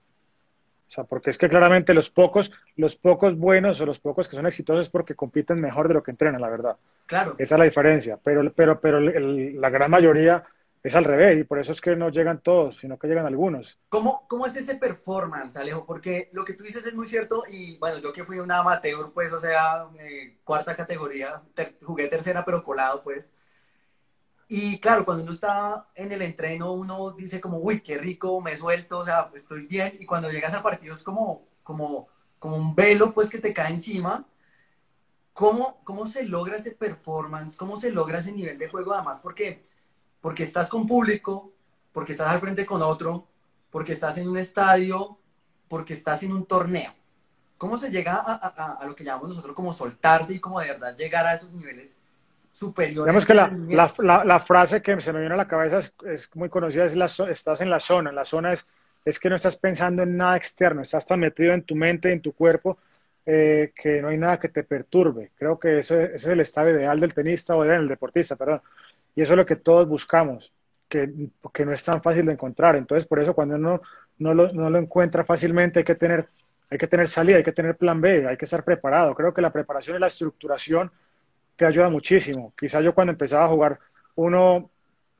O 0.87 0.93
sea, 0.93 1.05
porque 1.05 1.29
es 1.29 1.37
que 1.37 1.47
claramente 1.47 1.93
los 1.93 2.09
pocos, 2.09 2.51
los 2.75 2.97
pocos 2.97 3.37
buenos 3.37 3.79
o 3.79 3.85
los 3.85 3.99
pocos 3.99 4.27
que 4.27 4.35
son 4.35 4.45
exitosos 4.45 4.87
es 4.87 4.89
porque 4.89 5.15
compiten 5.15 5.61
mejor 5.61 5.87
de 5.87 5.93
lo 5.93 6.03
que 6.03 6.11
entrenan, 6.11 6.41
la 6.41 6.49
verdad. 6.49 6.75
Claro. 7.05 7.35
Esa 7.37 7.55
es 7.55 7.59
la 7.59 7.65
diferencia. 7.65 8.19
Pero, 8.21 8.51
pero, 8.51 8.81
pero 8.81 8.99
la 8.99 9.69
gran 9.69 9.89
mayoría 9.89 10.43
es 10.83 10.95
al 10.95 11.05
revés 11.05 11.39
y 11.39 11.43
por 11.43 11.59
eso 11.59 11.71
es 11.71 11.79
que 11.79 11.95
no 11.95 12.09
llegan 12.09 12.39
todos, 12.39 12.77
sino 12.79 12.97
que 12.97 13.07
llegan 13.07 13.25
algunos. 13.25 13.79
¿Cómo, 13.89 14.25
¿Cómo 14.27 14.47
es 14.47 14.55
ese 14.55 14.75
performance, 14.75 15.55
Alejo? 15.57 15.85
Porque 15.85 16.29
lo 16.33 16.43
que 16.43 16.53
tú 16.53 16.63
dices 16.63 16.85
es 16.85 16.95
muy 16.95 17.05
cierto 17.05 17.43
y 17.49 17.77
bueno, 17.77 17.99
yo 17.99 18.11
que 18.11 18.23
fui 18.23 18.39
un 18.39 18.51
amateur, 18.51 19.11
pues, 19.13 19.31
o 19.31 19.39
sea, 19.39 19.87
eh, 19.99 20.37
cuarta 20.43 20.75
categoría, 20.75 21.41
jugué 21.83 22.07
tercera 22.07 22.43
pero 22.43 22.63
colado, 22.63 23.03
pues. 23.03 23.33
Y 24.53 24.81
claro, 24.81 25.05
cuando 25.05 25.23
uno 25.23 25.31
está 25.31 25.87
en 25.95 26.11
el 26.11 26.21
entreno, 26.21 26.73
uno 26.73 27.11
dice 27.11 27.39
como, 27.39 27.59
uy, 27.59 27.79
qué 27.79 27.97
rico, 27.97 28.41
me 28.41 28.53
suelto, 28.57 28.99
o 28.99 29.05
sea, 29.05 29.31
estoy 29.33 29.65
bien. 29.65 29.95
Y 29.97 30.05
cuando 30.05 30.29
llegas 30.29 30.53
al 30.53 30.61
partido 30.61 30.93
es 30.93 31.03
como, 31.03 31.47
como, 31.63 32.09
como 32.37 32.57
un 32.57 32.75
velo, 32.75 33.13
pues, 33.13 33.29
que 33.29 33.37
te 33.37 33.53
cae 33.53 33.71
encima. 33.71 34.27
¿Cómo, 35.31 35.79
¿Cómo 35.85 36.05
se 36.05 36.25
logra 36.25 36.57
ese 36.57 36.71
performance? 36.71 37.55
¿Cómo 37.55 37.77
se 37.77 37.91
logra 37.91 38.19
ese 38.19 38.33
nivel 38.33 38.57
de 38.57 38.67
juego? 38.67 38.93
Además, 38.93 39.21
porque, 39.23 39.65
porque 40.19 40.43
estás 40.43 40.67
con 40.67 40.85
público, 40.85 41.53
porque 41.93 42.11
estás 42.11 42.27
al 42.27 42.41
frente 42.41 42.65
con 42.65 42.81
otro, 42.81 43.29
porque 43.69 43.93
estás 43.93 44.17
en 44.17 44.27
un 44.27 44.37
estadio, 44.37 45.17
porque 45.69 45.93
estás 45.93 46.23
en 46.23 46.33
un 46.33 46.45
torneo. 46.45 46.93
¿Cómo 47.57 47.77
se 47.77 47.89
llega 47.89 48.15
a, 48.15 48.33
a, 48.33 48.73
a 48.73 48.85
lo 48.85 48.97
que 48.97 49.05
llamamos 49.05 49.29
nosotros 49.29 49.55
como 49.55 49.71
soltarse 49.71 50.33
y 50.33 50.41
como 50.41 50.59
de 50.59 50.67
verdad 50.67 50.93
llegar 50.97 51.25
a 51.25 51.35
esos 51.35 51.53
niveles 51.53 52.00
superior. 52.51 53.05
Digamos 53.05 53.25
que 53.25 53.33
la, 53.33 53.51
la, 53.97 54.23
la, 54.25 54.39
frase 54.39 54.81
que 54.81 54.99
se 55.01 55.13
me 55.13 55.19
viene 55.19 55.33
a 55.33 55.37
la 55.37 55.47
cabeza 55.47 55.79
es, 56.05 56.35
muy 56.35 56.49
conocida, 56.49 56.85
es 56.85 56.95
la, 56.95 57.05
estás 57.05 57.61
en 57.61 57.69
la 57.69 57.79
zona. 57.79 58.11
La 58.11 58.25
zona 58.25 58.53
es, 58.53 58.65
es 59.05 59.19
que 59.19 59.29
no 59.29 59.35
estás 59.35 59.57
pensando 59.57 60.03
en 60.03 60.17
nada 60.17 60.37
externo, 60.37 60.81
estás 60.81 61.05
tan 61.05 61.19
metido 61.19 61.53
en 61.53 61.63
tu 61.63 61.75
mente, 61.75 62.11
en 62.11 62.21
tu 62.21 62.33
cuerpo, 62.33 62.77
eh, 63.25 63.71
que 63.75 64.01
no 64.01 64.09
hay 64.09 64.17
nada 64.17 64.39
que 64.39 64.49
te 64.49 64.63
perturbe. 64.63 65.31
Creo 65.37 65.59
que 65.59 65.79
ese, 65.79 66.15
es 66.15 66.25
el 66.27 66.39
estado 66.39 66.69
ideal 66.69 66.99
del 66.99 67.13
tenista 67.13 67.55
o 67.55 67.63
del 67.63 67.87
deportista, 67.87 68.35
perdón. 68.35 68.61
Y 69.15 69.21
eso 69.21 69.33
es 69.33 69.37
lo 69.37 69.45
que 69.45 69.57
todos 69.57 69.87
buscamos, 69.87 70.51
que, 70.87 71.11
que 71.53 71.65
no 71.65 71.73
es 71.73 71.83
tan 71.83 72.01
fácil 72.01 72.25
de 72.25 72.33
encontrar. 72.33 72.75
Entonces, 72.75 73.05
por 73.05 73.19
eso 73.19 73.33
cuando 73.33 73.55
uno 73.55 73.81
no 74.19 74.33
lo, 74.33 74.51
no 74.53 74.69
lo 74.69 74.77
encuentra 74.77 75.23
fácilmente, 75.23 75.79
hay 75.79 75.85
que 75.85 75.95
tener 75.95 76.27
hay 76.71 76.77
que 76.77 76.87
tener 76.87 77.09
salida, 77.09 77.35
hay 77.35 77.43
que 77.43 77.51
tener 77.51 77.75
plan 77.75 77.99
B, 77.99 78.25
hay 78.25 78.37
que 78.37 78.45
estar 78.45 78.63
preparado. 78.63 79.13
Creo 79.13 79.33
que 79.33 79.41
la 79.41 79.51
preparación 79.51 79.97
y 79.97 79.99
la 79.99 80.07
estructuración 80.07 80.89
te 81.61 81.67
ayuda 81.67 81.91
muchísimo. 81.91 82.55
Quizá 82.57 82.81
yo 82.81 82.95
cuando 82.95 83.11
empezaba 83.11 83.45
a 83.45 83.49
jugar, 83.49 83.79
uno 84.15 84.71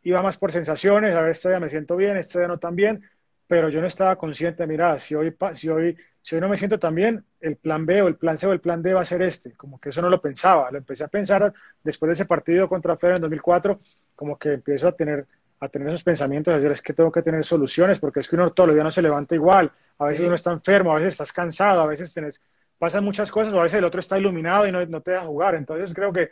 iba 0.02 0.24
más 0.24 0.38
por 0.38 0.52
sensaciones, 0.52 1.14
a 1.14 1.22
ver, 1.22 1.32
este 1.34 1.50
día 1.50 1.60
me 1.60 1.70
siento 1.70 1.96
bien, 1.96 2.18
este 2.18 2.40
día 2.40 2.48
no 2.48 2.58
tan 2.58 2.76
bien, 2.76 3.08
pero 3.46 3.70
yo 3.70 3.80
no 3.80 3.86
estaba 3.86 4.16
consciente, 4.16 4.66
mira, 4.66 4.98
si 4.98 5.14
hoy, 5.14 5.36
si 5.54 5.70
hoy, 5.70 5.96
si 6.20 6.34
hoy 6.34 6.42
no 6.42 6.50
me 6.50 6.58
siento 6.58 6.80
tan 6.80 6.96
bien, 6.96 7.24
el 7.42 7.58
plan 7.58 7.86
B 7.86 8.02
o 8.02 8.08
el 8.08 8.16
plan 8.16 8.40
C 8.40 8.48
o 8.48 8.54
el 8.54 8.60
plan 8.60 8.82
D 8.82 8.92
va 8.92 9.02
a 9.02 9.06
ser 9.06 9.22
este. 9.22 9.52
Como 9.52 9.80
que 9.80 9.90
eso 9.90 10.02
no 10.02 10.10
lo 10.10 10.20
pensaba, 10.20 10.72
lo 10.72 10.80
empecé 10.80 11.04
a 11.04 11.10
pensar 11.10 11.54
después 11.84 12.08
de 12.08 12.14
ese 12.14 12.26
partido 12.26 12.68
contra 12.68 12.98
Federer 12.98 13.18
en 13.18 13.22
2004, 13.22 13.80
como 14.16 14.40
que 14.40 14.54
empiezo 14.54 14.88
a 14.88 14.94
tener 14.94 15.28
a 15.60 15.70
tener 15.70 15.90
esos 15.90 16.04
pensamientos, 16.04 16.52
a 16.52 16.56
decir, 16.56 16.72
es 16.72 16.82
que 16.82 16.94
tengo 16.94 17.12
que 17.12 17.22
tener 17.22 17.46
soluciones, 17.46 18.00
porque 18.00 18.22
es 18.22 18.28
que 18.28 18.36
uno 18.36 18.52
todos 18.52 18.70
los 18.70 18.76
días 18.76 18.84
no 18.84 18.90
se 18.90 19.04
levanta 19.04 19.36
igual, 19.36 19.72
a 20.00 20.06
veces 20.06 20.26
uno 20.26 20.34
está 20.34 20.52
enfermo, 20.52 20.92
a 20.92 20.96
veces 20.96 21.14
estás 21.14 21.32
cansado, 21.32 21.82
a 21.82 21.86
veces 21.86 22.12
tenés, 22.12 22.42
pasan 22.82 23.06
muchas 23.06 23.30
cosas, 23.30 23.54
o 23.54 23.60
a 23.60 23.64
veces 23.64 23.78
el 23.78 23.84
otro 23.84 24.00
está 24.00 24.18
iluminado 24.18 24.66
y 24.66 24.72
no, 24.72 24.84
no 24.88 25.02
te 25.02 25.12
deja 25.12 25.24
jugar. 25.26 25.54
Entonces 25.54 25.94
creo 25.94 26.12
que, 26.12 26.32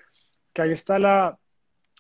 que 0.51 0.63
ahí 0.63 0.71
está 0.71 0.97
la, 0.97 1.37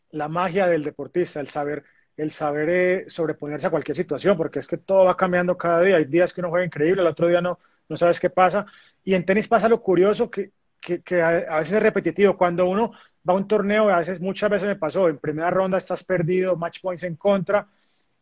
la, 0.09 0.27
magia 0.27 0.65
del 0.65 0.83
deportista, 0.83 1.39
el 1.39 1.49
saber, 1.49 1.83
el 2.17 2.31
saber 2.31 2.69
eh, 2.71 3.05
sobreponerse 3.09 3.67
a 3.67 3.69
cualquier 3.69 3.95
situación, 3.95 4.35
porque 4.35 4.57
es 4.57 4.67
que 4.67 4.77
todo 4.77 5.05
va 5.05 5.15
cambiando 5.15 5.55
cada 5.55 5.83
día. 5.83 5.97
Hay 5.97 6.05
días 6.05 6.33
que 6.33 6.41
uno 6.41 6.49
juega 6.49 6.65
increíble, 6.65 7.03
el 7.03 7.07
otro 7.07 7.27
día 7.27 7.41
no, 7.41 7.59
no 7.87 7.95
sabes 7.95 8.19
qué 8.19 8.31
pasa. 8.31 8.65
Y 9.03 9.13
en 9.13 9.23
tenis 9.23 9.47
pasa 9.47 9.69
lo 9.69 9.83
curioso 9.83 10.31
que, 10.31 10.49
que, 10.81 11.21
a, 11.21 11.27
a, 11.29 11.59
veces 11.59 11.75
es 11.75 11.83
repetitivo. 11.83 12.35
Cuando 12.35 12.65
uno 12.65 12.93
va 13.29 13.35
a 13.35 13.37
un 13.37 13.47
torneo, 13.47 13.89
a 13.89 13.99
veces, 13.99 14.19
muchas 14.19 14.49
veces 14.49 14.67
me 14.67 14.77
pasó, 14.77 15.09
en 15.09 15.19
primera 15.19 15.51
ronda 15.51 15.77
estás 15.77 16.03
perdido, 16.03 16.55
match 16.55 16.81
points 16.81 17.03
en 17.03 17.17
contra, 17.17 17.67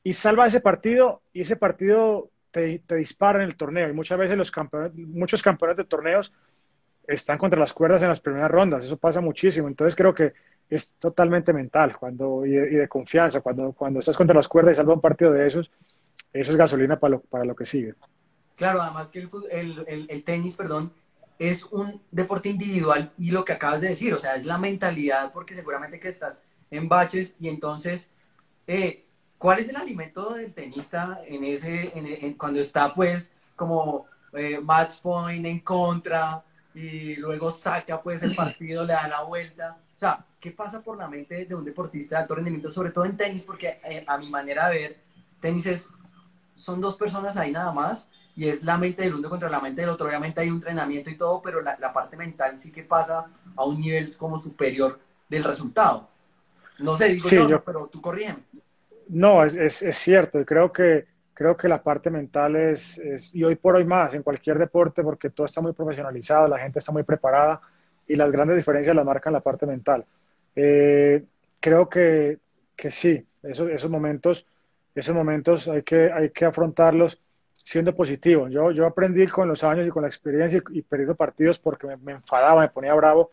y 0.04 0.12
salva 0.12 0.48
ese 0.48 0.60
partido, 0.60 1.22
y 1.32 1.44
ese 1.44 1.56
partido 1.56 2.32
te, 2.52 2.80
te 2.80 2.96
dispara 2.96 3.40
en 3.40 3.46
el 3.46 3.56
torneo. 3.56 3.90
Y 3.90 3.94
muchas 3.94 4.18
veces 4.18 4.38
los 4.38 4.52
campeones, 4.52 4.94
muchos 4.96 5.42
campeones 5.42 5.78
de 5.78 5.84
torneos 5.84 6.34
están 7.08 7.38
contra 7.38 7.60
las 7.60 7.74
cuerdas 7.74 8.04
en 8.04 8.10
las 8.10 8.20
primeras 8.20 8.52
rondas. 8.52 8.84
Eso 8.84 8.98
pasa 8.98 9.22
muchísimo. 9.22 9.68
Entonces 9.68 9.96
creo 9.96 10.14
que 10.14 10.34
es 10.70 10.96
totalmente 10.96 11.54
mental 11.54 11.96
cuando, 11.98 12.46
y, 12.46 12.52
de, 12.52 12.72
y 12.72 12.76
de 12.76 12.88
confianza. 12.88 13.42
Cuando, 13.42 13.72
cuando 13.72 14.00
estás 14.00 14.18
contra 14.18 14.36
las 14.36 14.48
cuerdas 14.48 14.74
y 14.74 14.76
salva 14.76 14.94
un 14.94 15.02
partido 15.02 15.32
de 15.32 15.48
esos, 15.48 15.72
eso 16.34 16.52
es 16.52 16.58
gasolina 16.58 17.00
para 17.00 17.12
lo, 17.12 17.20
para 17.22 17.46
lo 17.46 17.56
que 17.56 17.66
sigue. 17.66 17.94
Claro, 18.56 18.82
además 18.82 19.12
que 19.12 19.20
el, 19.20 19.30
el, 19.52 19.86
el, 19.88 20.08
el 20.10 20.24
tenis, 20.24 20.58
perdón, 20.58 20.92
es 21.40 21.64
un 21.66 22.02
deporte 22.12 22.50
individual 22.50 23.14
y 23.18 23.32
lo 23.32 23.46
que 23.46 23.54
acabas 23.54 23.82
de 23.82 23.90
decir, 23.90 24.14
o 24.14 24.20
sea, 24.20 24.36
es 24.36 24.46
la 24.46 24.58
mentalidad, 24.58 25.32
porque 25.32 25.54
seguramente 25.54 26.00
que 26.00 26.08
estás 26.08 26.42
en 26.72 26.90
baches 26.90 27.36
y 27.40 27.50
entonces, 27.50 28.10
eh, 28.66 29.06
¿cuál 29.38 29.60
es 29.60 29.70
el 29.70 29.76
alimento 29.76 30.34
del 30.34 30.54
tenista 30.54 31.20
en 31.28 31.44
ese, 31.44 31.92
en, 31.98 32.06
en, 32.08 32.34
cuando 32.34 32.60
está 32.60 32.94
pues 32.94 33.32
como 33.56 34.06
eh, 34.34 34.60
match 34.62 35.02
point 35.02 35.46
en 35.46 35.60
contra 35.60 36.44
y 36.74 37.16
luego 37.16 37.50
saca 37.52 38.02
pues 38.02 38.24
el 38.24 38.36
partido, 38.36 38.84
le 38.84 38.94
da 38.94 39.08
la 39.08 39.24
vuelta? 39.24 39.78
O 39.96 40.00
sea, 40.00 40.24
¿qué 40.40 40.52
pasa 40.52 40.82
por 40.82 40.98
la 40.98 41.08
mente 41.08 41.46
de 41.46 41.56
un 41.56 41.66
deportista 41.66 42.16
de 42.16 42.22
alto 42.22 42.36
rendimiento, 42.36 42.70
sobre 42.70 42.92
todo 42.92 43.06
en 43.06 43.18
tenis? 43.18 43.44
Porque 43.44 43.80
eh, 43.84 44.04
a 44.08 44.18
mi 44.18 44.30
manera 44.30 44.70
de 44.70 44.80
ver, 44.80 44.98
tenis 45.40 45.66
es, 45.66 45.90
son 46.56 46.82
dos 46.82 46.96
personas 46.96 47.38
ahí 47.38 47.52
nada 47.52 47.72
más 47.72 48.10
y 48.36 48.48
es 48.48 48.64
la 48.64 48.78
mente 48.78 49.02
del 49.02 49.16
uno 49.16 49.30
contra 49.30 49.50
la 49.50 49.60
mente 49.60 49.82
del 49.82 49.90
otro. 49.90 50.08
Obviamente 50.08 50.42
hay 50.42 50.50
un 50.50 50.56
entrenamiento 50.56 51.10
y 51.10 51.18
todo, 51.18 51.42
pero 51.42 51.62
la, 51.62 51.76
la, 51.80 51.92
parte 51.92 52.16
mental 52.16 52.60
sí 52.60 52.72
que 52.72 52.84
pasa 52.84 53.26
a 53.56 53.66
un 53.66 53.82
nivel 53.82 54.16
como 54.16 54.38
superior 54.38 55.00
del 55.28 55.44
resultado. 55.44 56.08
No 56.78 56.96
sé, 56.96 57.10
digo 57.10 57.28
sí, 57.28 57.36
yo, 57.36 57.50
yo, 57.50 57.64
pero 57.64 57.88
tú 57.88 58.00
corrígeme. 58.00 58.44
No, 59.10 59.44
es, 59.44 59.56
es, 59.56 59.98
cierto. 59.98 60.44
Creo 60.46 60.72
que, 60.72 61.06
creo 61.34 61.56
que 61.56 61.68
la 61.68 61.82
parte 61.82 62.10
mental 62.10 62.56
es, 62.56 63.02
y 63.34 63.44
hoy 63.44 63.56
por 63.56 63.76
hoy 63.76 63.86
más, 63.86 64.14
en 64.14 64.24
cualquier 64.24 64.58
deporte, 64.58 65.04
porque 65.04 65.30
todo 65.30 65.46
está 65.46 65.62
muy 65.62 65.74
profesionalizado, 65.74 66.48
la 66.48 66.60
gente 66.60 66.80
está 66.80 66.92
muy 66.92 67.04
preparada 67.04 67.62
y 68.08 68.16
las 68.16 68.32
grandes 68.32 68.58
diferencias 68.58 68.96
las 68.96 69.06
marcan 69.06 69.34
la 69.34 69.42
parte 69.42 69.66
mental. 69.66 70.06
Eh, 70.56 71.24
creo 71.60 71.88
que, 71.90 72.40
que 72.76 72.92
sí, 72.92 73.26
esos, 73.44 73.70
esos 73.70 73.90
momentos, 73.90 74.46
esos 74.96 75.16
momentos 75.16 75.68
hay 75.68 75.84
que, 75.84 76.12
hay 76.12 76.32
que 76.32 76.46
afrontarlos 76.46 77.22
siendo 77.64 77.96
positivo. 77.96 78.48
Yo, 78.48 78.72
yo 78.72 78.86
aprendí 78.86 79.28
con 79.28 79.48
los 79.48 79.64
años 79.64 79.86
y 79.88 79.90
con 79.90 80.04
la 80.04 80.08
experiencia 80.08 80.62
y, 80.72 80.80
y 80.80 80.82
perdido 80.82 81.16
partidos 81.16 81.60
porque 81.60 81.88
me, 81.88 81.98
me, 81.98 82.12
enfadaba, 82.14 82.62
me 82.62 82.70
ponía 82.70 82.94
bravo, 82.94 83.32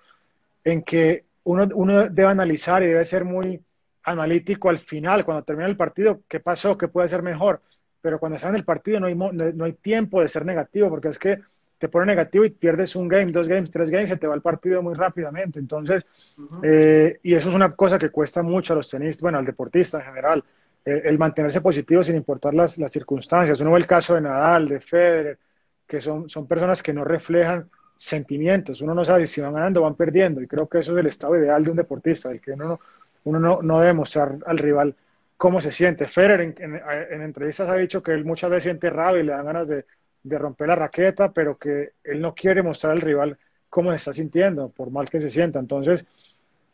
en 0.65 0.83
que 0.83 1.25
uno, 1.45 1.69
uno 1.75 2.09
debe 2.09 2.31
analizar 2.31 2.83
y 2.83 2.87
debe 2.87 3.05
ser 3.05 3.25
muy 3.25 3.63
analítico 4.05 4.69
al 4.69 4.79
final, 4.79 5.25
cuando 5.25 5.45
termina 5.45 5.69
el 5.69 5.77
partido, 5.77 6.21
qué 6.29 6.41
pasó, 6.41 6.77
qué 6.79 6.89
puede 6.89 7.09
ser 7.09 7.23
mejor. 7.23 7.61
Pero 8.01 8.19
cuando 8.19 8.37
está 8.37 8.49
en 8.51 8.57
el 8.57 8.65
partido 8.65 9.01
no 9.01 9.07
hay, 9.07 9.15
no, 9.15 9.33
no 9.33 9.65
hay 9.65 9.73
tiempo 9.73 10.21
de 10.21 10.29
ser 10.29 10.45
negativo, 10.45 10.91
porque 10.91 11.09
es 11.09 11.19
que 11.19 11.41
te 11.79 11.89
pone 11.89 12.07
negativo 12.07 12.45
y 12.45 12.51
pierdes 12.51 12.97
un 12.97 13.09
game, 13.09 13.33
dos 13.33 13.49
games, 13.49 13.71
tres 13.71 13.91
games, 13.91 14.11
se 14.11 14.17
te 14.17 14.27
va 14.27 14.35
el 14.35 14.43
partido 14.43 14.83
muy 14.83 14.95
rápidamente. 14.95 15.59
Entonces, 15.59 16.05
uh 16.39 16.43
-huh. 16.43 16.61
eh, 16.63 17.21
y 17.23 17.35
eso 17.35 17.49
es 17.49 17.55
una 17.55 17.75
cosa 17.75 17.99
que 17.99 18.11
cuesta 18.11 18.43
mucho 18.43 18.73
a 18.73 18.77
los 18.77 18.89
tenistas, 18.89 19.23
bueno, 19.23 19.39
al 19.39 19.45
deportista 19.45 19.99
en 19.99 20.05
general 20.05 20.45
el 20.85 21.19
mantenerse 21.19 21.61
positivo 21.61 22.03
sin 22.03 22.17
importar 22.17 22.53
las, 22.53 22.77
las, 22.79 22.93
circunstancias. 22.93 23.61
Uno 23.61 23.73
ve 23.73 23.79
el 23.79 23.87
caso 23.87 24.15
de 24.15 24.21
Nadal, 24.21 24.69
de 24.69 24.81
Federer, 24.81 25.39
que 25.87 26.01
son, 26.01 26.29
son 26.29 26.47
personas 26.47 26.83
que 26.83 26.93
no 26.93 27.05
reflejan 27.05 27.71
sentimientos. 27.97 28.81
Uno 28.83 28.95
no 28.95 29.05
sabe 29.05 29.27
si 29.27 29.41
van 29.41 29.55
ganando 29.55 29.81
o 29.81 29.85
van 29.85 29.95
perdiendo. 29.95 30.43
Y 30.43 30.47
creo 30.47 30.69
que 30.69 30.81
eso 30.81 30.93
es 30.93 30.99
el 30.99 31.07
estado 31.07 31.37
ideal 31.37 31.65
de 31.65 31.71
un 31.71 31.77
deportista, 31.77 32.31
el 32.31 32.41
que 32.41 32.53
uno 32.53 32.69
no, 32.69 32.81
uno 33.25 33.39
no, 33.41 33.63
no 33.63 33.81
debe 33.81 33.95
mostrar 33.95 34.39
al 34.47 34.59
rival 34.59 34.97
cómo 35.37 35.61
se 35.61 35.73
siente. 35.73 36.07
Federer 36.07 36.41
en, 36.41 36.55
en, 36.59 36.81
en, 37.11 37.23
entrevistas 37.23 37.69
ha 37.69 37.77
dicho 37.77 38.03
que 38.03 38.13
él 38.13 38.25
muchas 38.25 38.51
veces 38.51 38.65
siente 38.65 38.91
rabia 38.91 39.21
y 39.21 39.27
le 39.27 39.33
dan 39.33 39.47
ganas 39.47 39.69
de, 39.69 39.85
de 40.23 40.39
romper 40.39 40.69
la 40.69 40.77
raqueta, 40.77 41.33
pero 41.33 41.59
que 41.59 41.93
él 42.05 42.21
no 42.21 42.35
quiere 42.35 42.63
mostrar 42.63 42.93
al 42.93 43.01
rival 43.01 43.39
cómo 43.69 43.91
se 43.91 43.97
está 43.97 44.13
sintiendo, 44.13 44.69
por 44.71 44.91
mal 44.91 45.11
que 45.11 45.21
se 45.21 45.31
sienta. 45.31 45.59
Entonces, 45.59 46.05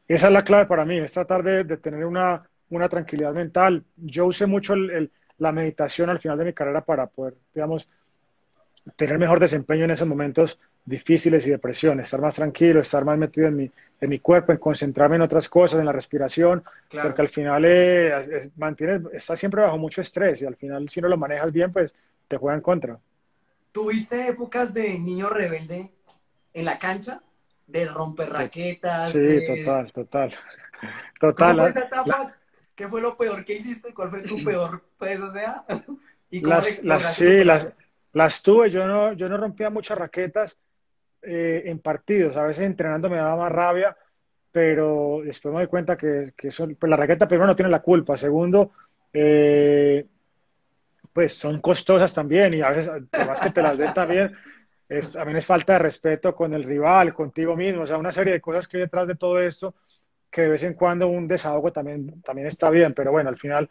esa 0.06 0.26
es 0.26 0.32
la 0.32 0.44
clave 0.44 0.66
para 0.66 0.84
mí, 0.84 0.98
es 0.98 1.12
tratar 1.12 1.42
de, 1.42 1.64
de 1.64 1.76
tener 1.78 2.04
una 2.04 2.44
una 2.70 2.88
tranquilidad 2.88 3.34
mental. 3.34 3.84
Yo 3.96 4.26
usé 4.26 4.46
mucho 4.46 4.74
el, 4.74 5.12
la 5.38 5.52
meditación 5.52 6.08
al 6.08 6.18
final 6.18 6.38
de 6.38 6.46
mi 6.46 6.52
carrera 6.52 6.84
para 6.84 7.06
poder, 7.06 7.34
digamos, 7.54 7.88
tener 8.96 9.18
mejor 9.18 9.40
desempeño 9.40 9.84
en 9.84 9.90
esos 9.90 10.08
momentos 10.08 10.58
difíciles 10.84 11.46
y 11.46 11.50
de 11.50 11.58
presión, 11.58 12.00
estar 12.00 12.20
más 12.20 12.34
tranquilo, 12.34 12.80
estar 12.80 13.04
más 13.04 13.18
metido 13.18 13.48
en 13.48 13.56
mi, 13.56 13.70
en 14.00 14.08
mi 14.08 14.18
cuerpo, 14.18 14.52
en 14.52 14.58
concentrarme 14.58 15.16
en 15.16 15.22
otras 15.22 15.48
cosas, 15.48 15.80
en 15.80 15.86
la 15.86 15.92
respiración, 15.92 16.64
claro. 16.88 17.08
porque 17.08 17.22
al 17.22 17.28
final 17.28 17.64
eh, 17.64 18.18
es, 18.18 18.48
mantienes, 18.56 19.02
estás 19.12 19.38
siempre 19.38 19.62
bajo 19.62 19.78
mucho 19.78 20.00
estrés 20.00 20.42
y 20.42 20.46
al 20.46 20.56
final 20.56 20.88
si 20.88 21.00
no 21.00 21.08
lo 21.08 21.16
manejas 21.16 21.52
bien, 21.52 21.72
pues 21.72 21.94
te 22.28 22.36
juega 22.36 22.56
en 22.56 22.62
contra. 22.62 22.98
¿Tuviste 23.72 24.28
épocas 24.28 24.74
de 24.74 24.98
niño 24.98 25.28
rebelde 25.28 25.92
en 26.52 26.64
la 26.64 26.78
cancha? 26.78 27.22
De 27.66 27.86
romper 27.86 28.30
raquetas. 28.30 29.10
Sí, 29.12 29.18
de... 29.18 29.62
total, 29.62 29.92
total. 29.92 30.34
Total. 31.20 31.56
¿Cómo 31.56 31.62
fue 31.62 31.70
esa 31.70 31.86
etapa? 31.86 32.06
La 32.06 32.36
¿Qué 32.80 32.88
fue 32.88 33.02
lo 33.02 33.14
peor 33.14 33.44
que 33.44 33.56
hiciste? 33.56 33.92
¿Cuál 33.92 34.08
fue 34.08 34.22
tu 34.22 34.42
peor 34.42 34.82
pues, 34.96 35.20
o 35.20 35.30
sea? 35.30 35.66
¿Y 36.30 36.40
las, 36.40 36.82
las, 36.82 37.14
sí, 37.14 37.44
las, 37.44 37.74
las, 38.12 38.42
tuve. 38.42 38.70
Yo 38.70 38.86
no, 38.86 39.12
yo 39.12 39.28
no 39.28 39.36
rompía 39.36 39.70
muchas 39.70 39.98
raquetas 39.98 40.56
eh, 41.22 41.62
en 41.66 41.78
partidos. 41.78 42.36
A 42.36 42.44
veces 42.44 42.64
entrenando 42.64 43.08
me 43.08 43.16
daba 43.16 43.36
más 43.36 43.52
rabia, 43.52 43.96
pero 44.52 45.20
después 45.24 45.52
me 45.52 45.60
doy 45.60 45.68
cuenta 45.68 45.96
que, 45.96 46.32
que 46.36 46.50
son, 46.50 46.74
pues 46.74 46.90
la 46.90 46.96
raqueta 46.96 47.28
primero 47.28 47.46
no 47.46 47.56
tiene 47.56 47.70
la 47.70 47.82
culpa. 47.82 48.16
Segundo, 48.16 48.72
eh, 49.12 50.06
pues 51.12 51.34
son 51.34 51.60
costosas 51.60 52.14
también 52.14 52.54
y 52.54 52.62
a 52.62 52.70
veces, 52.70 52.88
además 53.12 53.40
que 53.40 53.50
te 53.50 53.62
las 53.62 53.78
den 53.78 53.92
también, 53.92 54.32
es, 54.88 55.12
también 55.12 55.36
es 55.36 55.46
falta 55.46 55.74
de 55.74 55.80
respeto 55.80 56.34
con 56.34 56.54
el 56.54 56.64
rival, 56.64 57.14
contigo 57.14 57.56
mismo. 57.56 57.82
O 57.82 57.86
sea, 57.86 57.98
una 57.98 58.12
serie 58.12 58.32
de 58.32 58.40
cosas 58.40 58.66
que 58.66 58.76
hay 58.76 58.82
detrás 58.84 59.06
de 59.08 59.16
todo 59.16 59.40
esto 59.40 59.74
que 60.30 60.42
de 60.42 60.48
vez 60.48 60.62
en 60.62 60.74
cuando 60.74 61.08
un 61.08 61.26
desahogo 61.26 61.72
también, 61.72 62.22
también 62.22 62.46
está 62.46 62.70
bien, 62.70 62.94
pero 62.94 63.10
bueno, 63.10 63.28
al 63.28 63.38
final, 63.38 63.68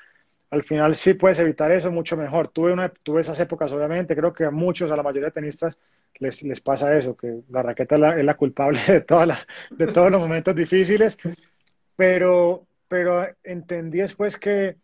al 0.52 0.64
final 0.64 0.96
sí 0.96 1.14
puedes 1.14 1.40
evitar 1.40 1.72
eso 1.72 1.92
mucho 1.92 2.18
mejor. 2.18 2.48
Tuve, 2.50 2.74
una, 2.74 2.90
tuve 2.90 3.22
esas 3.22 3.40
épocas, 3.40 3.72
obviamente, 3.72 4.16
creo 4.16 4.34
que 4.34 4.46
a 4.46 4.52
muchos, 4.52 4.92
a 4.92 4.96
la 4.96 5.04
mayoría 5.04 5.28
de 5.28 5.34
tenistas, 5.34 5.78
les, 6.16 6.44
les 6.44 6.60
pasa 6.60 6.98
eso, 6.98 7.16
que 7.16 7.42
la 7.50 7.62
raqueta 7.62 7.96
es 7.96 8.26
la, 8.26 8.34
culpable 8.36 8.80
de, 8.88 9.02
toda 9.02 9.26
la, 9.26 9.40
de 9.70 9.88
todos 9.88 10.12
los 10.12 10.22
momentos 10.22 10.56
difíciles, 10.56 11.18
pero, 11.96 12.66
pero 12.88 13.28
entendí 13.44 14.00
después 14.00 14.38
que, 14.38 14.78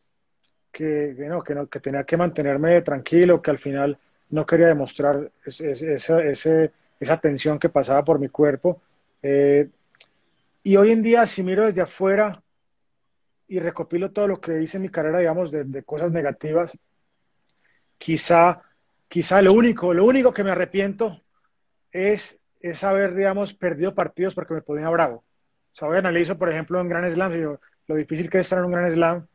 que, 0.71 1.15
no, 1.17 1.41
que, 1.41 1.79
tenía 1.79 2.03
que 2.03 2.17
mantenerme 2.17 2.81
tranquilo, 2.81 3.41
que 3.41 3.51
al 3.51 3.59
final 3.59 3.97
no 4.29 4.45
quería 4.45 4.67
demostrar 4.67 5.31
ese, 5.45 5.95
esa 5.95 7.19
tensión 7.19 7.59
que 7.59 7.69
pasaba 7.69 8.03
por 8.03 8.19
mi 8.19 8.29
cuerpo. 8.29 8.81
Eh, 9.21 9.69
y 10.63 10.75
hoy 10.77 10.91
en 10.91 11.01
día, 11.01 11.25
si 11.27 11.43
miro 11.43 11.65
desde 11.65 11.81
afuera 11.81 12.41
y 13.47 13.59
recopilo 13.59 14.11
todo 14.11 14.27
lo 14.27 14.41
que 14.41 14.61
hice 14.61 14.77
en 14.77 14.83
mi 14.83 14.89
carrera, 14.89 15.19
digamos, 15.19 15.51
de, 15.51 15.63
de, 15.63 15.83
cosas 15.83 16.11
negativas, 16.11 16.77
quizá, 17.97 18.61
quizá 19.07 19.41
lo 19.41 19.53
único, 19.53 19.93
lo 19.93 20.05
único 20.05 20.33
que 20.33 20.43
me 20.43 20.51
arrepiento 20.51 21.21
es, 21.91 22.39
es 22.59 22.83
haber, 22.83 23.15
digamos, 23.15 23.53
perdido 23.53 23.93
partidos 23.93 24.33
porque 24.33 24.53
me 24.53 24.61
ponía 24.61 24.89
bravo. 24.89 25.17
O 25.17 25.77
sea, 25.77 25.87
hoy 25.87 25.97
analizo, 25.97 26.37
por 26.37 26.49
ejemplo, 26.49 26.79
en 26.79 26.89
Grand 26.89 27.09
Slam, 27.11 27.33
yo, 27.33 27.59
lo 27.87 27.95
difícil 27.95 28.29
que 28.29 28.39
es 28.39 28.45
estar 28.45 28.59
en 28.59 28.65
un 28.65 28.71
gran 28.71 28.91
slam. 28.91 29.27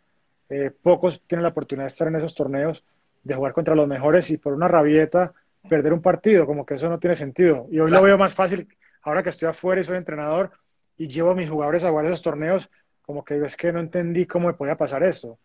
Eh, 0.48 0.70
pocos 0.70 1.22
tienen 1.26 1.44
la 1.44 1.50
oportunidad 1.50 1.84
de 1.84 1.88
estar 1.88 2.08
en 2.08 2.16
esos 2.16 2.34
torneos, 2.34 2.84
de 3.22 3.34
jugar 3.34 3.52
contra 3.52 3.74
los 3.74 3.86
mejores 3.86 4.30
y 4.30 4.38
por 4.38 4.52
una 4.52 4.66
rabieta 4.66 5.32
perder 5.68 5.92
un 5.92 6.02
partido, 6.02 6.46
como 6.46 6.66
que 6.66 6.74
eso 6.74 6.88
no 6.88 6.98
tiene 6.98 7.14
sentido. 7.14 7.68
Y 7.70 7.78
hoy 7.78 7.90
lo 7.90 8.02
veo 8.02 8.18
más 8.18 8.34
fácil, 8.34 8.66
ahora 9.02 9.22
que 9.22 9.30
estoy 9.30 9.48
afuera 9.48 9.80
y 9.80 9.84
soy 9.84 9.96
entrenador 9.96 10.50
y 10.96 11.08
llevo 11.08 11.30
a 11.30 11.34
mis 11.34 11.48
jugadores 11.48 11.84
a 11.84 11.90
jugar 11.90 12.06
esos 12.06 12.22
torneos, 12.22 12.68
como 13.10 13.24
que 13.24 13.44
es 13.44 13.56
que 13.56 13.72
no 13.72 13.80
entendí 13.80 14.24
cómo 14.24 14.46
me 14.46 14.54
podía 14.54 14.76
pasar 14.76 15.02
eso. 15.02 15.36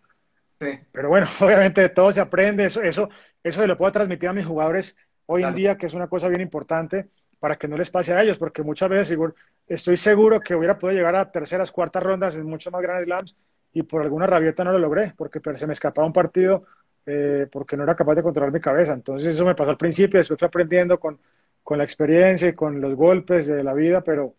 Sí. 0.59 0.79
Pero 0.91 1.09
bueno, 1.09 1.25
obviamente 1.41 1.81
de 1.81 1.89
todo 1.89 2.11
se 2.11 2.21
aprende, 2.21 2.63
eso, 2.65 2.79
eso, 2.83 3.09
eso 3.43 3.61
se 3.61 3.65
lo 3.65 3.75
puedo 3.75 3.91
transmitir 3.91 4.29
a 4.29 4.33
mis 4.33 4.45
jugadores 4.45 4.95
hoy 5.25 5.43
en 5.43 5.55
día, 5.55 5.75
que 5.75 5.87
es 5.87 5.95
una 5.95 6.07
cosa 6.07 6.27
bien 6.27 6.41
importante 6.41 7.07
para 7.39 7.55
que 7.55 7.67
no 7.67 7.75
les 7.75 7.89
pase 7.89 8.13
a 8.13 8.21
ellos, 8.21 8.37
porque 8.37 8.61
muchas 8.61 8.87
veces 8.87 9.17
estoy 9.65 9.97
seguro 9.97 10.39
que 10.41 10.53
hubiera 10.53 10.77
podido 10.77 10.99
llegar 10.99 11.15
a 11.15 11.31
terceras, 11.31 11.71
cuartas 11.71 12.03
rondas 12.03 12.35
en 12.35 12.45
muchos 12.45 12.71
más 12.71 12.83
grandes 12.83 13.05
slams 13.05 13.35
y 13.73 13.81
por 13.81 14.03
alguna 14.03 14.27
rabieta 14.27 14.63
no 14.63 14.71
lo 14.71 14.77
logré, 14.77 15.15
porque 15.17 15.41
se 15.55 15.65
me 15.65 15.73
escapaba 15.73 16.05
un 16.05 16.13
partido 16.13 16.65
eh, 17.07 17.47
porque 17.51 17.75
no 17.75 17.81
era 17.81 17.95
capaz 17.95 18.13
de 18.13 18.21
controlar 18.21 18.53
mi 18.53 18.61
cabeza. 18.61 18.93
Entonces 18.93 19.33
eso 19.33 19.43
me 19.43 19.55
pasó 19.55 19.71
al 19.71 19.77
principio, 19.77 20.19
después 20.19 20.39
fui 20.39 20.45
aprendiendo 20.45 20.99
con, 20.99 21.19
con 21.63 21.79
la 21.79 21.83
experiencia 21.83 22.47
y 22.47 22.53
con 22.53 22.79
los 22.79 22.93
golpes 22.93 23.47
de 23.47 23.63
la 23.63 23.73
vida, 23.73 24.01
pero, 24.01 24.35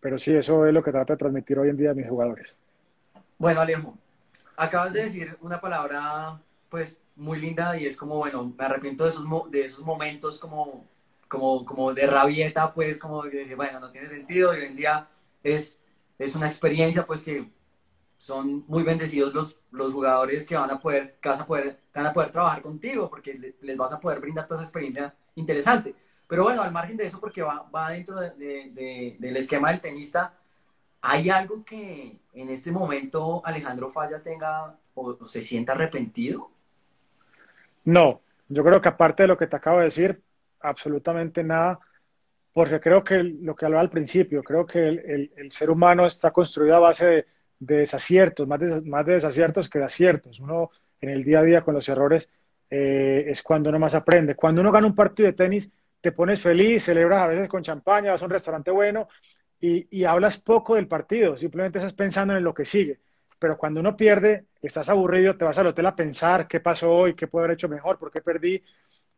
pero 0.00 0.18
sí, 0.18 0.34
eso 0.34 0.66
es 0.66 0.72
lo 0.72 0.82
que 0.82 0.90
trato 0.90 1.12
de 1.12 1.18
transmitir 1.18 1.58
hoy 1.58 1.68
en 1.68 1.76
día 1.76 1.90
a 1.90 1.94
mis 1.94 2.08
jugadores. 2.08 2.56
Bueno, 3.38 3.60
Alejo, 3.60 3.96
acabas 4.56 4.92
de 4.92 5.04
decir 5.04 5.36
una 5.40 5.60
palabra 5.60 6.40
pues 6.68 7.00
muy 7.16 7.38
linda 7.38 7.76
y 7.76 7.86
es 7.86 7.96
como, 7.96 8.16
bueno, 8.16 8.54
me 8.56 8.64
arrepiento 8.64 9.04
de 9.04 9.10
esos, 9.10 9.24
de 9.50 9.64
esos 9.64 9.84
momentos 9.84 10.38
como, 10.38 10.86
como, 11.28 11.64
como 11.64 11.92
de 11.92 12.06
rabieta, 12.06 12.72
pues 12.72 12.98
como 12.98 13.22
de 13.24 13.30
decir, 13.30 13.56
bueno, 13.56 13.80
no 13.80 13.90
tiene 13.90 14.08
sentido 14.08 14.54
y 14.54 14.60
hoy 14.60 14.66
en 14.66 14.76
día 14.76 15.08
es, 15.42 15.82
es 16.18 16.34
una 16.34 16.46
experiencia 16.46 17.04
pues 17.06 17.22
que 17.22 17.50
son 18.16 18.64
muy 18.68 18.82
bendecidos 18.82 19.32
los, 19.34 19.58
los 19.70 19.92
jugadores 19.92 20.46
que 20.46 20.54
van 20.54 20.70
a 20.70 20.78
poder, 20.78 21.16
que 21.20 21.28
vas 21.28 21.40
a 21.40 21.46
poder, 21.46 21.80
van 21.94 22.06
a 22.06 22.12
poder 22.12 22.30
trabajar 22.30 22.62
contigo 22.62 23.08
porque 23.08 23.54
les 23.60 23.76
vas 23.76 23.92
a 23.92 24.00
poder 24.00 24.20
brindar 24.20 24.46
toda 24.46 24.60
esa 24.60 24.66
experiencia 24.66 25.14
interesante. 25.34 25.94
Pero 26.30 26.44
bueno, 26.44 26.62
al 26.62 26.72
margen 26.72 26.96
de 26.96 27.06
eso, 27.06 27.20
porque 27.20 27.42
va, 27.42 27.68
va 27.74 27.90
dentro 27.90 28.18
de, 28.18 29.16
del 29.18 29.36
esquema 29.36 29.70
del 29.70 29.80
tenista, 29.80 30.32
¿hay 31.02 31.28
algo 31.28 31.64
que 31.64 32.20
en 32.32 32.48
este 32.48 32.72
momento 32.72 33.42
Alejandro 33.44 33.90
Falla 33.90 34.22
tenga 34.22 34.74
o, 34.94 35.22
se 35.24 35.42
sienta 35.42 35.72
arrepentido? 35.72 36.50
No, 37.84 38.22
yo 38.48 38.64
creo 38.64 38.80
que 38.80 38.88
aparte 38.88 39.24
de 39.24 39.28
lo 39.28 39.36
que 39.36 39.48
te 39.48 39.56
acabo 39.56 39.78
de 39.78 39.84
decir, 39.84 40.22
absolutamente 40.60 41.44
nada, 41.44 41.80
porque 42.54 42.80
creo 42.80 43.04
que 43.04 43.22
lo 43.22 43.54
que 43.54 43.66
hablaba 43.66 43.82
al 43.82 43.90
principio, 43.90 44.42
creo 44.42 44.64
que 44.64 44.88
el, 44.88 45.32
el 45.36 45.52
ser 45.52 45.68
humano 45.68 46.06
está 46.06 46.30
construido 46.30 46.76
a 46.76 46.80
base 46.80 47.04
de 47.04 47.26
de 47.60 47.76
desaciertos, 47.76 48.48
más 48.48 48.58
de, 48.58 48.80
más 48.82 49.06
de 49.06 49.14
desaciertos 49.14 49.68
que 49.68 49.78
de 49.78 49.84
aciertos. 49.84 50.40
Uno 50.40 50.70
en 51.00 51.10
el 51.10 51.22
día 51.22 51.40
a 51.40 51.44
día 51.44 51.62
con 51.62 51.74
los 51.74 51.88
errores 51.88 52.28
eh, 52.70 53.26
es 53.28 53.42
cuando 53.42 53.68
uno 53.68 53.78
más 53.78 53.94
aprende. 53.94 54.34
Cuando 54.34 54.62
uno 54.62 54.72
gana 54.72 54.86
un 54.86 54.94
partido 54.94 55.26
de 55.26 55.34
tenis, 55.34 55.70
te 56.00 56.12
pones 56.12 56.40
feliz, 56.40 56.84
celebras 56.84 57.22
a 57.22 57.26
veces 57.28 57.48
con 57.48 57.62
champaña, 57.62 58.12
vas 58.12 58.22
a 58.22 58.24
un 58.24 58.30
restaurante 58.30 58.70
bueno 58.70 59.08
y, 59.60 59.86
y 59.90 60.04
hablas 60.04 60.40
poco 60.40 60.74
del 60.74 60.88
partido, 60.88 61.36
simplemente 61.36 61.78
estás 61.78 61.92
pensando 61.92 62.36
en 62.36 62.44
lo 62.44 62.54
que 62.54 62.64
sigue. 62.64 63.00
Pero 63.38 63.56
cuando 63.56 63.80
uno 63.80 63.96
pierde, 63.96 64.44
estás 64.60 64.88
aburrido, 64.90 65.36
te 65.36 65.44
vas 65.44 65.58
al 65.58 65.68
hotel 65.68 65.86
a 65.86 65.96
pensar 65.96 66.46
qué 66.46 66.60
pasó 66.60 66.92
hoy, 66.92 67.14
qué 67.14 67.26
puedo 67.26 67.44
haber 67.44 67.54
hecho 67.54 67.68
mejor, 67.68 67.98
por 67.98 68.10
qué 68.10 68.20
perdí. 68.20 68.62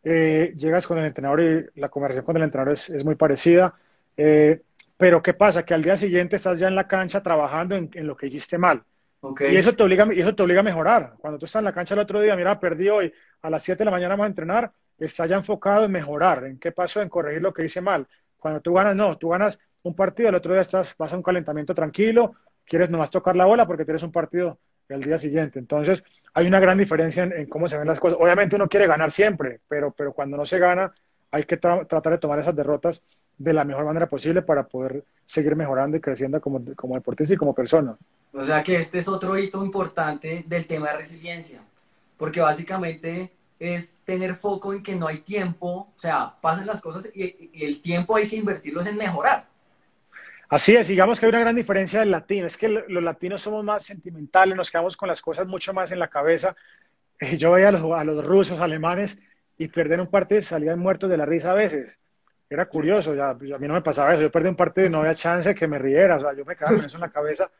Eh, 0.04 0.54
llegas 0.56 0.86
con 0.86 0.98
el 0.98 1.06
entrenador 1.06 1.40
y 1.40 1.80
la 1.80 1.88
conversación 1.88 2.24
con 2.24 2.36
el 2.36 2.44
entrenador 2.44 2.72
es, 2.72 2.88
es 2.90 3.04
muy 3.04 3.16
parecida. 3.16 3.74
Eh, 4.16 4.62
pero 4.96 5.20
¿qué 5.20 5.34
pasa? 5.34 5.64
Que 5.64 5.74
al 5.74 5.82
día 5.82 5.96
siguiente 5.96 6.36
estás 6.36 6.60
ya 6.60 6.68
en 6.68 6.76
la 6.76 6.86
cancha 6.86 7.22
trabajando 7.22 7.74
en, 7.74 8.06
lo 8.06 8.16
que 8.16 8.28
hiciste 8.28 8.58
mal. 8.58 8.84
Y 9.40 9.56
eso 9.56 9.72
te, 9.72 9.82
obliga, 9.82 10.06
y 10.12 10.20
eso 10.20 10.34
te 10.34 10.42
obliga 10.44 10.60
a 10.60 10.62
mejorar. 10.62 11.14
Cuando 11.18 11.40
tú 11.40 11.46
estás 11.46 11.58
en 11.58 11.64
la 11.64 11.74
cancha 11.74 11.94
el 11.94 12.00
otro 12.00 12.20
día, 12.20 12.36
mira, 12.36 12.60
perdí 12.60 12.88
hoy, 12.88 13.12
a 13.40 13.50
las 13.50 13.64
7 13.64 13.78
de 13.80 13.84
la 13.84 13.90
mañana 13.90 14.10
vamos 14.10 14.24
a 14.24 14.28
entrenar, 14.28 14.72
estás 15.04 15.28
ya 15.28 15.36
enfocado 15.36 15.84
en 15.84 15.92
mejorar, 15.92 16.44
en 16.44 16.58
qué 16.58 16.72
pasó, 16.72 17.00
en 17.00 17.08
corregir 17.08 17.42
lo 17.42 17.52
que 17.52 17.64
hice 17.64 17.80
mal. 17.80 18.06
Cuando 18.38 18.60
tú 18.60 18.74
ganas, 18.74 18.94
no, 18.94 19.16
tú 19.18 19.30
ganas 19.30 19.58
un 19.82 19.94
partido, 19.94 20.28
el 20.28 20.34
otro 20.34 20.52
día 20.52 20.62
estás, 20.62 20.96
vas 20.96 21.12
a 21.12 21.16
un 21.16 21.22
calentamiento 21.22 21.74
tranquilo, 21.74 22.34
quieres 22.64 22.90
nomás 22.90 23.10
tocar 23.10 23.36
la 23.36 23.44
bola 23.44 23.66
porque 23.66 23.84
tienes 23.84 24.02
un 24.02 24.12
partido 24.12 24.58
el 24.88 25.02
día 25.02 25.18
siguiente. 25.18 25.58
Entonces, 25.58 26.04
hay 26.34 26.46
una 26.46 26.60
gran 26.60 26.78
diferencia 26.78 27.24
en, 27.24 27.46
cómo 27.46 27.66
se 27.66 27.78
ven 27.78 27.88
las 27.88 28.00
cosas. 28.00 28.18
Obviamente 28.20 28.56
uno 28.56 28.68
quiere 28.68 28.86
ganar 28.86 29.10
siempre, 29.10 29.60
pero, 29.68 29.90
pero 29.92 30.12
cuando 30.12 30.36
no 30.36 30.46
se 30.46 30.58
gana, 30.58 30.92
hay 31.30 31.44
que 31.44 31.56
tratar 31.56 32.12
de 32.12 32.18
tomar 32.18 32.38
esas 32.38 32.54
derrotas 32.54 33.02
de 33.38 33.52
la 33.52 33.64
mejor 33.64 33.84
manera 33.84 34.06
posible 34.06 34.42
para 34.42 34.64
poder 34.64 35.04
seguir 35.24 35.56
mejorando 35.56 35.96
y 35.96 36.00
creciendo 36.00 36.40
como, 36.40 36.62
como 36.76 36.94
deportista 36.94 37.34
y 37.34 37.38
como 37.38 37.54
persona. 37.54 37.96
O 38.32 38.44
sea 38.44 38.62
que 38.62 38.76
este 38.76 38.98
es 38.98 39.08
otro 39.08 39.36
hito 39.36 39.64
importante 39.64 40.44
del 40.46 40.66
tema 40.66 40.90
de 40.90 40.98
resiliencia, 40.98 41.60
porque 42.16 42.40
básicamente 42.40 43.32
es 43.62 43.96
tener 44.04 44.34
foco 44.34 44.72
en 44.72 44.82
que 44.82 44.96
no 44.96 45.06
hay 45.06 45.18
tiempo, 45.18 45.92
o 45.94 45.94
sea, 45.96 46.34
pasan 46.40 46.66
las 46.66 46.80
cosas 46.80 47.08
y, 47.14 47.50
el 47.64 47.80
tiempo 47.80 48.16
hay 48.16 48.26
que 48.26 48.36
invertirlo 48.36 48.84
en 48.84 48.96
mejorar. 48.96 49.46
Así 50.48 50.74
es, 50.74 50.88
digamos 50.88 51.20
que 51.20 51.26
hay 51.26 51.30
una 51.30 51.40
gran 51.40 51.54
diferencia 51.54 52.00
del 52.00 52.10
latino, 52.10 52.48
es 52.48 52.56
que 52.56 52.68
los 52.68 53.02
latinos 53.02 53.40
somos 53.40 53.64
más 53.64 53.84
sentimentales, 53.84 54.56
nos 54.56 54.70
quedamos 54.70 54.96
con 54.96 55.08
las 55.08 55.22
cosas 55.22 55.46
mucho 55.46 55.72
más 55.72 55.92
en 55.92 56.00
la 56.00 56.08
cabeza. 56.08 56.56
Yo 57.38 57.52
veía 57.52 57.68
a 57.68 57.72
los, 57.72 57.82
a 57.82 58.02
los 58.02 58.26
rusos, 58.26 58.60
alemanes, 58.60 59.16
y 59.56 59.68
perder 59.68 60.00
un 60.00 60.08
partido 60.08 60.40
y 60.40 60.42
salían 60.42 60.80
muertos 60.80 61.08
de 61.08 61.16
la 61.16 61.24
risa 61.24 61.52
a 61.52 61.54
veces 61.54 61.98
era 62.50 62.66
curioso, 62.66 63.14
ya, 63.14 63.30
a 63.30 63.34
mí 63.34 63.66
no 63.66 63.74
me 63.74 63.80
pasaba 63.80 64.12
eso, 64.12 64.22
yo 64.22 64.30
perdí 64.30 64.50
un 64.50 64.56
partido 64.56 64.86
y 64.86 64.90
no 64.90 64.98
había 64.98 65.14
chance 65.14 65.54
que 65.54 65.66
me 65.66 65.78
riera, 65.78 66.16
o 66.16 66.20
sea, 66.20 66.34
yo 66.34 66.44
me 66.44 66.54
quedaba 66.54 66.76
con 66.76 66.84
eso 66.84 66.98
en 66.98 67.00
la 67.00 67.10
cabeza 67.10 67.50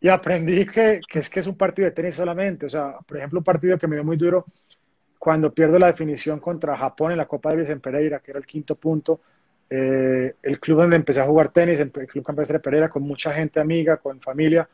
y 0.00 0.08
aprendí 0.08 0.66
que, 0.66 1.00
que, 1.08 1.20
es 1.20 1.30
que 1.30 1.40
es 1.40 1.46
un 1.46 1.56
partido 1.56 1.86
de 1.86 1.92
tenis 1.92 2.16
solamente, 2.16 2.66
o 2.66 2.68
sea, 2.68 2.96
por 3.06 3.18
ejemplo, 3.18 3.38
un 3.38 3.44
partido 3.44 3.78
que 3.78 3.86
me 3.86 3.94
dio 3.94 4.04
muy 4.04 4.16
duro 4.16 4.44
cuando 5.26 5.52
pierdo 5.52 5.76
la 5.76 5.88
definición 5.88 6.38
contra 6.38 6.76
Japón 6.76 7.10
en 7.10 7.18
la 7.18 7.26
Copa 7.26 7.50
Davis 7.50 7.68
en 7.68 7.80
Pereira, 7.80 8.20
que 8.20 8.30
era 8.30 8.38
el 8.38 8.46
quinto 8.46 8.76
punto, 8.76 9.22
eh, 9.68 10.36
el 10.40 10.60
club 10.60 10.82
donde 10.82 10.94
empecé 10.94 11.20
a 11.20 11.26
jugar 11.26 11.52
tenis, 11.52 11.80
el 11.80 11.90
Club 11.90 12.24
Campestre 12.24 12.60
Pereira, 12.60 12.88
con 12.88 13.02
mucha 13.02 13.32
gente 13.32 13.58
amiga, 13.58 13.96
con 13.96 14.20
familia, 14.20 14.68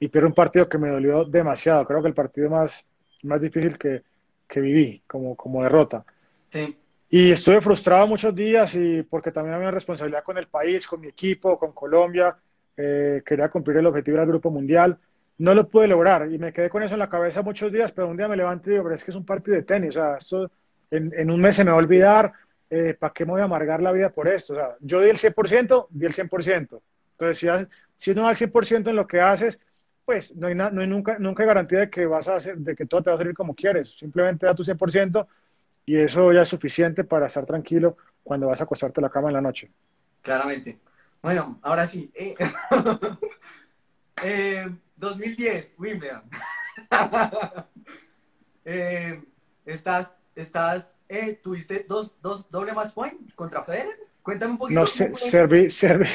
y 0.00 0.08
pierdo 0.08 0.28
un 0.28 0.34
partido 0.34 0.70
que 0.70 0.78
me 0.78 0.88
dolió 0.88 1.26
demasiado, 1.26 1.84
creo 1.84 2.00
que 2.00 2.08
el 2.08 2.14
partido 2.14 2.48
más, 2.48 2.86
más 3.24 3.42
difícil 3.42 3.76
que, 3.76 4.00
que 4.48 4.62
viví 4.62 5.02
como, 5.06 5.36
como 5.36 5.62
derrota. 5.62 6.02
Sí. 6.48 6.74
Y 7.10 7.32
estuve 7.32 7.60
frustrado 7.60 8.06
muchos 8.06 8.34
días 8.34 8.74
y 8.76 9.02
porque 9.02 9.32
también 9.32 9.52
había 9.52 9.68
una 9.68 9.74
responsabilidad 9.74 10.24
con 10.24 10.38
el 10.38 10.46
país, 10.46 10.86
con 10.86 11.02
mi 11.02 11.08
equipo, 11.08 11.58
con 11.58 11.72
Colombia. 11.72 12.34
Eh, 12.74 13.20
quería 13.22 13.50
cumplir 13.50 13.76
el 13.76 13.86
objetivo 13.86 14.16
del 14.16 14.28
Grupo 14.28 14.50
Mundial. 14.50 14.96
No 15.38 15.54
lo 15.54 15.68
pude 15.68 15.88
lograr 15.88 16.30
y 16.30 16.38
me 16.38 16.52
quedé 16.52 16.68
con 16.68 16.82
eso 16.82 16.94
en 16.94 17.00
la 17.00 17.08
cabeza 17.08 17.42
muchos 17.42 17.72
días, 17.72 17.92
pero 17.92 18.08
un 18.08 18.16
día 18.16 18.28
me 18.28 18.36
levanté 18.36 18.70
y 18.70 18.72
digo, 18.74 18.84
pero 18.84 18.94
es 18.94 19.04
que 19.04 19.10
es 19.10 19.16
un 19.16 19.24
partido 19.24 19.56
de 19.56 19.62
tenis. 19.62 19.96
O 19.96 20.00
sea, 20.00 20.16
esto 20.16 20.50
en, 20.90 21.30
un 21.30 21.40
mes 21.40 21.56
se 21.56 21.64
me 21.64 21.70
va 21.70 21.76
a 21.76 21.80
olvidar. 21.80 22.32
Eh, 22.70 22.94
¿Para 22.94 23.12
qué 23.12 23.24
me 23.24 23.32
voy 23.32 23.40
a 23.40 23.44
amargar 23.44 23.82
la 23.82 23.92
vida 23.92 24.10
por 24.10 24.28
esto? 24.28 24.52
O 24.52 24.56
sea, 24.56 24.76
yo 24.80 25.00
di 25.00 25.10
el 25.10 25.18
100%, 25.18 25.88
di 25.90 26.06
el 26.06 26.12
100%. 26.12 26.80
Entonces, 27.12 27.38
si, 27.38 27.46
si 27.96 28.14
no 28.14 28.22
da 28.22 28.30
el 28.30 28.36
100% 28.36 28.88
en 28.88 28.96
lo 28.96 29.06
que 29.06 29.20
haces, 29.20 29.58
pues 30.04 30.34
no 30.36 30.46
hay, 30.46 30.54
no 30.54 30.80
hay 30.80 30.86
nunca, 30.86 31.18
nunca 31.18 31.42
hay 31.42 31.46
garantía 31.46 31.80
de 31.80 31.90
que, 31.90 32.06
vas 32.06 32.28
a 32.28 32.36
hacer, 32.36 32.58
de 32.58 32.74
que 32.74 32.86
todo 32.86 33.02
te 33.02 33.10
va 33.10 33.16
a 33.16 33.18
salir 33.18 33.34
como 33.34 33.54
quieres. 33.54 33.96
Simplemente 33.98 34.46
da 34.46 34.54
tu 34.54 34.62
100% 34.62 35.26
y 35.86 35.96
eso 35.96 36.32
ya 36.32 36.42
es 36.42 36.48
suficiente 36.48 37.04
para 37.04 37.26
estar 37.26 37.46
tranquilo 37.46 37.96
cuando 38.22 38.46
vas 38.46 38.60
a 38.60 38.64
acostarte 38.64 39.00
a 39.00 39.02
la 39.02 39.10
cama 39.10 39.28
en 39.28 39.34
la 39.34 39.40
noche. 39.40 39.70
Claramente. 40.22 40.78
Bueno, 41.22 41.58
ahora 41.62 41.86
sí. 41.86 42.12
2010, 42.14 42.40
eh, 44.22 44.70
eh, 45.00 45.74
Wimbledon. 45.78 46.22
Eh, 48.66 49.22
estás, 49.66 50.16
estás, 50.34 50.96
tuviste 51.42 51.84
dos, 51.86 52.14
dos 52.22 52.48
doble 52.48 52.72
match 52.72 52.94
point 52.94 53.34
contra 53.34 53.62
Federer. 53.62 53.94
Cuéntame 54.22 54.52
un 54.52 54.58
poquito. 54.58 54.80
No, 54.80 54.86
serví, 54.86 55.68
serví, 55.68 56.06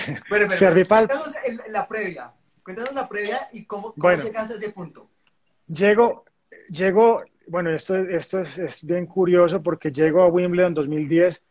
serví 0.50 0.84
para... 0.84 1.06
Cuéntanos 1.06 1.36
la 1.68 1.88
previa. 1.88 2.34
Cuéntanos 2.64 2.94
la 2.96 3.08
previa 3.08 3.38
y 3.54 3.66
cómo, 3.66 3.94
cómo 3.94 4.16
llegaste 4.16 4.56
a 4.56 4.58
ese 4.58 4.72
punto. 4.72 5.12
Llego, 5.68 6.26
llego 6.72 7.24
bueno, 7.50 7.72
esto, 7.72 7.96
esto 7.96 8.42
es, 8.42 8.86
bien 8.86 9.08
curioso 9.08 9.62
porque 9.62 9.92
llego 9.92 10.22
a 10.22 10.28
Wimbledon 10.28 10.76
2010 10.76 11.44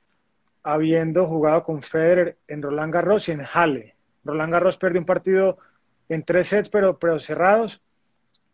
habiendo 0.62 1.26
jugado 1.26 1.64
con 1.64 1.82
Federer 1.82 2.38
en 2.46 2.62
Roland 2.62 2.94
Garros 2.94 3.28
y 3.28 3.32
en 3.32 3.40
Halle. 3.40 3.96
Roland 4.24 4.52
Garros 4.52 4.78
perdió 4.78 5.00
un 5.00 5.06
partido 5.06 5.58
en 6.08 6.22
tres 6.24 6.48
sets, 6.48 6.68
pero, 6.68 6.98
pero 6.98 7.18
cerrados. 7.18 7.82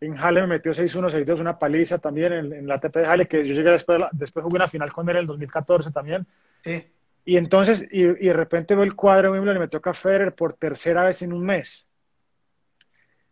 En 0.01 0.19
Halle 0.19 0.43
me 0.43 0.49
metió 0.49 0.73
6-1, 0.73 1.11
6-2, 1.11 1.41
una 1.41 1.59
paliza 1.59 1.99
también 1.99 2.33
en, 2.33 2.67
la 2.67 2.75
ATP 2.75 2.97
de 2.97 3.07
Halle, 3.07 3.29
que 3.29 3.45
yo 3.45 3.55
llegué 3.55 3.71
después, 3.71 4.03
después 4.13 4.45
jugué 4.45 4.57
una 4.57 4.69
final 4.69 4.93
con 4.93 5.09
él 5.09 5.17
en 5.17 5.21
el 5.23 5.27
2014 5.27 5.91
también. 5.93 6.27
Sí. 6.63 6.85
Y 7.25 7.37
entonces, 7.37 7.87
y, 7.91 8.03
y 8.03 8.27
de 8.27 8.33
repente 8.33 8.75
veo 8.75 8.85
el 8.85 8.95
cuadro 8.95 9.29
de 9.29 9.39
Wimbledon 9.39 9.57
y 9.57 9.61
me 9.61 9.69
toca 9.69 9.95
Federer 9.95 10.35
por 10.35 10.55
tercera 10.55 11.05
vez 11.05 11.23
en 11.23 11.33
un 11.33 11.45
mes. 11.45 11.87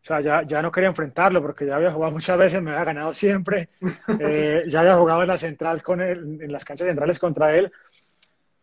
O 0.03 0.05
sea, 0.05 0.21
ya, 0.21 0.43
ya 0.43 0.61
no 0.63 0.73
quería 0.73 0.89
enfrentarlo 0.89 1.41
porque 1.41 1.65
ya 1.65 1.77
había 1.77 1.93
jugado 1.93 2.13
muchas 2.13 2.37
veces, 2.37 2.61
me 2.61 2.73
había 2.73 2.85
ganado 2.85 3.15
siempre. 3.15 3.69
Eh, 4.19 4.65
ya 4.69 4.81
había 4.81 4.97
jugado 4.97 5.23
en 5.23 5.29
la 5.29 5.39
central 5.39 5.83
con 5.83 6.01
él, 6.01 6.39
en 6.41 6.53
las 6.53 6.65
canchas 6.65 6.89
centrales 6.89 7.19
contra 7.19 7.55
él. 7.57 7.73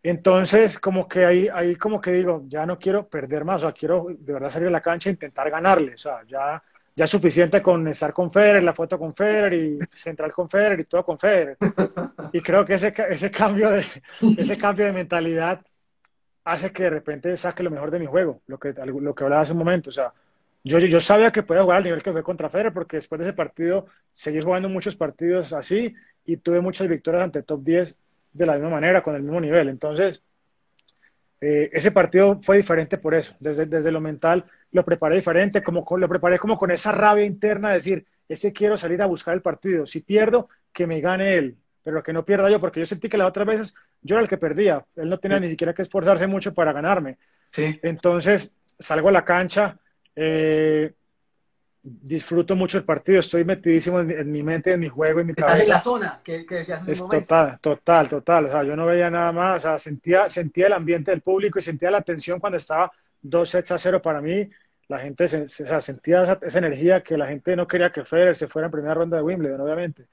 Entonces, 0.02 0.78
como 0.78 1.06
que 1.06 1.24
ahí, 1.26 1.48
ahí 1.52 1.76
como 1.76 2.00
que 2.00 2.12
digo, 2.12 2.44
ya 2.48 2.64
no 2.64 2.78
quiero 2.78 3.06
perder 3.08 3.44
más, 3.44 3.62
o 3.62 3.66
sea, 3.66 3.72
quiero 3.72 4.06
de 4.08 4.32
verdad 4.32 4.50
salir 4.50 4.68
a 4.68 4.70
la 4.70 4.80
cancha 4.80 5.10
e 5.10 5.12
intentar 5.12 5.50
ganarle. 5.50 5.94
O 5.94 5.98
sea, 5.98 6.22
ya, 6.26 6.62
ya 6.96 7.04
es 7.04 7.10
suficiente 7.10 7.60
con 7.60 7.86
estar 7.88 8.12
con 8.12 8.30
Federer, 8.30 8.62
la 8.62 8.72
foto 8.72 8.98
con 8.98 9.14
Federer 9.14 9.52
y 9.54 9.78
central 9.92 10.32
con 10.32 10.48
Federer 10.48 10.80
y 10.80 10.84
todo 10.84 11.04
con 11.04 11.18
Federer. 11.18 11.58
Y 12.32 12.40
creo 12.40 12.64
que 12.64 12.74
ese, 12.74 12.94
ese, 13.10 13.30
cambio, 13.30 13.70
de, 13.70 13.84
ese 14.38 14.56
cambio 14.56 14.86
de 14.86 14.92
mentalidad 14.92 15.60
hace 16.44 16.72
que 16.72 16.84
de 16.84 16.90
repente 16.90 17.36
saque 17.36 17.62
lo 17.62 17.70
mejor 17.70 17.90
de 17.90 17.98
mi 17.98 18.06
juego, 18.06 18.40
lo 18.46 18.58
que, 18.58 18.72
lo 18.72 19.14
que 19.14 19.24
hablaba 19.24 19.42
hace 19.42 19.52
un 19.52 19.58
momento. 19.58 19.90
O 19.90 19.92
sea, 19.92 20.14
yo, 20.64 20.78
yo 20.78 21.00
sabía 21.00 21.30
que 21.30 21.42
podía 21.42 21.62
jugar 21.62 21.78
al 21.78 21.84
nivel 21.84 22.02
que 22.02 22.12
fue 22.12 22.22
contra 22.22 22.48
Federer 22.48 22.72
porque 22.72 22.96
después 22.96 23.18
de 23.18 23.26
ese 23.26 23.34
partido 23.34 23.86
seguí 24.12 24.40
jugando 24.40 24.68
muchos 24.70 24.96
partidos 24.96 25.52
así 25.52 25.94
y 26.24 26.38
tuve 26.38 26.60
muchas 26.60 26.88
victorias 26.88 27.24
ante 27.24 27.42
top 27.42 27.62
10 27.62 27.98
de 28.32 28.46
la 28.46 28.54
misma 28.54 28.70
manera, 28.70 29.02
con 29.02 29.14
el 29.14 29.22
mismo 29.22 29.40
nivel. 29.40 29.68
Entonces, 29.68 30.22
eh, 31.40 31.70
ese 31.72 31.90
partido 31.90 32.40
fue 32.42 32.58
diferente 32.58 32.98
por 32.98 33.14
eso. 33.14 33.34
Desde, 33.40 33.66
desde 33.66 33.92
lo 33.92 34.00
mental 34.00 34.44
lo 34.72 34.84
preparé 34.84 35.16
diferente, 35.16 35.62
como 35.62 35.84
lo 35.96 36.08
preparé 36.08 36.38
como 36.38 36.56
con 36.56 36.70
esa 36.70 36.92
rabia 36.92 37.24
interna 37.24 37.68
de 37.68 37.74
decir, 37.74 38.06
ese 38.28 38.52
quiero 38.52 38.76
salir 38.76 39.02
a 39.02 39.06
buscar 39.06 39.34
el 39.34 39.42
partido. 39.42 39.86
Si 39.86 40.00
pierdo, 40.00 40.48
que 40.72 40.86
me 40.86 41.00
gane 41.00 41.34
él, 41.34 41.56
pero 41.82 42.02
que 42.02 42.12
no 42.12 42.24
pierda 42.24 42.50
yo, 42.50 42.60
porque 42.60 42.80
yo 42.80 42.86
sentí 42.86 43.08
que 43.08 43.18
las 43.18 43.28
otras 43.28 43.46
veces 43.46 43.74
yo 44.02 44.14
era 44.14 44.22
el 44.22 44.28
que 44.28 44.38
perdía. 44.38 44.84
Él 44.96 45.08
no 45.08 45.18
tenía 45.18 45.40
ni 45.40 45.48
siquiera 45.48 45.74
que 45.74 45.82
esforzarse 45.82 46.26
mucho 46.26 46.54
para 46.54 46.72
ganarme. 46.72 47.18
Sí. 47.50 47.78
Entonces, 47.82 48.52
salgo 48.78 49.08
a 49.08 49.12
la 49.12 49.24
cancha. 49.24 49.78
Eh, 50.14 50.92
disfruto 51.82 52.56
mucho 52.56 52.78
el 52.78 52.84
partido, 52.84 53.20
estoy 53.20 53.44
metidísimo 53.44 54.00
en 54.00 54.30
mi, 54.30 54.42
mente, 54.42 54.72
en 54.72 54.80
mi 54.80 54.88
juego, 54.88 55.20
en 55.20 55.28
mi 55.28 55.32
Estás 55.32 55.60
en 55.60 55.68
la 55.68 55.80
zona 55.80 56.20
que, 56.22 56.44
que 56.44 56.56
decías 56.56 56.86
en 56.86 56.92
es 56.92 57.08
Total, 57.08 57.58
total, 57.60 58.08
total. 58.08 58.46
O 58.46 58.48
sea, 58.48 58.62
yo 58.64 58.76
no 58.76 58.86
veía 58.86 59.10
nada 59.10 59.32
más, 59.32 59.58
o 59.58 59.60
sea, 59.60 59.78
sentía, 59.78 60.28
sentía 60.28 60.66
el 60.66 60.74
ambiente 60.74 61.10
del 61.10 61.22
público 61.22 61.58
y 61.58 61.62
sentía 61.62 61.90
la 61.90 62.02
tensión 62.02 62.38
cuando 62.38 62.58
estaba 62.58 62.92
dos 63.22 63.48
sets 63.48 63.72
a 63.72 63.78
cero 63.78 64.02
para 64.02 64.20
mí. 64.20 64.48
La 64.88 64.98
gente 64.98 65.28
se, 65.28 65.42
o 65.42 65.48
sea, 65.48 65.80
sentía 65.80 66.38
esa, 66.42 66.58
energía 66.58 67.02
que 67.02 67.16
la 67.16 67.26
gente 67.26 67.56
no 67.56 67.66
quería 67.66 67.92
que 67.92 68.04
Federer 68.04 68.36
se 68.36 68.48
fuera 68.48 68.66
en 68.66 68.72
primera 68.72 68.94
ronda 68.94 69.16
de 69.16 69.22
Wimbledon, 69.22 69.60
obviamente. 69.60 70.04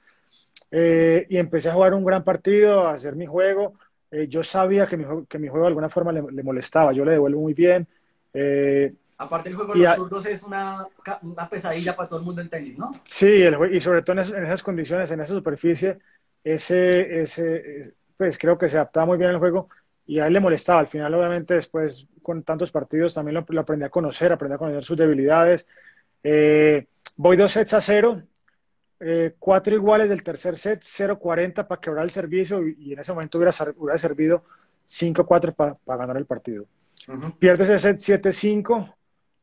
Eh, 0.71 1.25
y 1.29 1.37
empecé 1.37 1.69
a 1.69 1.73
jugar 1.73 1.93
un 1.93 2.05
gran 2.05 2.23
partido, 2.23 2.87
a 2.87 2.93
hacer 2.93 3.15
mi 3.15 3.25
juego. 3.25 3.73
Eh, 4.11 4.27
yo 4.29 4.41
sabía 4.43 4.85
que 4.85 4.95
mi, 4.95 5.05
que 5.27 5.39
mi 5.39 5.49
juego 5.49 5.65
de 5.65 5.69
alguna 5.69 5.89
forma 5.89 6.13
le, 6.13 6.23
le 6.31 6.43
molestaba, 6.43 6.93
yo 6.93 7.03
le 7.03 7.11
devuelvo 7.13 7.41
muy 7.41 7.53
bien. 7.53 7.87
Eh, 8.33 8.93
Aparte 9.19 9.49
el 9.49 9.55
juego 9.55 9.73
de 9.73 9.79
los 9.79 9.95
zurdos 9.95 10.25
es 10.27 10.43
una, 10.43 10.85
una, 11.23 11.49
pesadilla 11.49 11.95
para 11.95 12.07
todo 12.07 12.19
el 12.19 12.25
mundo 12.25 12.41
en 12.41 12.49
tenis, 12.49 12.77
¿no? 12.77 12.91
Sí, 13.03 13.41
el, 13.41 13.73
y 13.73 13.81
sobre 13.81 14.03
todo 14.03 14.13
en 14.13 14.19
esas, 14.19 14.37
en 14.37 14.45
esas, 14.45 14.61
condiciones, 14.61 15.09
en 15.09 15.21
esa 15.21 15.33
superficie, 15.33 15.97
ese, 16.43 17.21
ese, 17.21 17.95
pues 18.15 18.37
creo 18.37 18.57
que 18.57 18.69
se 18.69 18.77
adaptaba 18.77 19.07
muy 19.07 19.17
bien 19.17 19.31
al 19.31 19.39
juego 19.39 19.69
y 20.05 20.19
a 20.19 20.27
él 20.27 20.33
le 20.33 20.39
molestaba. 20.39 20.79
Al 20.79 20.87
final, 20.87 21.13
obviamente, 21.15 21.55
después 21.55 22.07
con 22.21 22.43
tantos 22.43 22.71
partidos 22.71 23.15
también 23.15 23.35
lo, 23.35 23.45
lo 23.47 23.61
aprendí 23.61 23.85
a 23.85 23.89
conocer, 23.89 24.31
aprendí 24.31 24.53
a 24.53 24.59
conocer 24.59 24.83
sus 24.83 24.97
debilidades. 24.97 25.65
Eh, 26.23 26.85
voy 27.15 27.37
dos 27.37 27.53
sets 27.53 27.73
a 27.73 27.81
cero, 27.81 28.21
eh, 28.99 29.35
cuatro 29.39 29.73
iguales 29.73 30.09
del 30.09 30.23
tercer 30.23 30.57
set, 30.57 30.81
0-40 30.81 31.67
para 31.67 31.81
quebrar 31.81 32.03
el 32.03 32.11
servicio 32.11 32.67
y, 32.67 32.93
en 32.93 32.99
ese 32.99 33.13
momento 33.13 33.37
hubiera, 33.37 33.53
hubiera 33.77 33.97
servido 33.97 34.43
5-4 34.87 35.55
para 35.55 35.97
ganar 35.97 36.17
el 36.17 36.25
partido. 36.25 36.65
Uh 37.07 37.31
Pierde 37.39 37.63
ese 37.63 37.79
set 37.79 38.23
7-5 38.23 38.96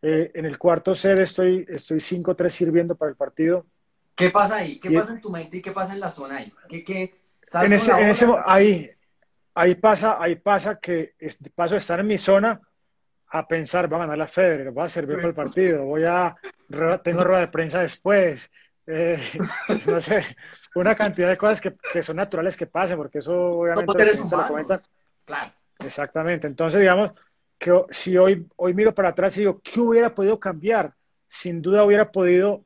eh, 0.07 0.31
en 0.35 0.45
el 0.45 0.59
cuarto 0.59 0.95
set 0.95 1.19
estoy, 1.19 1.65
estoy 1.67 1.97
5-3 1.97 2.51
sirviendo 2.51 2.95
para 2.95 3.09
el 3.11 3.17
partido. 3.17 3.65
¿Qué 4.15 4.29
pasa 4.29 4.57
ahí? 4.57 4.79
¿Qué 4.79 4.91
pasa 4.91 5.13
en 5.15 5.21
tu 5.23 5.31
mente 5.31 5.57
y 5.57 5.63
qué 5.63 5.73
pasa 5.73 5.95
en 5.95 6.01
la 6.01 6.11
zona 6.11 6.37
ahí? 6.37 6.53
¿Qué, 6.69 6.85
qué, 6.85 7.15
en 7.55 7.73
ese, 7.73 7.91
en 7.91 8.09
ese, 8.11 8.27
ahí, 8.45 8.91
ahí, 9.55 9.75
pasa, 9.77 10.23
ahí 10.23 10.37
pasa 10.37 10.79
que 10.79 11.15
paso 11.55 11.75
de 11.75 11.79
estar 11.79 12.01
en 12.01 12.07
mi 12.07 12.19
zona 12.19 12.61
a 13.29 13.49
pensar, 13.49 13.91
va 13.91 13.97
a 13.97 14.01
ganar 14.01 14.19
la 14.19 14.27
Federer, 14.27 14.77
va 14.77 14.85
a 14.85 14.89
servir 14.91 15.17
para 15.17 15.29
el 15.29 15.35
partido, 15.35 15.87
voy 15.87 16.05
a, 16.05 16.37
tengo 17.03 17.25
rueda 17.25 17.41
de 17.41 17.49
prensa 17.49 17.81
después, 17.81 18.51
eh, 18.87 19.19
no 19.87 20.03
sé, 20.03 20.37
una 20.75 20.95
cantidad 20.95 21.31
de 21.31 21.39
cosas 21.39 21.63
que, 21.63 21.75
que, 21.95 22.03
son 22.03 22.17
naturales 22.17 22.59
que 22.59 22.67
pasen, 22.67 22.99
porque 22.99 23.21
eso 23.21 23.35
obviamente 23.35 24.17
no, 24.19 24.27
se 24.27 24.37
lo 24.37 24.47
comentan. 24.49 24.83
Claro. 25.25 25.51
Exactamente, 25.81 26.47
entonces 26.47 26.81
digamos, 26.81 27.13
que 27.59 27.73
si 27.91 28.17
hoy, 28.17 28.47
hoy 28.57 28.75
miro 28.75 28.95
para 28.95 29.11
atrás 29.11 29.37
y 29.37 29.41
digo, 29.41 29.61
¿qué 29.63 29.81
hubiera 29.81 30.15
podido 30.15 30.39
cambiar? 30.39 30.95
Sin 31.29 31.63
duda 31.63 31.85
hubiera 31.85 32.11
podido 32.11 32.65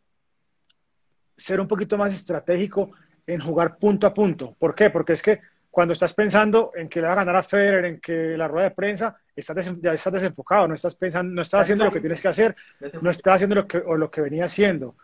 ser 1.37 1.61
un 1.61 1.69
poquito 1.69 1.97
más 1.97 2.13
estratégico 2.13 2.91
en 3.27 3.41
jugar 3.41 3.79
punto 3.79 4.07
a 4.07 4.15
punto. 4.15 4.57
¿Por 4.59 4.75
qué? 4.75 4.91
Porque 4.91 5.13
es 5.13 5.23
que 5.23 5.41
cuando 5.71 5.93
estás 5.93 6.15
pensando 6.15 6.73
en 6.75 6.89
que 6.89 7.01
le 7.01 7.07
va 7.07 7.13
a 7.13 7.17
ganar 7.17 7.37
a 7.37 7.43
Federer, 7.43 7.85
en 7.85 8.01
que 8.01 8.37
la 8.37 8.49
rueda 8.49 8.71
de 8.71 8.75
prensa, 8.75 9.17
estás 9.37 9.73
ya 9.81 9.93
estás 9.93 10.13
desenfocado, 10.13 10.67
no 10.67 10.75
estás 10.75 10.97
pensando, 10.97 11.33
no 11.33 11.43
estás 11.43 11.63
haciendo 11.63 11.85
lo 11.85 11.93
que 11.93 12.01
tienes 12.01 12.21
que 12.21 12.29
hacer, 12.29 12.57
no 13.01 13.11
estás 13.11 13.37
haciendo 13.37 13.55
lo 13.55 13.69
que, 13.69 13.79
o 13.79 13.97
lo 13.97 14.11
que 14.11 14.23
venía 14.23 14.47
haciendo. 14.47 14.97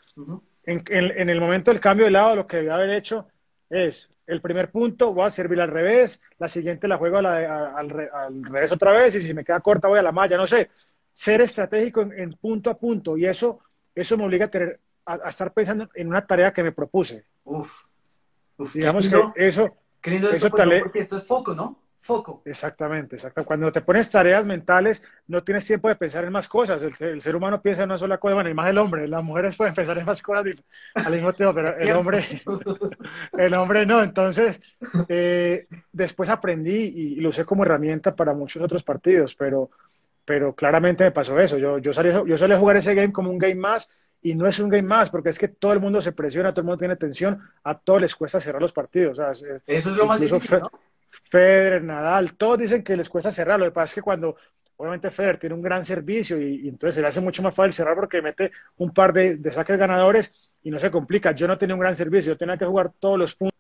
en, 0.64 0.82
en, 0.88 1.18
en, 1.18 1.30
el 1.30 1.40
momento 1.40 1.70
del 1.70 1.80
cambio 1.80 2.06
de 2.06 2.10
lado, 2.10 2.34
lo 2.34 2.46
que 2.46 2.56
debía 2.56 2.74
haber 2.74 2.90
hecho 2.90 3.28
es 3.70 4.10
el 4.26 4.40
primer 4.40 4.70
punto 4.70 5.12
voy 5.12 5.26
a 5.26 5.30
servir 5.30 5.60
al 5.60 5.70
revés, 5.70 6.20
la 6.38 6.48
siguiente 6.48 6.88
la 6.88 6.96
juego 6.96 7.18
al, 7.18 7.90
revés 7.90 8.72
otra 8.72 8.92
vez 8.92 9.14
y 9.14 9.20
si 9.20 9.34
me 9.34 9.44
queda 9.44 9.60
corta 9.60 9.88
voy 9.88 9.98
a 9.98 10.02
la 10.02 10.12
malla, 10.12 10.36
no 10.36 10.46
sé. 10.46 10.70
Ser 11.12 11.40
estratégico 11.42 12.00
en, 12.02 12.32
punto 12.34 12.70
a 12.70 12.78
punto 12.78 13.16
y 13.16 13.26
eso, 13.26 13.60
eso 13.94 14.16
me 14.16 14.24
obliga 14.24 14.46
a, 14.46 14.50
tener, 14.50 14.80
a, 15.06 15.28
estar 15.28 15.52
pensando 15.52 15.88
en 15.94 16.08
una 16.08 16.26
tarea 16.26 16.52
que 16.52 16.62
me 16.62 16.72
propuse. 16.72 17.24
Uf, 17.44 17.84
Digamos 18.72 19.08
que 19.08 19.46
eso... 19.46 19.76
Querido, 20.00 20.30
eso 20.30 20.50
porque 20.50 20.98
esto 20.98 21.16
es 21.16 21.26
foco, 21.26 21.54
¿no? 21.54 21.83
Foco. 22.04 22.42
Exactamente, 22.44 23.16
exacto. 23.16 23.44
Cuando 23.44 23.72
te 23.72 23.80
pones 23.80 24.10
tareas 24.10 24.44
mentales, 24.46 25.02
no 25.26 25.42
tienes 25.42 25.66
tiempo 25.66 25.88
de 25.88 25.96
pensar 25.96 26.22
en 26.24 26.32
más 26.32 26.48
cosas. 26.48 26.82
El, 26.82 27.22
ser 27.22 27.34
humano 27.34 27.62
piensa 27.62 27.82
en 27.82 27.88
una 27.88 27.96
sola 27.96 28.18
cosa, 28.18 28.34
bueno, 28.34 28.50
y 28.50 28.54
más 28.54 28.68
el 28.68 28.76
hombre. 28.76 29.08
Las 29.08 29.24
mujeres 29.24 29.56
pueden 29.56 29.72
pensar 29.72 29.96
en 29.96 30.04
más 30.04 30.20
cosas 30.22 30.44
al 30.94 31.12
mismo 31.12 31.32
tiempo, 31.32 31.54
pero 31.54 31.76
el 31.78 31.90
hombre, 31.92 32.42
el 33.38 33.54
hombre 33.54 33.86
no. 33.86 34.02
Entonces, 34.02 34.60
eh, 35.08 35.66
después 35.92 36.28
aprendí 36.28 36.92
y, 36.94 37.14
lo 37.16 37.30
usé 37.30 37.46
como 37.46 37.64
herramienta 37.64 38.14
para 38.14 38.34
muchos 38.34 38.62
otros 38.62 38.82
partidos, 38.82 39.34
pero, 39.34 39.70
pero 40.26 40.54
claramente 40.54 41.04
me 41.04 41.10
pasó 41.10 41.40
eso. 41.40 41.56
Yo, 41.56 41.78
yo, 41.78 41.94
salí, 41.94 42.10
yo 42.26 42.36
salí 42.36 42.52
a 42.52 42.58
jugar 42.58 42.76
ese 42.76 42.94
game 42.94 43.12
como 43.12 43.30
un 43.30 43.38
game 43.38 43.54
más 43.54 43.88
y 44.20 44.34
no 44.34 44.46
es 44.46 44.58
un 44.58 44.68
game 44.68 44.82
más, 44.82 45.08
porque 45.08 45.30
es 45.30 45.38
que 45.38 45.48
todo 45.48 45.72
el 45.72 45.80
mundo 45.80 46.02
se 46.02 46.12
presiona, 46.12 46.52
todo 46.52 46.60
el 46.60 46.66
mundo 46.66 46.78
tiene 46.78 46.96
tensión, 46.96 47.40
a 47.62 47.78
todos 47.78 48.02
les 48.02 48.14
cuesta 48.14 48.40
cerrar 48.40 48.60
los 48.60 48.74
partidos. 48.74 49.18
eso 49.18 49.56
es 49.66 49.86
lo 49.86 50.04
más 50.04 50.20
difícil, 50.20 50.60
¿no? 50.60 50.70
Federer, 51.34 51.82
Nadal, 51.82 52.36
todos 52.36 52.60
dicen 52.60 52.84
que 52.84 52.96
les 52.96 53.08
cuesta 53.08 53.32
cerrar. 53.32 53.58
Lo 53.58 53.64
que 53.64 53.72
pasa 53.72 53.86
es 53.86 53.94
que 53.96 54.02
cuando, 54.02 54.36
obviamente, 54.76 55.10
Federer 55.10 55.36
tiene 55.36 55.56
un 55.56 55.62
gran 55.62 55.84
servicio 55.84 56.40
y, 56.40 56.68
entonces 56.68 56.94
se 56.94 57.00
le 57.00 57.08
hace 57.08 57.20
mucho 57.20 57.42
más 57.42 57.52
fácil 57.52 57.72
cerrar 57.72 57.96
porque 57.96 58.22
mete 58.22 58.52
un 58.76 58.94
par 58.94 59.12
de, 59.12 59.36
saques 59.50 59.76
ganadores 59.76 60.52
y 60.62 60.70
no 60.70 60.78
se 60.78 60.92
complica. 60.92 61.32
Yo 61.32 61.48
no 61.48 61.58
tenía 61.58 61.74
un 61.74 61.80
gran 61.80 61.96
servicio, 61.96 62.34
yo 62.34 62.38
tenía 62.38 62.56
que 62.56 62.64
jugar 62.64 62.92
todos 63.00 63.18
los 63.18 63.34
puntos 63.34 63.58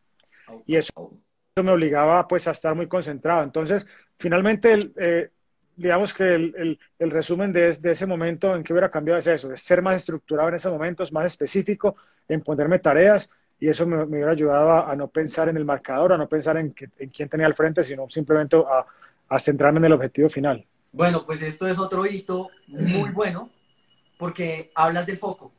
y 0.66 0.76
eso, 0.76 1.18
me 1.60 1.72
obligaba 1.72 2.28
pues 2.28 2.46
a 2.46 2.52
estar 2.52 2.76
muy 2.76 2.86
concentrado. 2.86 3.42
Entonces, 3.42 3.84
finalmente, 4.20 4.92
eh, 4.96 5.30
digamos 5.74 6.14
que 6.14 6.32
el, 6.32 6.78
resumen 7.00 7.52
de, 7.52 7.70
ese 7.70 8.06
momento 8.06 8.54
en 8.54 8.62
que 8.62 8.72
hubiera 8.72 8.88
cambiado 8.88 9.18
es 9.18 9.26
eso, 9.26 9.52
es 9.52 9.60
ser 9.60 9.82
más 9.82 9.96
estructurado 9.96 10.48
en 10.48 10.54
esos 10.54 10.72
momentos, 10.72 11.12
más 11.12 11.26
específico, 11.26 11.96
en 12.28 12.40
ponerme 12.40 12.78
tareas 12.78 13.28
y 13.60 13.68
eso 13.68 13.86
me, 13.86 14.02
hubiera 14.02 14.32
ayudado 14.32 14.86
a, 14.86 14.94
no 14.96 15.08
pensar 15.08 15.48
en 15.48 15.56
el 15.56 15.64
marcador, 15.64 16.12
a 16.12 16.18
no 16.18 16.28
pensar 16.28 16.56
en, 16.56 16.74
en 16.98 17.08
quién 17.10 17.28
tenía 17.28 17.46
al 17.46 17.54
frente, 17.54 17.82
sino 17.84 18.08
simplemente 18.08 18.56
a, 18.56 18.86
a, 19.28 19.38
centrarme 19.38 19.78
en 19.78 19.86
el 19.86 19.92
objetivo 19.92 20.28
final. 20.28 20.66
Bueno, 20.92 21.24
pues 21.24 21.42
esto 21.42 21.66
es 21.66 21.78
otro 21.78 22.06
hito 22.06 22.50
muy 22.66 23.10
bueno, 23.14 23.50
porque 24.18 24.70
hablas 24.74 25.06
del 25.06 25.18
foco, 25.18 25.52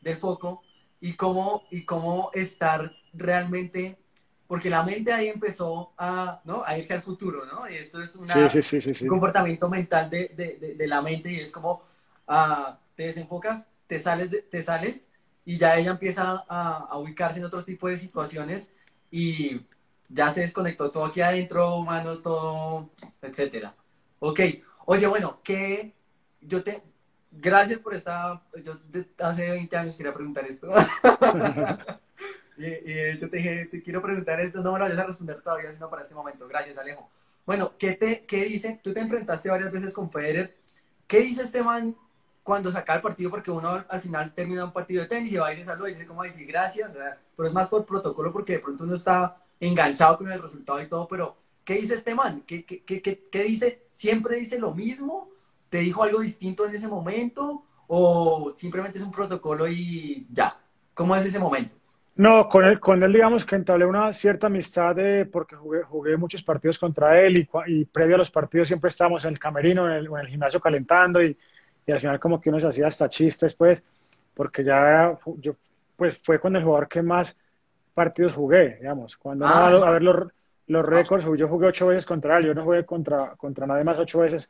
del 0.00 0.16
foco 0.16 0.62
y 1.00 1.14
cómo, 1.14 1.64
y 1.70 1.84
cómo 1.84 2.30
estar 2.34 2.92
realmente, 3.12 3.98
porque 4.46 4.70
la 4.70 4.82
mente 4.82 5.12
ahí 5.12 5.28
empezó 5.28 5.92
a, 5.96 6.40
¿no? 6.44 6.62
a 6.64 6.76
irse 6.78 6.94
al 6.94 7.02
futuro, 7.02 7.44
¿no? 7.46 7.68
Y 7.70 7.76
esto 7.76 8.02
es 8.02 8.16
una, 8.16 8.34
un 8.36 9.08
comportamiento 9.08 9.68
mental 9.68 10.10
de, 10.10 10.32
de, 10.36 10.74
de, 10.76 10.86
la 10.86 11.00
mente 11.00 11.32
y 11.32 11.36
es 11.36 11.50
como 11.50 11.82
uh, 12.28 12.74
te 12.94 13.04
desenfocas, 13.04 13.82
te 13.86 13.98
sales, 13.98 14.30
te 14.50 14.62
sales 14.62 15.09
y 15.44 15.58
ya 15.58 15.76
ella 15.76 15.92
empieza 15.92 16.44
a, 16.48 16.96
ubicarse 16.98 17.38
en 17.38 17.44
otro 17.44 17.64
tipo 17.64 17.88
de 17.88 17.96
situaciones 17.96 18.70
y 19.10 19.62
ya 20.08 20.30
se 20.30 20.42
desconectó 20.42 20.90
todo 20.90 21.04
aquí 21.04 21.20
adentro, 21.20 21.80
manos, 21.82 22.22
todo, 22.22 22.90
etcétera. 23.22 23.74
Ok, 24.18 24.40
oye, 24.86 25.06
bueno, 25.06 25.40
que 25.42 25.94
yo 26.40 26.62
te, 26.62 26.82
gracias 27.30 27.80
por 27.80 27.94
esta, 27.94 28.42
yo 28.62 28.78
hace 29.18 29.50
20 29.50 29.76
años 29.76 29.96
quería 29.96 30.12
preguntar 30.12 30.44
esto. 30.46 30.68
y, 32.58 32.66
y 32.66 33.18
yo 33.18 33.30
te 33.30 33.36
dije, 33.36 33.66
te 33.66 33.82
quiero 33.82 34.02
preguntar 34.02 34.40
esto, 34.40 34.62
no 34.62 34.72
me 34.72 34.78
lo 34.78 34.84
vayas 34.84 34.98
a 34.98 35.06
responder 35.06 35.40
todavía, 35.40 35.72
sino 35.72 35.88
para 35.88 36.02
este 36.02 36.14
momento. 36.14 36.46
Gracias, 36.46 36.78
Alejo. 36.78 37.08
Bueno, 37.46 37.72
¿qué, 37.78 37.94
te, 37.94 38.24
qué 38.26 38.44
dice? 38.44 38.80
Tú 38.82 38.92
te 38.92 39.00
enfrentaste 39.00 39.48
varias 39.48 39.72
veces 39.72 39.92
con 39.92 40.10
Federer. 40.10 40.56
¿Qué 41.06 41.20
dice 41.20 41.42
Esteban 41.42 41.96
cuando 42.42 42.72
saca 42.72 42.94
el 42.94 43.00
partido, 43.00 43.30
porque 43.30 43.50
uno 43.50 43.84
al 43.88 44.00
final 44.00 44.32
termina 44.32 44.64
un 44.64 44.72
partido 44.72 45.02
de 45.02 45.08
tenis 45.08 45.32
y 45.32 45.36
va 45.36 45.52
y 45.52 45.56
se 45.56 45.64
saluda 45.64 45.90
y 45.90 45.92
dice 45.92 46.06
como 46.06 46.22
decir 46.22 46.46
gracias, 46.46 46.96
pero 47.36 47.48
es 47.48 47.54
más 47.54 47.68
por 47.68 47.84
protocolo 47.84 48.32
porque 48.32 48.54
de 48.54 48.58
pronto 48.60 48.84
uno 48.84 48.94
está 48.94 49.36
enganchado 49.58 50.16
con 50.16 50.30
el 50.30 50.40
resultado 50.40 50.80
y 50.80 50.86
todo, 50.86 51.06
pero 51.06 51.36
¿qué 51.64 51.74
dice 51.74 51.94
este 51.94 52.14
man? 52.14 52.42
¿Qué, 52.46 52.64
qué, 52.64 52.82
qué, 52.82 53.28
qué 53.30 53.42
dice? 53.42 53.86
¿Siempre 53.90 54.36
dice 54.36 54.58
lo 54.58 54.74
mismo? 54.74 55.30
¿Te 55.68 55.78
dijo 55.78 56.02
algo 56.02 56.20
distinto 56.20 56.66
en 56.66 56.74
ese 56.74 56.88
momento? 56.88 57.64
o 57.92 58.52
simplemente 58.54 58.98
es 58.98 59.04
un 59.04 59.10
protocolo 59.10 59.66
y 59.66 60.24
ya? 60.30 60.56
¿Cómo 60.94 61.16
es 61.16 61.26
ese 61.26 61.40
momento? 61.40 61.74
No, 62.14 62.48
con 62.48 62.64
él, 62.64 62.78
con 62.78 63.02
él 63.02 63.12
digamos 63.12 63.44
que 63.44 63.56
entablé 63.56 63.84
una 63.84 64.12
cierta 64.12 64.46
amistad 64.46 64.94
de, 64.94 65.26
porque 65.26 65.56
jugué, 65.56 65.82
jugué 65.82 66.16
muchos 66.16 66.40
partidos 66.40 66.78
contra 66.78 67.20
él 67.20 67.38
y, 67.38 67.48
y, 67.66 67.84
previo 67.86 68.14
a 68.14 68.18
los 68.18 68.30
partidos 68.30 68.68
siempre 68.68 68.88
estábamos 68.88 69.24
en 69.24 69.32
el 69.32 69.40
camerino, 69.40 69.86
en 69.86 69.96
el, 69.96 70.06
en 70.06 70.18
el 70.18 70.28
gimnasio 70.28 70.60
calentando 70.60 71.20
y, 71.20 71.36
y, 71.86 71.92
al 71.92 72.00
final 72.00 72.20
como 72.20 72.40
que 72.40 72.50
uno 72.50 72.60
se 72.60 72.68
hacía 72.68 72.86
hasta 72.86 73.08
chistes, 73.08 73.54
pues, 73.54 73.82
porque 74.34 74.64
ya 74.64 75.18
yo, 75.38 75.56
pues 75.96 76.18
fue 76.18 76.38
con 76.38 76.56
el 76.56 76.62
jugador 76.62 76.88
que 76.88 77.02
más 77.02 77.36
partidos 77.94 78.34
jugué, 78.34 78.76
digamos. 78.76 79.16
Cuando 79.16 79.46
ah, 79.46 79.68
a 79.68 79.90
ver 79.90 80.02
los, 80.02 80.32
los 80.68 80.86
récords, 80.86 81.26
yo 81.36 81.48
jugué 81.48 81.66
ocho 81.66 81.88
veces 81.88 82.06
contra 82.06 82.38
él, 82.38 82.46
yo 82.46 82.54
no 82.54 82.64
jugué 82.64 82.84
contra, 82.84 83.34
contra 83.36 83.66
nadie 83.66 83.84
más 83.84 83.98
ocho 83.98 84.20
veces. 84.20 84.48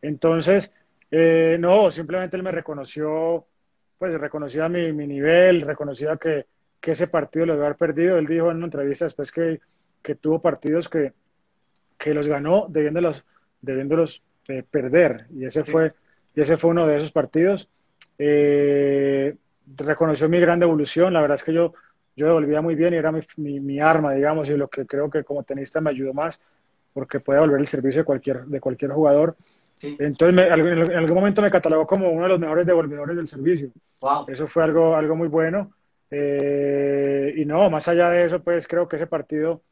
Entonces, 0.00 0.72
eh, 1.10 1.56
no, 1.60 1.90
simplemente 1.90 2.36
él 2.36 2.42
me 2.42 2.50
reconoció, 2.50 3.46
pues 3.98 4.14
reconocía 4.14 4.68
mi, 4.68 4.92
mi 4.92 5.06
nivel, 5.06 5.60
reconocía 5.60 6.16
que, 6.16 6.46
que, 6.80 6.92
ese 6.92 7.06
partido 7.06 7.46
lo 7.46 7.52
debía 7.52 7.66
haber 7.66 7.78
perdido. 7.78 8.18
Él 8.18 8.26
dijo 8.26 8.50
en 8.50 8.56
una 8.56 8.66
entrevista 8.66 9.04
después 9.04 9.30
que, 9.30 9.60
que 10.02 10.14
tuvo 10.14 10.40
partidos 10.40 10.88
que, 10.88 11.12
que 11.98 12.14
los 12.14 12.26
ganó 12.26 12.66
debiéndolos, 12.68 13.24
debiéndolos 13.60 14.22
eh, 14.48 14.64
perder. 14.68 15.26
Y 15.32 15.44
ese, 15.44 15.64
fue, 15.64 15.92
y 16.34 16.40
ese 16.40 16.56
fue 16.56 16.70
uno 16.70 16.86
de 16.86 16.96
esos 16.96 17.12
partidos. 17.12 17.68
Eh, 18.18 19.34
reconoció 19.76 20.28
mi 20.28 20.40
gran 20.40 20.62
evolución. 20.62 21.12
La 21.12 21.20
verdad 21.20 21.36
es 21.36 21.44
que 21.44 21.52
yo 21.52 21.72
yo 22.16 22.26
devolvía 22.26 22.60
muy 22.60 22.74
bien 22.74 22.94
y 22.94 22.96
era 22.96 23.10
mi, 23.10 23.60
mi, 23.60 23.80
arma, 23.80 24.12
digamos, 24.12 24.48
y 24.48 24.56
lo 24.56 24.68
que 24.68 24.86
creo 24.86 25.08
que 25.10 25.24
como 25.24 25.42
tenista 25.44 25.80
me 25.80 25.90
ayudó 25.90 26.12
más, 26.12 26.40
porque 26.92 27.20
puede 27.20 27.40
devolver 27.40 27.60
el 27.60 27.66
servicio 27.66 28.02
de 28.02 28.04
cualquier, 28.04 28.44
de 28.44 28.60
cualquier 28.60 28.92
jugador. 28.92 29.36
Entonces, 29.82 30.34
me, 30.34 30.46
en 30.46 30.96
algún 30.96 31.14
momento 31.14 31.42
me 31.42 31.50
catalogó 31.50 31.86
como 31.86 32.10
uno 32.10 32.24
de 32.24 32.28
los 32.28 32.38
mejores 32.38 32.66
devolvedores 32.66 33.16
del 33.16 33.26
servicio. 33.26 33.70
Wow. 34.00 34.26
Eso 34.28 34.46
fue 34.46 34.62
algo, 34.62 34.94
algo 34.94 35.16
muy 35.16 35.28
bueno. 35.28 35.72
Eh, 36.10 37.34
y 37.36 37.44
no, 37.46 37.68
más 37.70 37.88
allá 37.88 38.10
de 38.10 38.26
eso, 38.26 38.40
pues 38.42 38.68
creo 38.68 38.86
que 38.86 38.96
ese 38.96 39.06
partido 39.06 39.62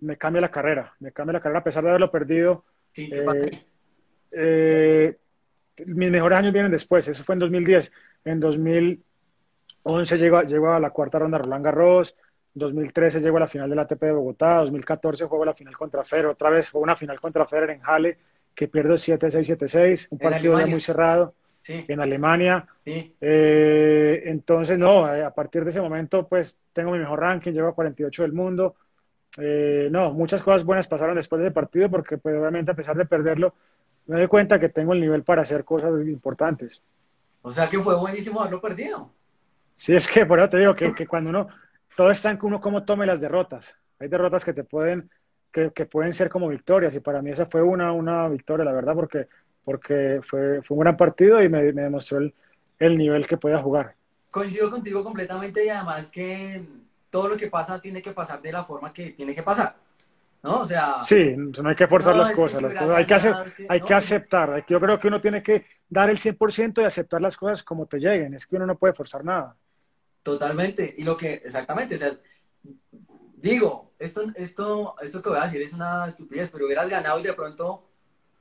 me 0.00 0.16
cambia 0.16 0.42
la 0.42 0.50
carrera, 0.50 0.94
me 1.00 1.10
cambia 1.10 1.32
la 1.32 1.40
carrera 1.40 1.60
a 1.60 1.64
pesar 1.64 1.82
de 1.82 1.88
haberlo 1.88 2.10
perdido. 2.10 2.64
Sí, 2.92 3.10
eh, 3.12 3.64
eh, 4.30 5.16
mis 5.86 6.10
mejores 6.10 6.38
años 6.38 6.52
vienen 6.52 6.72
después, 6.72 7.06
eso 7.08 7.24
fue 7.24 7.34
en 7.34 7.40
2010. 7.40 7.92
En 8.24 8.40
2000, 8.40 9.02
2011 9.84 10.18
llegó, 10.18 10.42
llegó 10.42 10.72
a 10.72 10.80
la 10.80 10.90
cuarta 10.90 11.18
ronda 11.18 11.38
Roland 11.38 11.64
Garros, 11.64 12.14
2013 12.54 13.20
llegó 13.20 13.36
a 13.38 13.40
la 13.40 13.46
final 13.46 13.70
del 13.70 13.78
ATP 13.78 14.02
de 14.02 14.12
Bogotá, 14.12 14.58
2014 14.58 15.24
jugó 15.24 15.44
la 15.44 15.54
final 15.54 15.76
contra 15.76 16.04
Federer, 16.04 16.30
otra 16.30 16.50
vez 16.50 16.70
jugó 16.70 16.84
una 16.84 16.96
final 16.96 17.20
contra 17.20 17.46
Federer 17.46 17.70
en 17.70 17.80
Halle, 17.82 18.18
que 18.54 18.68
pierde 18.68 18.94
7-6, 18.94 19.56
7-6, 19.56 20.08
un 20.10 20.18
partido 20.18 20.66
muy 20.66 20.80
cerrado 20.80 21.34
en 21.66 22.00
Alemania. 22.00 22.66
Sí. 22.84 23.14
Eh, 23.20 24.22
entonces, 24.24 24.78
no, 24.78 25.12
eh, 25.12 25.22
a 25.22 25.30
partir 25.32 25.64
de 25.64 25.70
ese 25.70 25.80
momento, 25.80 26.26
pues 26.26 26.58
tengo 26.72 26.92
mi 26.92 26.98
mejor 26.98 27.20
ranking, 27.20 27.52
llego 27.52 27.68
a 27.68 27.74
48 27.74 28.22
del 28.22 28.32
mundo. 28.32 28.74
Eh, 29.38 29.88
no, 29.90 30.12
muchas 30.12 30.42
cosas 30.42 30.64
buenas 30.64 30.88
pasaron 30.88 31.14
después 31.14 31.40
de 31.40 31.48
ese 31.48 31.54
partido, 31.54 31.90
porque 31.90 32.18
pues, 32.18 32.34
obviamente 32.36 32.72
a 32.72 32.74
pesar 32.74 32.96
de 32.96 33.04
perderlo, 33.04 33.54
me 34.08 34.18
doy 34.18 34.26
cuenta 34.26 34.58
que 34.58 34.70
tengo 34.70 34.94
el 34.94 35.00
nivel 35.00 35.22
para 35.22 35.42
hacer 35.42 35.64
cosas 35.64 35.92
importantes. 36.06 36.82
O 37.42 37.52
sea 37.52 37.68
que 37.68 37.78
fue 37.78 37.94
buenísimo 37.94 38.40
haberlo 38.40 38.60
perdido. 38.60 39.10
Sí, 39.74 39.94
es 39.94 40.08
que 40.08 40.26
por 40.26 40.38
eso 40.38 40.48
te 40.48 40.58
digo 40.58 40.74
que, 40.74 40.92
que 40.94 41.06
cuando 41.06 41.30
uno, 41.30 41.48
todo 41.94 42.10
está 42.10 42.30
en 42.30 42.38
que 42.38 42.46
uno 42.46 42.60
cómo 42.60 42.84
tome 42.84 43.06
las 43.06 43.20
derrotas. 43.20 43.76
Hay 44.00 44.08
derrotas 44.08 44.44
que 44.44 44.54
te 44.54 44.64
pueden, 44.64 45.10
que, 45.52 45.70
que, 45.72 45.84
pueden 45.84 46.14
ser 46.14 46.30
como 46.30 46.48
victorias 46.48 46.96
y 46.96 47.00
para 47.00 47.20
mí 47.20 47.30
esa 47.30 47.46
fue 47.46 47.62
una, 47.62 47.92
una 47.92 48.28
victoria, 48.28 48.64
la 48.64 48.72
verdad, 48.72 48.94
porque, 48.94 49.28
porque 49.62 50.20
fue, 50.26 50.62
fue 50.62 50.76
un 50.76 50.80
gran 50.80 50.96
partido 50.96 51.42
y 51.42 51.48
me, 51.50 51.72
me 51.72 51.82
demostró 51.82 52.18
el, 52.18 52.34
el, 52.78 52.96
nivel 52.96 53.28
que 53.28 53.36
podía 53.36 53.58
jugar. 53.58 53.94
Coincido 54.30 54.70
contigo 54.70 55.04
completamente 55.04 55.66
y 55.66 55.68
además 55.68 56.10
que 56.10 56.66
todo 57.10 57.28
lo 57.28 57.36
que 57.36 57.48
pasa 57.48 57.78
tiene 57.78 58.00
que 58.00 58.12
pasar 58.12 58.40
de 58.40 58.52
la 58.52 58.64
forma 58.64 58.92
que 58.92 59.10
tiene 59.10 59.34
que 59.34 59.42
pasar. 59.42 59.76
¿No? 60.42 60.60
O 60.60 60.64
sea, 60.64 61.02
sí, 61.02 61.34
no 61.36 61.68
hay 61.68 61.74
que 61.74 61.88
forzar 61.88 62.14
no, 62.14 62.22
las, 62.22 62.30
cosas, 62.30 62.62
las 62.62 62.74
cosas, 62.74 62.96
hay, 62.96 63.06
que, 63.06 63.14
hacer, 63.14 63.34
hay 63.68 63.80
no, 63.80 63.86
que 63.86 63.94
aceptar. 63.94 64.64
Yo 64.68 64.80
creo 64.80 64.98
que 64.98 65.08
uno 65.08 65.20
tiene 65.20 65.42
que 65.42 65.66
dar 65.88 66.10
el 66.10 66.18
100% 66.18 66.80
y 66.80 66.84
aceptar 66.84 67.20
las 67.20 67.36
cosas 67.36 67.62
como 67.62 67.86
te 67.86 67.98
lleguen. 67.98 68.34
Es 68.34 68.46
que 68.46 68.56
uno 68.56 68.66
no 68.66 68.78
puede 68.78 68.94
forzar 68.94 69.24
nada. 69.24 69.56
Totalmente. 70.22 70.94
Y 70.96 71.02
lo 71.02 71.16
que, 71.16 71.34
exactamente, 71.34 71.96
o 71.96 71.98
sea, 71.98 72.12
digo, 73.36 73.92
esto, 73.98 74.22
esto, 74.36 74.94
esto 75.00 75.22
que 75.22 75.28
voy 75.28 75.38
a 75.38 75.44
decir 75.44 75.62
es 75.62 75.72
una 75.72 76.06
estupidez, 76.06 76.50
pero 76.52 76.66
hubieras 76.66 76.88
ganado 76.88 77.18
y 77.18 77.24
de 77.24 77.32
pronto 77.32 77.88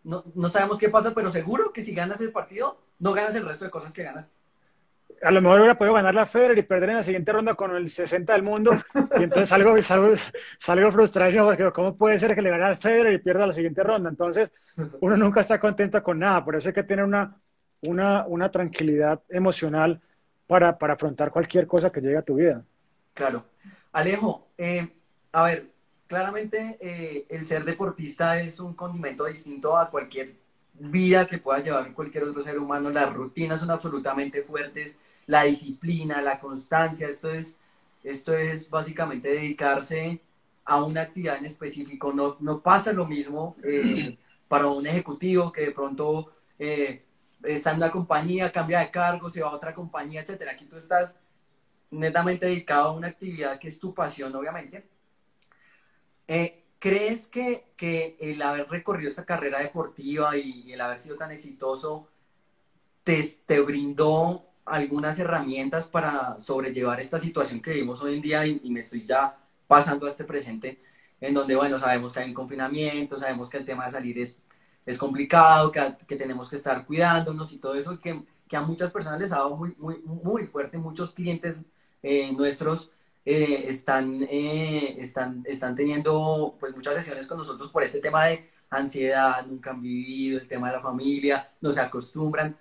no, 0.04 0.24
no 0.36 0.50
sabemos 0.50 0.78
qué 0.78 0.90
pasa, 0.90 1.14
pero 1.14 1.32
seguro 1.32 1.74
que 1.74 1.82
si 1.82 1.94
ganas 1.96 2.22
el 2.22 2.32
partido, 2.32 2.80
no 3.00 3.14
ganas 3.14 3.36
el 3.36 3.46
resto 3.46 3.66
de 3.66 3.72
cosas 3.72 3.92
que 3.92 4.04
ganas. 4.04 4.32
A 5.24 5.32
lo 5.32 5.42
mejor 5.42 5.60
hubiera 5.60 5.78
podido 5.78 5.96
ganar 5.96 6.14
la 6.14 6.26
Federer 6.26 6.58
y 6.58 6.64
perder 6.64 6.90
en 6.90 6.96
la 6.98 7.04
siguiente 7.04 7.32
ronda 7.32 7.56
con 7.56 7.76
el 7.76 7.90
60 7.90 8.34
del 8.34 8.44
mundo. 8.44 8.72
Y 9.20 9.24
entonces 9.24 9.50
salgo, 9.50 9.76
salgo, 9.84 10.14
salgo 10.60 10.92
frustrado 10.92 11.46
porque 11.46 11.72
¿cómo 11.72 11.96
puede 11.96 12.20
ser 12.20 12.36
que 12.36 12.42
le 12.42 12.50
gane 12.50 12.66
al 12.66 12.78
Federer 12.78 13.14
y 13.14 13.18
pierda 13.20 13.48
la 13.48 13.54
siguiente 13.54 13.84
ronda? 13.84 14.10
Entonces, 14.10 14.52
uno 15.02 15.18
nunca 15.18 15.42
está 15.42 15.60
contento 15.60 16.02
con 16.04 16.20
nada. 16.20 16.46
Por 16.46 16.56
eso 16.56 16.70
hay 16.70 16.74
que 16.74 16.84
tener 16.84 17.06
una, 17.06 17.36
una, 17.84 18.26
una 18.28 18.52
tranquilidad 18.52 19.22
emocional 19.30 20.00
para, 20.46 20.78
para 20.78 20.94
afrontar 20.94 21.32
cualquier 21.32 21.68
cosa 21.68 21.92
que 21.92 22.02
llegue 22.02 22.18
a 22.18 22.22
tu 22.22 22.36
vida. 22.36 22.64
Claro. 23.14 23.46
Alejo, 23.92 24.48
eh, 24.58 24.88
a 25.32 25.44
ver, 25.44 25.68
claramente 26.08 26.78
eh, 26.80 27.26
el 27.30 27.46
ser 27.46 27.66
deportista 27.66 28.40
es 28.40 28.60
un 28.60 28.74
condimento 28.74 29.26
distinto 29.26 29.78
a 29.78 29.90
cualquier 29.90 30.36
vida 30.80 31.28
que 31.28 31.38
pueda 31.38 31.60
llevar 31.60 31.94
cualquier 31.94 32.26
otro 32.26 32.42
ser 32.42 32.60
humano. 32.60 32.90
Las 32.90 33.14
rutinas 33.14 33.60
son 33.60 33.72
absolutamente 33.72 34.44
fuertes, 34.44 35.00
la 35.26 35.44
disciplina, 35.44 36.22
la 36.22 36.40
constancia, 36.40 37.08
esto 37.08 37.30
es, 37.32 37.58
esto 38.04 38.34
es 38.36 38.70
básicamente 38.70 39.30
dedicarse 39.30 40.22
a 40.66 40.84
una 40.84 41.02
actividad 41.02 41.38
en 41.38 41.46
específico. 41.46 42.14
No, 42.14 42.38
no 42.40 42.62
pasa 42.62 42.94
lo 42.94 43.06
mismo 43.06 43.56
eh, 43.64 44.18
para 44.48 44.68
un 44.68 44.86
ejecutivo 44.86 45.52
que 45.52 45.62
de 45.62 45.72
pronto 45.72 46.32
eh, 46.60 47.04
está 47.44 47.72
en 47.72 47.78
una 47.78 47.92
compañía, 47.92 48.52
cambia 48.52 48.80
de 48.80 48.92
cargo, 48.92 49.30
se 49.30 49.42
va 49.42 49.50
a 49.50 49.54
otra 49.56 49.74
compañía, 49.74 50.22
etcétera. 50.22 50.52
Aquí 50.52 50.66
tú 50.66 50.76
estás 50.76 51.18
netamente 51.90 52.46
dedicado 52.46 52.90
a 52.90 52.94
una 52.94 53.08
actividad 53.08 53.60
que 53.60 53.70
es 53.70 53.80
tu 53.80 53.94
pasión, 53.94 54.36
obviamente. 54.36 54.88
Eh, 56.28 56.64
¿Crees 56.88 57.28
que, 57.28 57.66
que, 57.76 58.16
el 58.20 58.42
haber 58.42 58.70
recorrido 58.70 59.10
esta 59.10 59.26
carrera 59.26 59.60
deportiva 59.60 60.38
y 60.38 60.72
el 60.72 60.80
haber 60.80 61.00
sido 61.00 61.18
tan 61.18 61.32
exitoso 61.32 62.08
te, 63.04 63.22
te 63.46 63.60
brindó 63.60 64.46
algunas 64.66 65.20
herramientas 65.20 65.90
para 65.90 66.40
sobrellevar 66.40 67.00
esta 67.00 67.20
situación 67.20 67.62
que 67.62 67.72
vivimos 67.72 68.02
hoy 68.02 68.16
en 68.16 68.22
día 68.22 68.46
y, 68.46 68.70
me 68.70 68.82
estoy 68.82 69.06
ya 69.06 69.38
pasando 69.68 70.06
a 70.06 70.10
este 70.10 70.24
presente, 70.24 70.80
en 71.20 71.34
donde, 71.34 71.56
bueno, 71.56 71.78
sabemos 71.80 72.14
que 72.14 72.20
hay 72.20 72.30
un 72.30 72.34
confinamiento, 72.34 73.20
sabemos 73.20 73.50
que 73.50 73.58
el 73.58 73.66
tema 73.66 73.86
de 73.86 73.92
salir 73.92 74.20
es 74.20 74.42
es 74.86 74.98
complicado, 74.98 75.70
que, 75.70 75.82
que, 76.08 76.16
tenemos 76.16 76.50
que 76.50 76.56
estar 76.56 76.86
cuidándonos 76.86 77.52
y 77.52 77.58
todo 77.58 77.76
eso, 77.76 78.00
que, 78.00 78.24
que, 78.48 78.56
a 78.56 78.62
muchas 78.62 78.90
personas 78.90 79.20
les 79.20 79.34
ha 79.34 79.40
dado 79.40 79.58
muy, 79.58 79.76
muy, 79.78 79.98
muy 80.06 80.48
fuerte, 80.48 80.78
muchos 80.78 81.14
clientes 81.14 81.66
eh, 82.02 82.32
nuestros 82.32 82.92
eh, 83.30 83.68
están, 83.68 84.24
eh, 84.30 84.96
están, 85.02 85.44
están 85.46 85.76
teniendo 85.76 86.56
pues 86.58 86.74
muchas 86.74 86.96
sesiones 86.96 87.28
con 87.28 87.38
nosotros 87.38 87.70
por 87.72 87.84
este 87.84 88.00
tema 88.00 88.24
de 88.24 88.50
ansiedad, 88.70 89.46
nunca 89.46 89.72
han 89.72 89.82
vivido, 89.82 90.40
el 90.40 90.48
tema 90.48 90.70
de 90.70 90.78
la 90.78 90.82
familia, 90.82 91.52
no 91.60 91.74
se 91.74 91.82
acostumbran. 91.82 92.58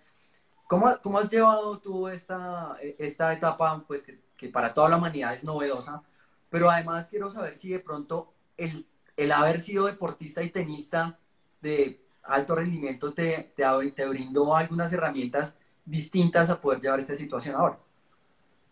¿Cómo, 0.67 0.93
cómo 1.05 1.21
has 1.21 1.29
llevado 1.29 1.79
tú 1.79 2.09
esta, 2.09 2.77
esta 2.99 3.33
etapa, 3.33 3.85
pues 3.87 4.07
que, 4.07 4.21
que, 4.37 4.49
para 4.49 4.75
toda 4.75 4.89
la 4.89 4.97
humanidad 4.97 5.35
es 5.35 5.45
novedosa, 5.45 6.03
pero 6.51 6.69
además 6.69 7.07
quiero 7.09 7.31
saber 7.31 7.55
si 7.55 7.71
de 7.71 7.79
pronto 7.79 8.35
el, 8.57 8.89
el 9.17 9.31
haber 9.31 9.61
sido 9.61 9.87
deportista 9.87 10.43
y 10.43 10.51
tenista 10.51 11.17
de 11.61 12.05
alto 12.25 12.57
rendimiento 12.57 13.15
te, 13.15 13.53
te, 13.55 13.65
te 13.93 14.09
brindó 14.09 14.57
algunas 14.57 14.93
herramientas 14.93 15.59
distintas 15.85 16.51
a 16.51 16.61
poder 16.61 16.81
llevar 16.81 16.99
esta 16.99 17.15
situación 17.15 17.55
ahora. 17.55 17.79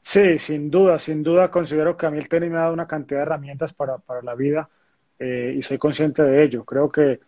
Sí, 0.07 0.38
sin 0.38 0.70
duda, 0.70 0.98
sin 0.98 1.22
duda 1.22 1.50
considero 1.50 1.96
que 1.96 2.07
a 2.07 2.11
mí 2.11 2.18
el 2.18 2.28
tenis 2.28 2.50
me 2.50 2.59
ha 2.59 2.62
dado 2.62 2.74
una 2.74 2.86
cantidad 2.86 3.20
de 3.20 3.22
herramientas 3.22 3.72
para, 3.72 3.96
para 3.98 4.20
la 4.22 4.34
vida 4.34 4.68
eh, 5.18 5.55
y 5.57 5.62
soy 5.62 5.78
consciente 5.78 6.22
de 6.22 6.42
ello. 6.42 6.64
Creo 6.64 6.90
que 6.90 7.20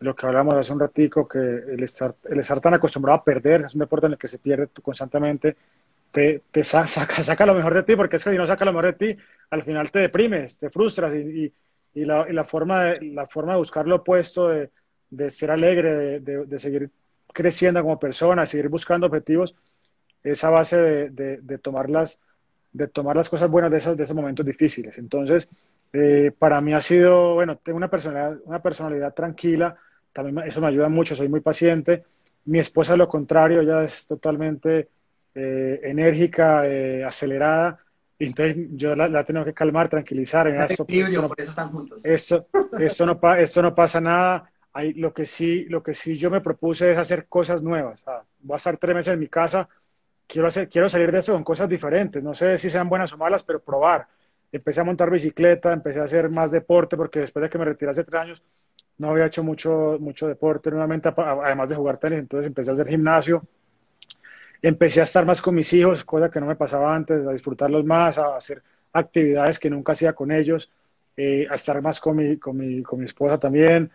lo 0.00 0.16
que 0.16 0.26
hablamos 0.26 0.54
hace 0.54 0.72
un 0.72 0.80
ratico, 0.80 1.28
que 1.28 1.38
el 1.38 1.82
estar, 1.82 2.14
el 2.24 2.40
estar 2.40 2.60
tan 2.60 2.74
acostumbrado 2.74 3.18
a 3.20 3.24
perder, 3.24 3.62
es 3.66 3.74
un 3.74 3.80
deporte 3.80 4.06
en 4.06 4.12
el 4.12 4.18
que 4.18 4.28
se 4.28 4.38
pierde 4.38 4.68
constantemente, 4.82 5.56
te, 6.12 6.42
te 6.50 6.64
saca, 6.64 7.22
saca, 7.22 7.46
lo 7.46 7.54
mejor 7.54 7.74
de 7.74 7.82
ti, 7.84 7.96
porque 7.96 8.16
es 8.16 8.24
que 8.24 8.32
si 8.32 8.38
no 8.38 8.46
saca 8.46 8.64
lo 8.64 8.72
mejor 8.72 8.96
de 8.96 9.14
ti, 9.14 9.22
al 9.50 9.62
final 9.64 9.90
te 9.90 10.00
deprimes, 10.00 10.58
te 10.58 10.70
frustras 10.70 11.14
y, 11.14 11.18
y, 11.18 11.54
y, 12.02 12.04
la, 12.06 12.26
y 12.28 12.32
la, 12.32 12.44
forma 12.44 12.84
de, 12.84 13.00
la 13.12 13.26
forma 13.26 13.52
de 13.52 13.58
buscar 13.58 13.86
lo 13.86 13.96
opuesto, 13.96 14.48
de, 14.48 14.70
de 15.10 15.30
ser 15.30 15.50
alegre, 15.50 15.94
de, 15.94 16.20
de, 16.20 16.46
de, 16.46 16.58
seguir 16.58 16.90
creciendo 17.32 17.82
como 17.82 17.98
persona, 17.98 18.46
seguir 18.46 18.68
buscando 18.68 19.06
objetivos, 19.06 19.54
esa 20.32 20.50
base 20.50 20.76
de, 20.76 21.38
de, 21.38 21.58
tomar, 21.58 21.90
las, 21.90 22.20
de 22.72 22.88
tomar 22.88 23.16
las 23.16 23.28
cosas 23.28 23.48
buenas 23.50 23.70
de, 23.70 23.78
esas, 23.78 23.96
de 23.96 24.02
esos 24.02 24.16
momentos 24.16 24.44
difíciles. 24.44 24.98
Entonces, 24.98 25.48
eh, 25.92 26.32
para 26.38 26.60
mí 26.60 26.74
ha 26.74 26.80
sido, 26.80 27.34
bueno, 27.34 27.56
tengo 27.56 27.76
una 27.76 27.88
personalidad, 27.88 28.38
una 28.44 28.60
personalidad 28.60 29.14
tranquila, 29.14 29.76
también 30.12 30.46
eso 30.46 30.60
me 30.60 30.68
ayuda 30.68 30.88
mucho, 30.88 31.14
soy 31.14 31.28
muy 31.28 31.40
paciente, 31.40 32.04
Mi 32.46 32.58
esposa 32.58 32.92
es 32.92 32.98
lo 32.98 33.08
contrario, 33.08 33.60
ella 33.60 33.82
es 33.82 34.06
totalmente 34.06 34.88
eh, 35.34 35.80
enérgica, 35.82 36.66
eh, 36.66 37.04
acelerada. 37.04 37.78
Y 38.18 38.26
entonces 38.26 38.56
yo 38.70 38.96
la, 38.96 39.08
la 39.08 39.24
tengo 39.24 39.44
que 39.44 39.52
calmar, 39.52 39.88
tranquilizar. 39.88 40.48
En 40.48 40.60
esto, 40.62 40.86
esto, 40.88 41.22
no, 41.22 41.28
por 41.28 41.40
eso 41.40 41.50
están 41.50 41.70
juntos. 41.70 42.04
Esto, 42.04 42.46
esto, 42.78 43.04
no, 43.04 43.34
esto 43.34 43.62
no 43.62 43.74
pasa 43.74 44.00
nada. 44.00 44.50
Hay, 44.72 44.94
lo, 44.94 45.12
que 45.12 45.26
sí, 45.26 45.64
lo 45.64 45.82
que 45.82 45.92
sí 45.92 46.16
yo 46.16 46.30
me 46.30 46.40
propuse 46.40 46.92
es 46.92 46.98
hacer 46.98 47.26
cosas 47.26 47.62
nuevas. 47.62 48.04
voy 48.40 48.54
a 48.54 48.56
estar 48.56 48.78
tres 48.78 48.94
meses 48.94 49.14
en 49.14 49.20
mi 49.20 49.28
casa. 49.28 49.68
Quiero, 50.26 50.48
hacer, 50.48 50.68
quiero 50.68 50.88
salir 50.88 51.12
de 51.12 51.18
eso 51.18 51.32
con 51.32 51.44
cosas 51.44 51.68
diferentes. 51.68 52.22
No 52.22 52.34
sé 52.34 52.58
si 52.58 52.68
sean 52.70 52.88
buenas 52.88 53.12
o 53.12 53.18
malas, 53.18 53.44
pero 53.44 53.60
probar. 53.60 54.06
Empecé 54.50 54.80
a 54.80 54.84
montar 54.84 55.10
bicicleta, 55.10 55.72
empecé 55.72 56.00
a 56.00 56.04
hacer 56.04 56.28
más 56.30 56.50
deporte, 56.50 56.96
porque 56.96 57.20
después 57.20 57.42
de 57.42 57.50
que 57.50 57.58
me 57.58 57.64
retiré 57.64 57.90
hace 57.90 58.04
tres 58.04 58.22
años, 58.22 58.42
no 58.98 59.10
había 59.10 59.26
hecho 59.26 59.42
mucho, 59.44 59.98
mucho 60.00 60.26
deporte 60.26 60.70
nuevamente, 60.70 61.12
además 61.16 61.68
de 61.68 61.76
jugar 61.76 61.98
tenis, 61.98 62.20
entonces 62.20 62.46
empecé 62.46 62.70
a 62.70 62.74
hacer 62.74 62.88
gimnasio. 62.88 63.42
Empecé 64.62 65.00
a 65.00 65.04
estar 65.04 65.24
más 65.26 65.42
con 65.42 65.54
mis 65.54 65.72
hijos, 65.74 66.04
cosa 66.04 66.30
que 66.30 66.40
no 66.40 66.46
me 66.46 66.56
pasaba 66.56 66.94
antes, 66.94 67.26
a 67.26 67.32
disfrutarlos 67.32 67.84
más, 67.84 68.18
a 68.18 68.36
hacer 68.36 68.62
actividades 68.92 69.58
que 69.58 69.70
nunca 69.70 69.92
hacía 69.92 70.14
con 70.14 70.32
ellos, 70.32 70.70
eh, 71.16 71.46
a 71.50 71.54
estar 71.54 71.80
más 71.82 72.00
con 72.00 72.16
mi, 72.16 72.38
con 72.38 72.56
mi, 72.56 72.82
con 72.82 72.98
mi 72.98 73.04
esposa 73.04 73.38
también, 73.38 73.90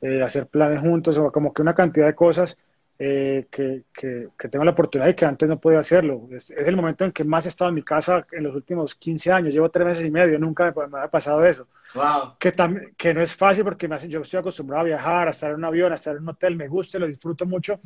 eh, 0.00 0.22
hacer 0.22 0.46
planes 0.46 0.80
juntos, 0.80 1.18
o 1.18 1.30
como 1.32 1.52
que 1.52 1.62
una 1.62 1.74
cantidad 1.74 2.06
de 2.06 2.14
cosas 2.14 2.56
eh, 2.98 3.46
que, 3.50 3.84
que, 3.92 4.28
que, 4.38 4.48
tengo 4.48 4.64
la 4.64 4.70
oportunidad 4.70 5.10
y 5.10 5.14
que 5.14 5.24
antes 5.24 5.48
no 5.48 5.58
podía 5.58 5.80
hacerlo. 5.80 6.28
Es, 6.30 6.50
es, 6.50 6.66
el 6.66 6.76
momento 6.76 7.04
en 7.04 7.12
que 7.12 7.24
más 7.24 7.46
he 7.46 7.48
estado 7.48 7.70
en 7.70 7.74
mi 7.74 7.82
casa 7.82 8.26
en 8.30 8.44
los 8.44 8.54
últimos 8.54 8.94
15 8.94 9.32
años. 9.32 9.54
Llevo 9.54 9.68
tres 9.70 9.86
meses 9.86 10.04
y 10.04 10.10
medio, 10.10 10.38
nunca 10.38 10.72
me, 10.72 10.86
me 10.86 11.00
ha 11.00 11.08
pasado 11.08 11.44
eso. 11.44 11.66
Wow. 11.94 12.36
Que, 12.38 12.52
que 12.96 13.14
no 13.14 13.20
es 13.20 13.34
fácil 13.34 13.64
porque 13.64 13.88
me 13.88 13.96
hace, 13.96 14.08
yo 14.08 14.20
estoy 14.20 14.40
acostumbrado 14.40 14.82
a 14.82 14.84
viajar, 14.84 15.28
a 15.28 15.30
estar 15.30 15.50
en 15.50 15.56
un 15.56 15.64
avión, 15.64 15.92
a 15.92 15.96
estar 15.96 16.16
en 16.16 16.22
un 16.22 16.28
hotel, 16.28 16.56
me 16.56 16.68
gusta, 16.68 16.98
lo 16.98 17.06
disfruto 17.06 17.46
mucho. 17.46 17.80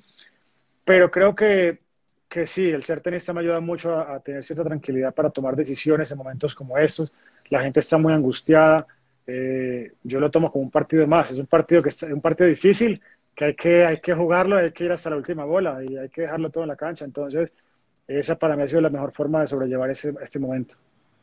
Pero 0.84 1.10
creo 1.10 1.34
que, 1.34 1.80
que 2.28 2.46
sí, 2.46 2.68
el 2.70 2.82
ser 2.82 3.00
tenista 3.00 3.32
me 3.32 3.40
ayuda 3.40 3.60
mucho 3.60 3.94
a, 3.94 4.14
a, 4.14 4.20
tener 4.20 4.44
cierta 4.44 4.64
tranquilidad 4.64 5.14
para 5.14 5.30
tomar 5.30 5.56
decisiones 5.56 6.10
en 6.10 6.18
momentos 6.18 6.54
como 6.54 6.76
estos. 6.76 7.12
La 7.48 7.62
gente 7.62 7.80
está 7.80 7.96
muy 7.96 8.12
angustiada. 8.12 8.86
Eh, 9.26 9.92
yo 10.02 10.20
lo 10.20 10.30
tomo 10.30 10.50
como 10.50 10.64
un 10.64 10.70
partido 10.70 11.06
más. 11.06 11.30
Es 11.30 11.38
un 11.38 11.46
partido 11.46 11.82
que 11.82 11.90
es 11.90 12.02
un 12.02 12.20
partido 12.20 12.48
difícil, 12.48 13.00
que 13.38 13.44
hay, 13.44 13.54
que 13.54 13.86
hay 13.86 14.00
que 14.00 14.14
jugarlo, 14.14 14.56
hay 14.56 14.72
que 14.72 14.84
ir 14.84 14.90
hasta 14.90 15.10
la 15.10 15.16
última 15.16 15.44
bola 15.44 15.78
y 15.84 15.96
hay 15.96 16.08
que 16.08 16.22
dejarlo 16.22 16.50
todo 16.50 16.64
en 16.64 16.68
la 16.68 16.76
cancha. 16.76 17.04
Entonces, 17.04 17.52
esa 18.08 18.36
para 18.36 18.56
mí 18.56 18.64
ha 18.64 18.68
sido 18.68 18.80
la 18.80 18.90
mejor 18.90 19.12
forma 19.12 19.40
de 19.40 19.46
sobrellevar 19.46 19.88
ese, 19.90 20.12
este 20.20 20.40
momento. 20.40 20.74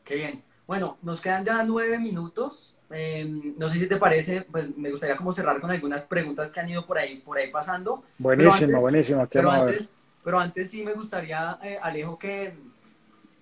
Qué 0.02 0.16
bien. 0.16 0.42
Bueno, 0.66 0.96
nos 1.02 1.20
quedan 1.20 1.44
ya 1.44 1.62
nueve 1.64 1.98
minutos. 1.98 2.74
Eh, 2.88 3.52
no 3.58 3.68
sé 3.68 3.80
si 3.80 3.86
te 3.86 3.96
parece, 3.96 4.46
pues 4.50 4.74
me 4.78 4.90
gustaría 4.90 5.16
como 5.16 5.30
cerrar 5.30 5.60
con 5.60 5.70
algunas 5.70 6.04
preguntas 6.04 6.52
que 6.52 6.60
han 6.60 6.70
ido 6.70 6.86
por 6.86 6.96
ahí, 6.96 7.18
por 7.18 7.36
ahí 7.36 7.50
pasando. 7.50 8.02
Buenísimo, 8.16 8.80
buenísimo. 8.80 9.28
Pero 9.30 9.50
antes, 9.50 9.92
pero 10.24 10.40
antes 10.40 10.70
sí 10.70 10.84
me 10.84 10.94
gustaría, 10.94 11.58
eh, 11.62 11.76
Alejo, 11.82 12.18
que, 12.18 12.56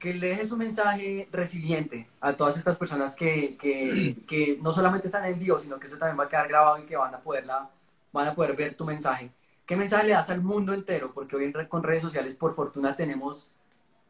que 0.01 0.15
le 0.15 0.31
dejes 0.31 0.51
un 0.51 0.59
mensaje 0.59 1.29
resiliente 1.31 2.09
a 2.21 2.33
todas 2.33 2.57
estas 2.57 2.77
personas 2.77 3.15
que, 3.15 3.57
que, 3.57 4.17
que, 4.27 4.59
no 4.61 4.73
solamente 4.73 5.07
están 5.07 5.27
en 5.27 5.39
vivo, 5.39 5.61
sino 5.61 5.79
que 5.79 5.87
eso 5.87 5.97
también 5.97 6.19
va 6.19 6.25
a 6.25 6.29
quedar 6.29 6.49
grabado 6.49 6.79
y 6.79 6.87
que 6.87 6.97
van 6.97 7.15
a 7.15 7.19
poderla 7.19 7.71
van 8.15 8.29
a 8.29 8.35
poder 8.35 8.55
ver 8.57 8.75
tu 8.77 8.85
mensaje. 8.85 9.33
¿Qué 9.67 9.77
mensaje 9.77 10.05
le 10.05 10.13
das 10.13 10.31
al 10.31 10.41
mundo 10.41 10.73
entero? 10.73 11.13
Porque 11.13 11.35
hoy 11.37 11.45
en, 11.47 11.67
con 11.67 11.83
redes 11.83 12.03
sociales, 12.03 12.35
por 12.37 12.55
fortuna, 12.55 12.95
tenemos 12.95 13.49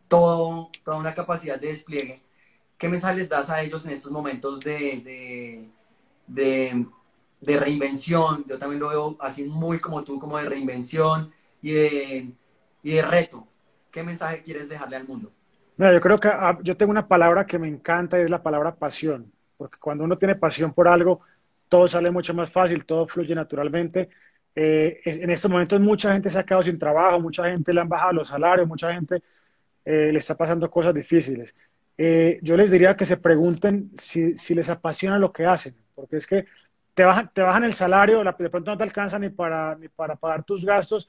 todo, 0.09 0.68
toda 0.84 0.98
una 0.98 1.14
capacidad 1.14 1.59
de 1.59 1.68
despliegue. 1.68 2.22
¿Qué 2.76 2.88
mensaje 2.88 3.16
les 3.16 3.28
das 3.30 3.48
a 3.48 3.62
ellos 3.62 3.86
en 3.86 3.92
estos 3.92 4.12
momentos 4.12 4.61
de, 4.61 5.00
de, 5.00 5.68
de, 6.26 6.86
de 7.40 7.59
reinvención? 7.59 8.44
Yo 8.46 8.59
también 8.59 8.80
lo 8.80 8.90
veo 8.90 9.16
así 9.20 9.44
muy 9.44 9.78
como 9.80 10.05
tú, 10.05 10.18
como 10.18 10.36
de 10.36 10.50
reinvención 10.50 11.32
y 11.62 11.72
de, 11.72 12.32
y 12.82 12.92
de 12.92 13.02
reto. 13.02 13.48
¿Qué 13.90 14.02
mensaje 14.02 14.42
quieres 14.42 14.68
dejarle 14.68 14.96
al 14.96 15.09
mundo? 15.09 15.32
Mira, 15.78 15.94
yo 15.94 16.00
creo 16.00 16.18
que 16.18 16.28
ah, 16.28 16.59
yo 16.62 16.76
tengo 16.76 16.90
una 16.90 17.09
palabra 17.09 17.46
que 17.46 17.59
me 17.59 17.68
encanta 17.68 18.18
y 18.18 18.22
es 18.22 18.30
la 18.30 18.42
palabra 18.42 18.74
pasión. 18.74 19.32
Porque 19.57 19.78
cuando 19.78 20.05
uno 20.05 20.16
tiene 20.16 20.34
pasión 20.34 20.74
por 20.74 20.88
algo, 20.88 21.20
todo 21.68 21.88
sale 21.88 22.10
mucho 22.10 22.34
más 22.34 22.50
fácil, 22.50 22.84
todo 22.84 23.06
fluye 23.06 23.34
naturalmente. 23.34 24.08
Eh, 24.54 25.00
en 25.04 25.30
estos 25.30 25.50
momentos 25.50 25.80
mucha 25.80 26.12
gente 26.12 26.30
se 26.30 26.38
ha 26.38 26.44
quedado 26.44 26.62
sin 26.62 26.78
trabajo, 26.78 27.20
mucha 27.20 27.44
gente 27.50 27.74
le 27.74 27.80
han 27.80 27.88
bajado 27.88 28.12
los 28.12 28.28
salarios, 28.28 28.68
mucha 28.68 28.92
gente 28.92 29.22
eh, 29.84 30.10
le 30.12 30.18
está 30.18 30.36
pasando 30.36 30.70
cosas 30.70 30.94
difíciles. 30.94 31.54
Eh, 31.96 32.38
yo 32.42 32.56
les 32.56 32.70
diría 32.70 32.96
que 32.96 33.04
se 33.04 33.16
pregunten 33.16 33.90
si, 33.94 34.36
si, 34.36 34.54
les 34.54 34.68
apasiona 34.68 35.18
lo 35.18 35.32
que 35.32 35.46
hacen, 35.46 35.76
porque 35.94 36.16
es 36.16 36.26
que 36.26 36.46
te 36.94 37.04
bajan, 37.04 37.30
te 37.32 37.42
bajan 37.42 37.64
el 37.64 37.74
salario, 37.74 38.22
de 38.22 38.50
pronto 38.50 38.70
no 38.70 38.76
te 38.76 38.84
alcanza 38.84 39.18
ni 39.18 39.30
para, 39.30 39.76
ni 39.76 39.88
para 39.88 40.16
pagar 40.16 40.44
tus 40.44 40.64
gastos 40.64 41.08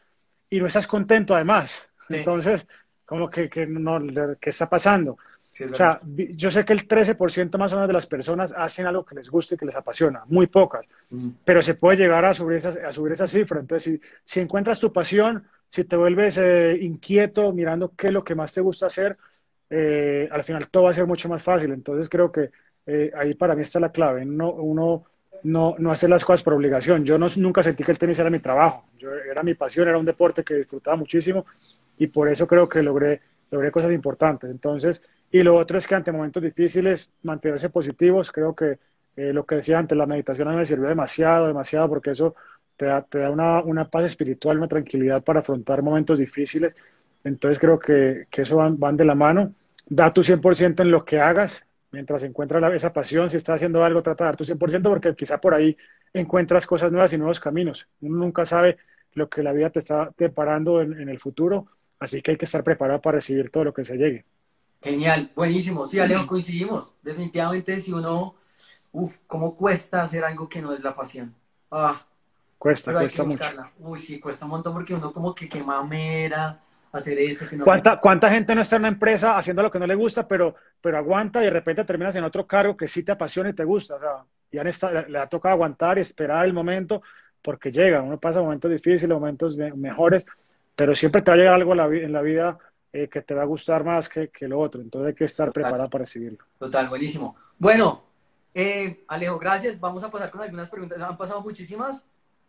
y 0.50 0.60
no 0.60 0.68
estás 0.68 0.88
contento 0.88 1.36
además. 1.36 1.88
Sí. 2.10 2.18
Entonces, 2.18 2.68
como 3.06 3.30
que, 3.30 3.50
que 3.50 3.66
no, 3.68 4.00
¿qué 4.40 4.50
está 4.50 4.70
pasando? 4.70 5.18
Sí, 5.56 5.64
o 5.64 5.74
sea, 5.74 6.02
yo 6.04 6.52
sé 6.52 6.66
que 6.66 6.74
el 6.74 6.86
13% 6.86 7.58
más 7.58 7.72
o 7.72 7.78
menos 7.78 7.88
de 7.88 7.94
las 7.94 8.08
personas 8.08 8.52
hacen 8.52 8.88
algo 8.88 9.06
que 9.06 9.16
les 9.16 9.30
guste 9.30 9.56
y 9.56 9.58
que 9.58 9.66
les 9.66 9.78
apasiona, 9.78 10.24
muy 10.28 10.48
pocas, 10.48 10.86
mm. 11.10 11.30
pero 11.46 11.62
se 11.62 11.76
puede 11.76 11.98
llegar 11.98 12.26
a 12.26 12.34
subir 12.34 12.58
esa, 12.58 12.72
a 12.86 12.92
subir 12.92 13.14
esa 13.14 13.26
cifra. 13.26 13.62
Entonces, 13.62 13.84
si, 13.84 14.02
si 14.26 14.42
encuentras 14.42 14.82
tu 14.82 14.92
pasión, 14.92 15.46
si 15.70 15.86
te 15.86 15.96
vuelves 15.96 16.38
eh, 16.40 16.78
inquieto 16.82 17.54
mirando 17.54 17.94
qué 17.96 18.08
es 18.08 18.14
lo 18.14 18.22
que 18.22 18.36
más 18.36 18.54
te 18.54 18.60
gusta 18.60 18.88
hacer, 18.88 19.16
eh, 19.70 20.28
al 20.30 20.44
final 20.44 20.68
todo 20.68 20.84
va 20.84 20.90
a 20.90 20.94
ser 20.94 21.08
mucho 21.08 21.30
más 21.30 21.42
fácil. 21.42 21.72
Entonces, 21.72 22.10
creo 22.10 22.34
que 22.34 22.52
eh, 22.86 23.14
ahí 23.16 23.34
para 23.36 23.56
mí 23.56 23.62
está 23.62 23.80
la 23.80 23.94
clave. 23.94 24.26
No, 24.26 24.52
uno 24.52 25.06
no, 25.44 25.76
no 25.80 25.90
hacer 25.90 26.10
las 26.10 26.26
cosas 26.26 26.44
por 26.44 26.54
obligación. 26.54 27.06
Yo 27.06 27.18
no, 27.18 27.28
nunca 27.38 27.64
sentí 27.64 27.86
que 27.86 27.92
el 27.92 27.98
tenis 27.98 28.20
era 28.20 28.30
mi 28.30 28.40
trabajo, 28.40 28.90
yo, 28.98 29.14
era 29.14 29.42
mi 29.42 29.54
pasión, 29.54 29.88
era 29.88 29.98
un 29.98 30.06
deporte 30.06 30.44
que 30.44 30.56
disfrutaba 30.56 30.98
muchísimo 30.98 31.46
y 31.98 32.08
por 32.08 32.28
eso 32.28 32.46
creo 32.46 32.68
que 32.68 32.84
logré, 32.84 33.22
logré 33.52 33.72
cosas 33.72 33.94
importantes. 33.94 34.50
Entonces, 34.52 35.02
y 35.36 35.44
lo 35.44 35.58
otro 35.58 35.78
es 35.78 35.86
que 35.86 35.96
ante 35.96 36.14
momentos 36.14 36.42
difíciles, 36.42 37.12
mantenerse 37.24 37.70
positivos. 37.70 38.32
Creo 38.32 38.56
que 38.56 38.80
eh, 39.18 39.34
lo 39.34 39.46
que 39.46 39.56
decía 39.56 39.78
antes, 39.78 39.98
la 39.98 40.06
meditación 40.06 40.48
a 40.48 40.52
mí 40.52 40.58
me 40.58 40.66
sirvió 40.66 40.88
demasiado, 40.88 41.48
demasiado, 41.48 41.90
porque 41.90 42.12
eso 42.12 42.36
te 42.78 42.86
da, 42.86 43.02
te 43.02 43.20
da 43.20 43.32
una, 43.32 43.62
una, 43.62 43.90
paz 43.90 44.06
espiritual, 44.06 44.60
una 44.60 44.70
tranquilidad 44.70 45.26
para 45.26 45.42
afrontar 45.42 45.82
momentos 45.82 46.20
difíciles. 46.20 46.74
Entonces 47.26 47.60
creo 47.60 47.78
que, 47.78 48.28
que 48.32 48.44
eso 48.44 48.56
van, 48.56 48.80
van, 48.80 48.96
de 48.96 49.04
la 49.04 49.14
mano. 49.14 49.54
Da 49.86 50.14
tu 50.14 50.24
100% 50.24 50.84
en 50.84 50.92
lo 50.92 51.04
que 51.04 51.20
hagas, 51.20 51.66
mientras 51.92 52.24
encuentras 52.24 52.62
la, 52.62 52.74
esa 52.74 52.94
pasión. 52.94 53.30
Si 53.30 53.36
estás 53.36 53.58
haciendo 53.58 53.84
algo, 53.84 54.02
trata 54.02 54.24
de 54.24 54.28
dar 54.30 54.38
tu 54.38 54.46
100%, 54.46 54.84
porque 54.84 55.16
quizá 55.16 55.42
por 55.42 55.54
ahí 55.54 55.76
encuentras 56.14 56.66
cosas 56.66 56.94
nuevas 56.94 57.12
y 57.12 57.18
nuevos 57.18 57.42
caminos. 57.42 57.90
Uno 58.00 58.20
nunca 58.20 58.46
sabe 58.46 58.78
lo 59.12 59.28
que 59.28 59.44
la 59.44 59.52
vida 59.52 59.70
te 59.70 59.80
está 59.80 60.12
preparando 60.12 60.82
en, 60.82 60.98
en 60.98 61.10
el 61.10 61.20
futuro, 61.20 61.68
así 62.00 62.22
que 62.22 62.32
hay 62.32 62.38
que 62.38 62.46
estar 62.46 62.64
preparado 62.64 63.02
para 63.02 63.18
recibir 63.18 63.50
todo 63.52 63.66
lo 63.66 63.74
que 63.74 63.84
se 63.84 63.98
llegue. 63.98 64.24
Genial, 64.86 65.32
buenísimo. 65.36 65.88
Sí, 65.88 66.00
Alejo, 66.00 66.28
coincidimos. 66.28 66.94
Definitivamente, 67.02 67.80
si 67.80 67.92
uno, 67.92 68.36
uff, 68.92 69.18
¿cómo 69.26 69.56
cuesta 69.56 70.04
hacer 70.04 70.24
algo 70.24 70.48
que 70.48 70.62
no 70.62 70.72
es 70.74 70.84
la 70.84 70.96
pasión? 70.96 71.34
Ah, 71.72 72.06
cuesta, 72.60 72.94
cuesta 72.94 73.24
mucho. 73.24 73.44
Uy, 73.80 73.98
sí, 73.98 74.20
cuesta 74.20 74.46
un 74.46 74.52
montón 74.52 74.74
porque 74.74 74.94
uno 74.94 75.12
como 75.12 75.34
que 75.34 75.50
quema 75.50 75.84
mera, 75.84 76.62
hacer 76.92 77.18
esto. 77.18 77.50
Que 77.50 77.58
no 77.58 77.64
¿Cuánta, 77.64 78.00
¿Cuánta 78.00 78.30
gente 78.30 78.54
no 78.54 78.62
está 78.62 78.76
en 78.76 78.84
una 78.84 78.90
empresa 78.90 79.40
haciendo 79.40 79.64
lo 79.64 79.72
que 79.72 79.80
no 79.80 79.88
le 79.88 79.96
gusta, 79.96 80.28
pero, 80.28 80.54
pero 80.80 81.00
aguanta 81.00 81.42
y 81.42 81.46
de 81.46 81.50
repente 81.50 81.84
terminas 81.84 82.16
en 82.16 82.24
otro 82.24 82.46
cargo 82.46 82.78
que 82.78 82.88
sí 82.88 83.02
te 83.02 83.12
apasiona 83.12 83.50
y 83.50 83.54
te 83.54 83.64
gusta? 83.64 83.96
O 83.96 84.00
sea, 84.00 84.24
ya 84.52 84.64
le, 84.64 85.10
le 85.10 85.18
ha 85.18 85.26
tocado 85.26 85.54
aguantar 85.54 85.98
y 85.98 86.02
esperar 86.02 86.46
el 86.46 86.54
momento 86.54 87.02
porque 87.42 87.72
llega. 87.72 88.04
Uno 88.04 88.20
pasa 88.20 88.40
momentos 88.40 88.70
difíciles, 88.70 89.10
momentos 89.10 89.58
mejores, 89.58 90.28
pero 90.76 90.94
siempre 90.94 91.24
te 91.24 91.32
va 91.32 91.34
a 91.34 91.38
llegar 91.38 91.56
algo 91.56 91.72
en 91.72 91.78
la, 91.78 91.86
en 91.88 92.14
la 92.14 92.22
vida 92.22 92.60
eh, 92.96 93.10
que 93.10 93.22
te 93.22 93.34
va 93.34 93.42
a 93.42 93.46
gustar 93.46 93.84
más 93.84 94.08
que, 94.08 94.30
que, 94.30 94.48
lo 94.48 94.58
otro. 94.58 94.80
Entonces 94.80 95.10
hay 95.10 95.16
que 95.16 95.26
estar 95.26 95.48
Total. 95.48 95.64
preparado 95.64 95.90
para 95.90 96.04
recibirlo. 96.04 96.46
Total, 96.58 96.88
buenísimo. 96.88 97.36
Bueno, 97.60 98.04
eh, 98.54 99.04
Alejo, 99.10 99.38
gracias. 99.38 99.78
Vamos 99.78 100.02
a 100.06 100.10
pasar 100.10 100.32
con 100.32 100.40
algunas 100.40 100.70
preguntas. 100.70 100.98
Han 101.02 101.18
pasado 101.18 101.42
muchísimas, 101.42 102.06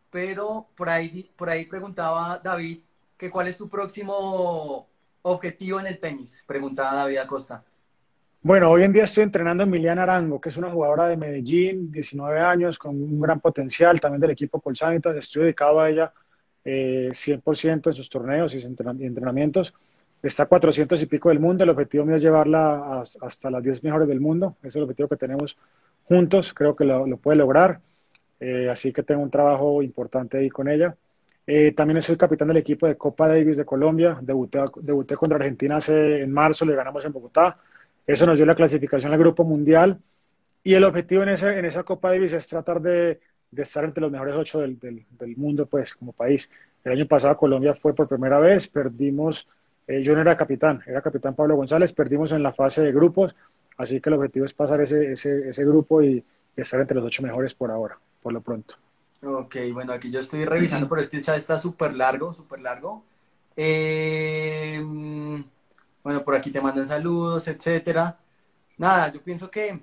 pero 0.09 0.69
por 0.77 0.89
ahí, 0.89 1.29
por 1.35 1.51
ahí 1.51 1.65
preguntaba 1.67 2.39
David 2.39 2.79
que 3.19 3.29
cuál 3.29 3.49
es 3.49 3.59
tu 3.59 3.69
próximo 3.69 4.87
objetivo 5.23 5.81
en 5.81 5.89
el 5.89 5.99
tenis. 5.99 6.45
Preguntaba 6.47 6.95
David 6.95 7.17
Acosta. 7.17 7.65
Bueno, 8.41 8.71
hoy 8.71 8.85
en 8.85 8.93
día 8.93 9.03
estoy 9.03 9.25
entrenando 9.25 9.65
a 9.65 9.67
Emiliana 9.67 10.05
Arango, 10.05 10.41
que 10.41 10.51
es 10.51 10.57
una 10.57 10.71
jugadora 10.71 11.09
de 11.09 11.17
Medellín, 11.17 11.91
19 11.91 12.39
años, 12.39 12.79
con 12.79 12.95
un 12.95 13.21
gran 13.21 13.41
potencial, 13.41 14.01
también 14.01 14.21
del 14.21 14.31
equipo 14.31 14.61
Colsanitas. 14.61 15.17
Estoy 15.17 15.43
dedicado 15.43 15.81
a 15.81 15.91
ella 15.91 16.13
eh, 16.65 17.09
100% 17.11 17.89
en 17.89 17.95
sus 17.95 18.09
torneos 18.09 18.55
y 18.55 18.63
entrenamientos 18.63 19.75
está 20.23 20.45
a 20.45 20.47
400 20.47 21.03
y 21.03 21.07
pico 21.07 21.29
del 21.29 21.41
mundo. 21.41 21.65
El 21.65 21.71
objetivo 21.71 22.05
mío 22.05 22.17
es 22.17 22.23
llevarla 22.23 22.77
a, 22.77 23.05
hasta 23.23 23.51
las 23.51 23.63
10 23.63 23.85
mejores 23.85 24.09
del 24.09 24.21
mundo. 24.21 24.57
Ese 24.61 24.69
es 24.69 24.77
el 24.77 24.83
objetivo 24.85 25.09
que 25.09 25.17
tenemos 25.17 25.57
juntos. 26.05 26.53
Creo 26.53 26.75
que 26.75 26.85
lo, 26.85 27.07
lo 27.07 27.17
puede 27.17 27.39
lograr. 27.39 27.81
Eh, 28.41 28.69
así 28.71 28.93
que 28.93 29.03
tengo 29.03 29.23
un 29.23 29.31
trabajo 29.31 29.83
importante 29.83 30.39
ahí 30.39 30.51
con 30.51 30.69
ella. 30.69 30.97
Eh, 31.47 31.73
también 31.73 32.03
soy 32.03 32.17
capitán 32.17 32.49
del 32.49 32.57
equipo 32.57 32.87
de 32.89 32.97
Copa 32.97 33.29
Davis 33.29 33.57
de 33.57 33.65
Colombia. 33.65 34.19
Debuté, 34.21 34.61
debuté 34.81 35.15
contra 35.17 35.37
Argentina 35.37 35.77
hace, 35.77 36.23
en 36.23 36.33
marzo, 36.33 36.65
le 36.65 36.75
ganamos 36.75 37.05
en 37.05 37.13
Bogotá. 37.13 37.59
Eso 38.07 38.27
nos 38.27 38.37
dio 38.37 38.47
la 38.47 38.55
clasificación 38.55 39.13
al 39.13 39.19
Grupo 39.19 39.45
Mundial. 39.45 39.99
Y 40.65 40.75
el 40.75 40.85
objetivo 40.85 41.23
en, 41.23 41.31
ese, 41.31 41.59
en 41.59 41.65
esa 41.65 41.85
Copa 41.85 42.11
Davis 42.11 42.33
es 42.33 42.49
tratar 42.49 42.81
de, 42.81 43.21
de 43.51 43.63
estar 43.63 43.85
entre 43.85 44.01
los 44.01 44.11
mejores 44.11 44.35
ocho 44.35 44.61
del, 44.61 44.79
del, 44.79 45.05
del, 45.11 45.37
mundo, 45.37 45.67
pues, 45.67 45.95
como 45.95 46.13
país. 46.13 46.51
El 46.85 46.93
año 46.93 47.07
pasado 47.07 47.37
Colombia 47.37 47.75
fue 47.75 47.95
por 47.95 48.09
primera 48.09 48.41
vez, 48.41 48.69
perdimos, 48.69 49.49
eh, 49.87 50.03
yo 50.03 50.15
no 50.15 50.21
era 50.21 50.37
capitán, 50.37 50.83
era 50.87 51.01
capitán 51.01 51.35
Pablo 51.35 51.57
González, 51.57 51.93
perdimos 51.93 52.33
en 52.33 52.43
la 52.43 52.53
fase 52.53 52.83
de 52.83 52.93
grupos, 52.93 53.35
así 53.77 54.01
que 54.01 54.11
el 54.11 54.17
objetivo 54.17 54.45
es 54.47 54.55
pasar 54.55 54.81
ese, 54.81 55.13
ese, 55.13 55.65
grupo 55.65 56.03
y 56.03 56.25
estar 56.57 56.81
entre 56.81 56.97
los 56.97 57.05
ocho 57.05 57.23
mejores 57.23 57.55
por 57.55 57.71
ahora, 57.71 57.99
por 58.23 58.33
lo 58.33 58.41
pronto. 58.41 58.75
Ok, 59.23 59.57
bueno, 59.73 59.93
aquí 59.93 60.11
yo 60.11 60.21
estoy 60.21 60.45
revisando, 60.45 60.89
pero 60.89 61.01
este 61.01 61.21
chat 61.21 61.37
está 61.37 61.59
súper 61.59 61.95
largo, 61.95 62.35
súper 62.35 62.61
largo. 62.61 63.05
Eh, 63.57 64.81
bueno, 66.03 66.23
por 66.23 66.35
aquí 66.35 66.51
te 66.51 66.61
mandan 66.61 66.87
saludos, 66.87 67.49
etcétera. 67.49 68.19
Nada, 68.79 69.13
yo 69.13 69.23
pienso 69.23 69.51
que, 69.51 69.81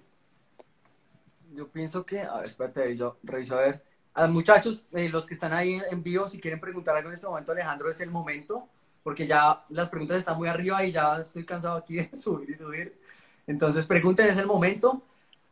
yo 1.54 1.68
pienso 1.68 2.06
que, 2.06 2.22
a 2.22 2.38
ver, 2.38 2.46
espérate, 2.46 2.96
yo 2.96 3.18
reviso 3.24 3.58
a 3.58 3.62
ver. 3.62 3.84
Ah, 4.14 4.28
muchachos, 4.28 4.86
eh, 4.92 5.10
los 5.10 5.26
que 5.26 5.34
están 5.34 5.54
ahí 5.54 5.82
en 5.90 6.04
vivo, 6.04 6.28
si 6.28 6.40
quieren 6.40 6.60
preguntar 6.60 6.96
algo 6.96 7.10
en 7.10 7.16
este 7.16 7.28
momento, 7.28 7.52
Alejandro, 7.52 7.90
es 7.90 8.00
el 8.02 8.12
momento, 8.12 8.68
porque 9.04 9.28
ya 9.28 9.66
las 9.70 9.90
preguntas 9.90 10.18
están 10.18 10.38
muy 10.38 10.48
arriba 10.48 10.84
y 10.84 10.92
ya 10.92 11.20
estoy 11.20 11.46
cansado 11.46 11.78
aquí 11.78 11.96
de 11.98 12.10
subir 12.16 12.50
y 12.50 12.56
subir. 12.56 13.00
Entonces, 13.48 13.86
pregunten, 13.86 14.28
es 14.28 14.38
el 14.38 14.48
momento. 14.48 15.04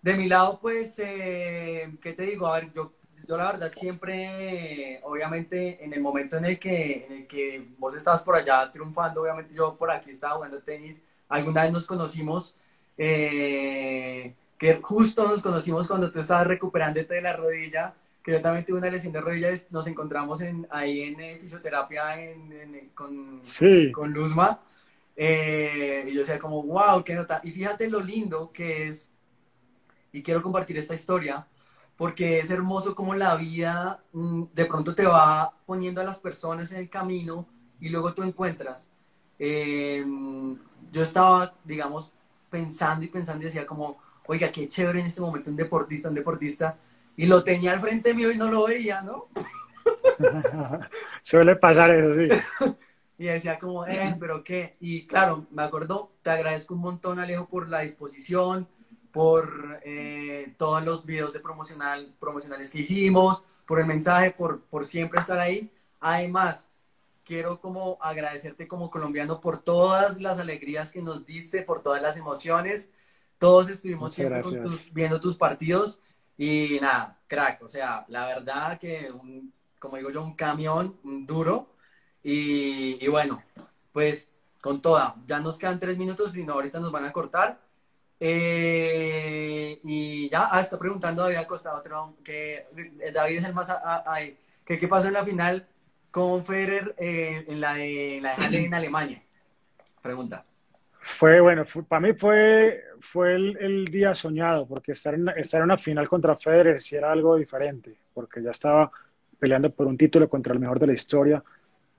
De 0.02 0.16
mi 0.16 0.28
lado, 0.28 0.60
pues, 0.60 0.96
eh, 1.00 1.96
¿qué 2.02 2.14
te 2.14 2.24
digo? 2.24 2.48
A 2.48 2.60
ver, 2.60 2.74
yo 2.74 2.94
yo 3.28 3.38
la 3.38 3.52
verdad 3.52 3.72
siempre, 3.74 5.00
obviamente, 5.04 5.84
en 5.84 5.94
el 5.94 6.02
momento 6.02 6.38
en 6.38 6.46
el 6.46 6.60
que, 6.60 7.06
en 7.06 7.14
el 7.14 7.28
que 7.28 7.66
vos 7.78 7.96
estabas 7.96 8.24
por 8.24 8.36
allá 8.36 8.70
triunfando, 8.72 9.22
obviamente 9.22 9.56
yo 9.56 9.78
por 9.78 9.92
aquí 9.92 10.12
estaba 10.12 10.36
jugando 10.36 10.62
tenis, 10.62 11.04
alguna 11.30 11.64
vez 11.64 11.72
nos 11.72 11.86
conocimos, 11.88 12.56
eh, 12.98 14.34
que 14.58 14.76
justo 14.82 15.28
nos 15.28 15.42
conocimos 15.42 15.88
cuando 15.88 16.12
tú 16.12 16.20
estabas 16.20 16.48
recuperándote 16.48 17.14
de 17.16 17.22
la 17.22 17.34
rodilla, 17.34 17.94
que 18.24 18.32
yo 18.32 18.42
también 18.42 18.66
tuve 18.66 18.78
una 18.78 18.90
lesión 18.90 19.14
de 19.14 19.22
rodilla, 19.22 19.50
nos 19.72 19.88
encontramos 19.88 20.42
en, 20.42 20.68
ahí 20.70 21.02
en 21.02 21.20
eh, 21.20 21.38
fisioterapia 21.40 22.04
con, 22.94 23.42
con 23.94 24.14
Luzma, 24.14 24.62
eh, 25.16 26.06
y 26.08 26.14
yo 26.14 26.20
decía 26.20 26.40
como, 26.40 26.64
wow, 26.64 27.04
qué 27.04 27.16
nota, 27.16 27.42
y 27.44 27.52
fíjate 27.52 27.90
lo 27.90 28.00
lindo 28.00 28.52
que 28.52 28.88
es, 28.88 29.12
y 30.12 30.22
quiero 30.22 30.42
compartir 30.42 30.78
esta 30.78 30.94
historia, 30.94 31.48
porque 31.98 32.40
es 32.40 32.50
hermoso 32.50 32.96
como 32.96 33.14
la 33.14 33.36
vida 33.36 34.04
mm, 34.14 34.46
de 34.54 34.66
pronto 34.66 34.96
te 34.96 35.06
va 35.06 35.54
poniendo 35.66 36.02
a 36.02 36.04
las 36.04 36.20
personas 36.20 36.72
en 36.72 36.80
el 36.80 36.90
camino 36.90 37.48
y 37.80 37.90
luego 37.90 38.14
tú 38.14 38.24
encuentras. 38.24 38.90
Em, 39.38 40.58
yo 40.92 41.04
estaba, 41.04 41.54
digamos, 41.64 42.12
pensando 42.50 43.06
y 43.06 43.08
pensando 43.08 43.44
y 43.44 43.46
decía 43.46 43.66
como, 43.66 43.98
oiga, 44.28 44.52
qué 44.52 44.68
chévere 44.68 45.00
en 45.00 45.06
este 45.06 45.22
momento 45.22 45.50
un 45.50 45.56
deportista, 45.56 46.10
un 46.10 46.16
deportista, 46.16 46.78
y 47.16 47.26
lo 47.26 47.44
tenía 47.44 47.74
al 47.74 47.80
frente 47.80 48.14
mío 48.14 48.32
y 48.32 48.38
no 48.38 48.50
lo 48.50 48.68
veía, 48.68 49.02
¿no? 49.02 49.28
Suele 51.24 51.56
pasar 51.56 51.92
eso, 51.92 52.16
sí. 52.16 52.76
y 53.18 53.26
decía 53.26 53.60
como, 53.60 53.86
eh, 53.86 54.16
pero 54.20 54.44
qué, 54.44 54.76
y 54.80 55.06
claro, 55.06 55.46
me 55.52 55.64
acuerdo, 55.64 56.12
te 56.22 56.30
agradezco 56.30 56.74
un 56.74 56.82
montón, 56.82 57.20
Alejo, 57.20 57.48
por 57.48 57.68
la 57.68 57.82
disposición, 57.82 58.68
por 59.12 59.80
eh, 59.84 60.54
todos 60.58 60.84
los 60.84 61.06
videos 61.06 61.34
de 61.34 61.40
promocional, 61.40 62.14
promocionales 62.20 62.72
que 62.72 62.80
hicimos, 62.80 63.44
por 63.66 63.80
el 63.80 63.86
mensaje, 63.86 64.32
por, 64.32 64.62
por 64.62 64.86
siempre 64.86 65.20
estar 65.20 65.38
ahí. 65.38 65.72
Además, 66.00 66.72
quiero 67.24 67.60
como 67.60 67.98
agradecerte 68.02 68.68
como 68.68 68.90
colombiano 68.90 69.40
por 69.42 69.62
todas 69.62 70.20
las 70.20 70.40
alegrías 70.40 70.92
que 70.92 71.02
nos 71.02 71.26
diste, 71.26 71.62
por 71.62 71.84
todas 71.84 72.02
las 72.02 72.18
emociones. 72.18 72.90
Todos 73.38 73.70
estuvimos 73.70 74.14
siempre 74.14 74.42
viendo 74.94 75.20
tus 75.20 75.38
partidos 75.38 76.02
y 76.42 76.80
nada, 76.82 77.20
crack. 77.28 77.62
O 77.62 77.68
sea, 77.68 78.04
la 78.08 78.26
verdad 78.26 78.80
que, 78.80 79.12
como 79.78 79.98
digo 79.98 80.10
yo, 80.10 80.24
un 80.24 80.34
camión, 80.36 81.00
un 81.04 81.28
duro. 81.28 81.76
Y, 82.24 83.08
bueno, 83.10 83.44
pues 83.92 84.28
con 84.60 84.82
toda. 84.82 85.16
Ya 85.28 85.40
nos 85.40 85.60
quedan 85.60 85.78
tres 85.78 86.00
minutos, 86.00 86.32
si 86.34 86.44
no, 86.44 86.54
ahorita 86.54 86.80
nos 86.80 86.92
van 86.92 87.06
a 87.06 87.12
cortar. 87.12 87.62
Eh, 88.20 89.82
y 89.84 90.30
ya, 90.30 90.50
ah, 90.52 90.62
está 90.62 90.80
preguntando 90.80 91.22
David 91.22 91.38
Acosta, 91.38 91.76
otro, 91.76 92.16
que 92.24 92.66
eh, 92.76 93.12
David 93.14 93.38
es 93.38 93.46
el 93.46 93.54
más 93.54 93.70
ahí. 94.08 94.36
que 94.66 94.80
qué 94.80 94.88
pasó 94.88 95.10
en 95.10 95.14
la 95.14 95.26
final 95.26 95.68
con 96.10 96.44
Federer 96.44 96.96
eh, 96.98 97.46
en 97.48 97.62
la 97.62 97.76
de, 97.76 98.18
en 98.18 98.24
la 98.24 98.36
de 98.36 98.66
en 98.66 98.74
Alemania. 98.74 99.22
Pregunta. 100.02 100.44
Fue 101.02 101.40
bueno, 101.40 101.66
para 101.88 102.00
mí 102.00 102.14
fue, 102.14 102.84
fue 103.02 103.36
el, 103.36 103.86
día 103.86 104.14
soñado, 104.14 104.68
porque 104.68 104.94
estar 104.94 105.14
en, 105.14 105.28
estar 105.30 105.60
en 105.60 105.66
una 105.66 105.78
final 105.78 106.08
contra 106.08 106.36
Federer 106.36 106.80
sí 106.80 106.96
era 106.96 107.12
algo 107.12 107.36
diferente, 107.36 107.96
porque 108.14 108.42
ya 108.42 108.52
estaba 108.52 108.92
peleando 109.40 109.70
por 109.72 109.88
un 109.88 109.98
título 109.98 110.30
contra 110.30 110.54
el 110.54 110.60
mejor 110.60 110.80
de 110.80 110.88
la 110.88 110.94
historia 110.94 111.44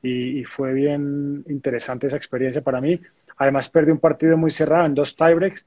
y, 0.03 0.45
fue 0.45 0.73
bien 0.73 1.45
interesante 1.49 2.07
esa 2.07 2.17
experiencia 2.17 2.63
para 2.63 2.81
mí. 2.81 3.01
Además 3.37 3.69
perdí 3.69 3.91
un 3.93 3.99
partido 3.99 4.37
muy 4.37 4.51
cerrado 4.51 4.87
en 4.87 4.95
dos 4.95 5.15
tiebreaks 5.15 5.67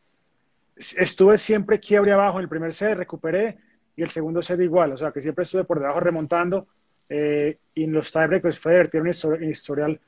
estuve 0.75 1.37
siempre 1.37 1.79
quiebre 1.79 2.11
abajo 2.11 2.37
en 2.37 2.43
el 2.43 2.49
primer 2.49 2.73
set, 2.73 2.97
recuperé 2.97 3.57
y 3.95 4.03
el 4.03 4.09
segundo 4.09 4.41
set 4.41 4.59
igual, 4.61 4.91
o 4.91 4.97
sea 4.97 5.11
que 5.11 5.21
siempre 5.21 5.43
estuve 5.43 5.63
por 5.63 5.79
debajo 5.79 5.99
remontando 5.99 6.67
eh, 7.07 7.57
y 7.73 7.83
en 7.85 7.93
los 7.93 8.11
tiebreaks 8.11 8.41
pues 8.41 8.59
Federer 8.59 8.89
tiene 8.89 9.09
un 9.09 9.43
historial 9.43 9.99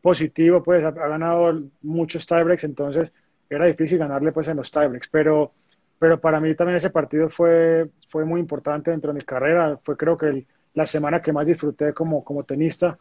positivo, 0.00 0.62
pues 0.62 0.84
ha, 0.84 0.90
ganado 0.90 1.62
muchos 1.82 2.26
tiebreaks, 2.26 2.64
entonces 2.64 3.12
era 3.54 3.66
difícil 3.66 3.98
ganarle 3.98 4.32
pues 4.32 4.48
en 4.48 4.56
los 4.56 4.70
tiebreaks, 4.70 5.08
pero, 5.08 5.52
pero 5.98 6.20
para 6.20 6.40
mí 6.40 6.54
también 6.54 6.76
ese 6.76 6.90
partido 6.90 7.28
fue, 7.28 7.88
fue 8.08 8.24
muy 8.24 8.40
importante 8.40 8.90
dentro 8.90 9.12
de 9.12 9.18
mi 9.18 9.24
carrera, 9.24 9.78
fue 9.82 9.96
creo 9.96 10.16
que 10.16 10.46
la 10.74 10.86
semana 10.86 11.20
que 11.20 11.32
más 11.32 11.46
disfruté 11.46 11.92
como, 11.92 12.24
como 12.24 12.44
tenista, 12.44 12.98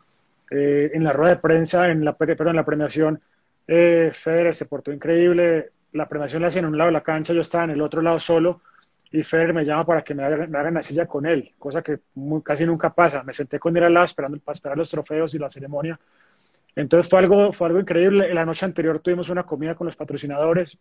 eh, 0.50 0.92
en 0.94 1.04
la 1.04 1.14
rueda 1.14 1.36
de 1.36 1.42
prensa, 1.42 1.90
en 1.90 2.04
la, 2.04 2.16
pero 2.16 2.50
en 2.50 2.56
la 2.56 2.66
premiación, 2.66 3.22
eh, 3.68 4.12
Federer 4.14 4.54
se 4.54 4.66
portó 4.66 4.92
increíble, 4.92 5.72
la 5.94 6.08
premiación 6.08 6.42
la 6.42 6.50
hacía 6.50 6.60
en 6.60 6.68
un 6.68 6.78
lado 6.78 6.90
de 6.90 6.94
la 6.94 7.04
cancha, 7.04 7.34
yo 7.34 7.42
estaba 7.42 7.66
en 7.66 7.72
el 7.72 7.82
otro 7.82 8.02
lado 8.02 8.20
solo 8.20 8.62
y 9.12 9.24
Federer 9.24 9.54
me 9.54 9.66
llama 9.66 9.86
para 9.86 10.04
que 10.04 10.16
me 10.16 10.24
hagan, 10.24 10.50
me 10.50 10.72
la 10.72 10.82
silla 10.82 11.06
con 11.06 11.26
él, 11.26 11.52
cosa 11.60 11.82
que 11.82 12.00
casi 12.44 12.66
nunca 12.66 12.94
pasa. 12.94 13.24
Me 13.24 13.34
senté 13.34 13.60
con 13.60 13.76
él 13.76 13.84
al 13.84 13.94
lado 13.94 14.06
esperando 14.06 14.40
para 14.40 14.54
esperar 14.54 14.78
los 14.78 14.90
trofeos 14.90 15.34
y 15.34 15.38
la 15.38 15.50
ceremonia. 15.50 16.00
Entonces 16.76 17.10
fue 17.10 17.20
algo, 17.20 17.54
fue 17.54 17.68
algo 17.68 17.80
increíble. 17.80 18.34
La 18.34 18.46
noche 18.46 18.66
anterior 18.66 19.00
tuvimos 19.00 19.30
una 19.30 19.44
comida 19.44 19.76
con 19.76 19.86
los 19.86 19.96
patrocinadores. 19.96 20.78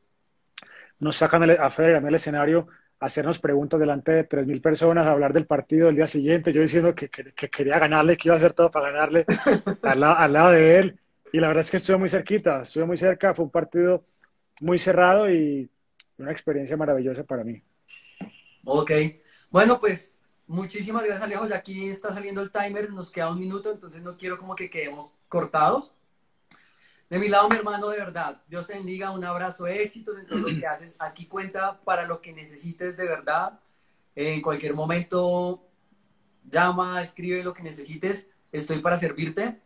Nos 0.99 1.16
sacan 1.16 1.51
a 1.51 1.70
Federer 1.70 1.97
a 1.97 2.01
mí 2.01 2.09
al 2.09 2.14
escenario 2.14 2.68
a 3.01 3.07
hacernos 3.07 3.38
preguntas 3.38 3.80
delante 3.80 4.12
de 4.12 4.28
3.000 4.28 4.61
personas, 4.61 5.07
a 5.07 5.12
hablar 5.12 5.32
del 5.32 5.47
partido 5.47 5.86
del 5.86 5.97
día 5.97 6.07
siguiente. 6.07 6.53
Yo 6.53 6.61
diciendo 6.61 6.95
que, 6.95 7.09
quería 7.09 7.78
ganarle, 7.78 8.16
que 8.16 8.28
iba 8.28 8.34
a 8.34 8.38
hacer 8.38 8.53
todo 8.53 8.70
para 8.70 8.91
ganarle 8.91 9.24
al, 9.82 10.03
al 10.03 10.32
lado 10.32 10.51
de 10.51 10.78
él. 10.78 11.01
Y 11.32 11.41
la 11.41 11.49
verdad 11.49 11.62
es 11.62 11.70
que 11.70 11.78
estuve 11.78 11.97
muy 11.97 12.09
cerquita, 12.09 12.62
estuve 12.62 12.84
muy 12.84 12.97
cerca. 12.97 13.34
Fue 13.34 13.45
un 13.45 13.51
partido 13.51 14.05
muy 14.61 14.78
cerrado 14.78 15.30
y 15.30 15.70
una 16.18 16.30
experiencia 16.30 16.76
maravillosa 16.76 17.24
para 17.24 17.45
mí. 17.45 17.62
Ok, 18.64 18.93
bueno, 19.51 19.80
pues 19.80 20.14
muchísimas 20.51 21.05
gracias 21.05 21.22
Alejo, 21.22 21.46
ya 21.46 21.57
aquí 21.57 21.88
está 21.88 22.12
saliendo 22.12 22.42
el 22.42 22.51
timer, 22.51 22.92
nos 22.92 23.11
queda 23.11 23.30
un 23.30 23.38
minuto, 23.38 23.70
entonces 23.70 24.03
no 24.03 24.16
quiero 24.16 24.36
como 24.36 24.57
que 24.57 24.68
quedemos 24.68 25.12
cortados. 25.28 25.94
De 27.09 27.18
mi 27.18 27.28
lado, 27.28 27.48
mi 27.48 27.57
hermano, 27.57 27.88
de 27.88 27.98
verdad, 27.98 28.42
Dios 28.48 28.66
te 28.66 28.74
bendiga, 28.74 29.12
un 29.12 29.24
abrazo, 29.24 29.66
éxitos 29.66 30.18
en 30.18 30.26
todo 30.26 30.40
lo 30.40 30.61
que 30.61 30.66
haces. 30.66 30.96
Aquí 30.98 31.26
cuenta 31.26 31.80
para 31.80 32.05
lo 32.05 32.20
que 32.20 32.32
necesites 32.32 32.96
de 32.96 33.05
verdad. 33.05 33.61
En 34.14 34.42
cualquier 34.42 34.74
momento, 34.74 35.64
llama, 36.44 37.03
escribe 37.03 37.42
lo 37.42 37.53
que 37.53 37.62
necesites. 37.62 38.30
Estoy 38.53 38.80
para 38.80 38.96
servirte. 38.96 39.61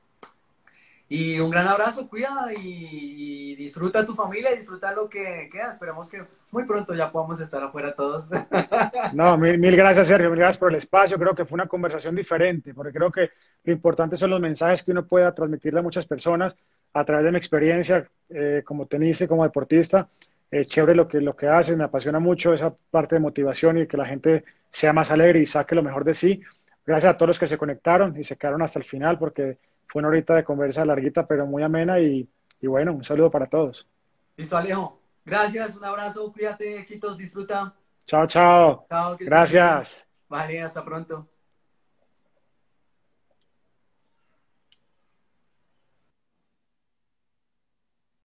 Y 1.15 1.39
un 1.39 1.49
gran 1.49 1.69
abrazo, 1.69 2.09
cuida 2.09 2.49
y, 2.57 3.55
disfruta 3.55 4.05
tu 4.05 4.15
familia, 4.15 4.51
disfruta 4.51 4.93
lo 4.93 5.09
que 5.09 5.49
queda. 5.51 5.71
Esperamos 5.71 6.11
que 6.11 6.25
muy 6.51 6.65
pronto 6.65 6.93
ya 6.93 7.13
podamos 7.13 7.41
estar 7.41 7.63
afuera 7.63 7.95
todos. 7.95 8.31
No, 9.13 9.39
mil, 9.39 9.57
mil, 9.59 9.77
gracias 9.77 10.09
Sergio, 10.09 10.29
mil 10.29 10.41
gracias 10.41 10.59
por 10.59 10.73
el 10.73 10.79
espacio. 10.79 11.17
Creo 11.17 11.33
que 11.33 11.45
fue 11.45 11.55
una 11.55 11.69
conversación 11.69 12.17
diferente, 12.17 12.75
porque 12.75 12.93
creo 12.93 13.13
que 13.13 13.31
lo 13.63 13.73
importante 13.73 14.17
son 14.17 14.31
los 14.31 14.41
mensajes 14.41 14.83
que 14.83 14.91
uno 14.91 15.07
pueda 15.07 15.33
transmitirle 15.33 15.79
a 15.79 15.83
muchas 15.85 16.05
personas 16.05 16.57
a 16.93 17.05
través 17.05 17.25
de 17.25 17.31
mi 17.31 17.39
experiencia 17.39 18.09
eh, 18.31 18.63
como 18.65 18.87
tenista 18.87 19.29
como 19.29 19.45
deportista. 19.45 20.09
Eh, 20.51 20.65
chévere 20.65 20.97
lo 20.97 21.07
que, 21.07 21.21
lo 21.21 21.37
que 21.37 21.47
haces, 21.47 21.77
me 21.77 21.85
apasiona 21.85 22.19
mucho 22.19 22.53
esa 22.53 22.75
parte 22.91 23.15
de 23.15 23.21
motivación 23.21 23.79
y 23.79 23.87
que 23.87 23.97
la 23.97 24.07
gente 24.07 24.45
sea 24.69 24.93
más 24.93 25.13
alegre 25.13 25.39
y 25.39 25.47
saque 25.47 25.77
lo 25.77 25.83
mejor 25.85 26.03
de 26.03 26.15
sí. 26.15 26.43
Gracias 26.85 27.15
a 27.15 27.17
todos 27.17 27.29
los 27.29 27.39
que 27.39 27.47
se 27.47 27.57
conectaron 27.57 28.19
y 28.19 28.25
se 28.25 28.37
quedaron 28.37 28.63
hasta 28.63 28.81
el 28.81 28.85
final, 28.85 29.17
porque 29.17 29.59
fue 29.95 30.01
una 30.01 30.11
horita 30.11 30.37
de 30.37 30.45
conversa 30.45 30.85
larguita, 30.85 31.27
pero 31.29 31.47
muy 31.47 31.63
amena 31.63 32.01
y, 32.01 32.29
y 32.61 32.67
bueno, 32.67 32.93
un 32.95 33.05
saludo 33.05 33.31
para 33.31 33.49
todos. 33.49 33.89
Listo, 34.37 34.57
Alejo. 34.57 35.01
Gracias, 35.25 35.77
un 35.77 35.85
abrazo, 35.85 36.33
cuídate, 36.33 36.79
éxitos, 36.79 37.17
disfruta. 37.17 37.75
Chao, 38.07 38.27
chao. 38.27 38.89
Gracias. 39.25 40.05
Vale, 40.29 40.61
hasta 40.63 40.85
pronto. 40.85 41.31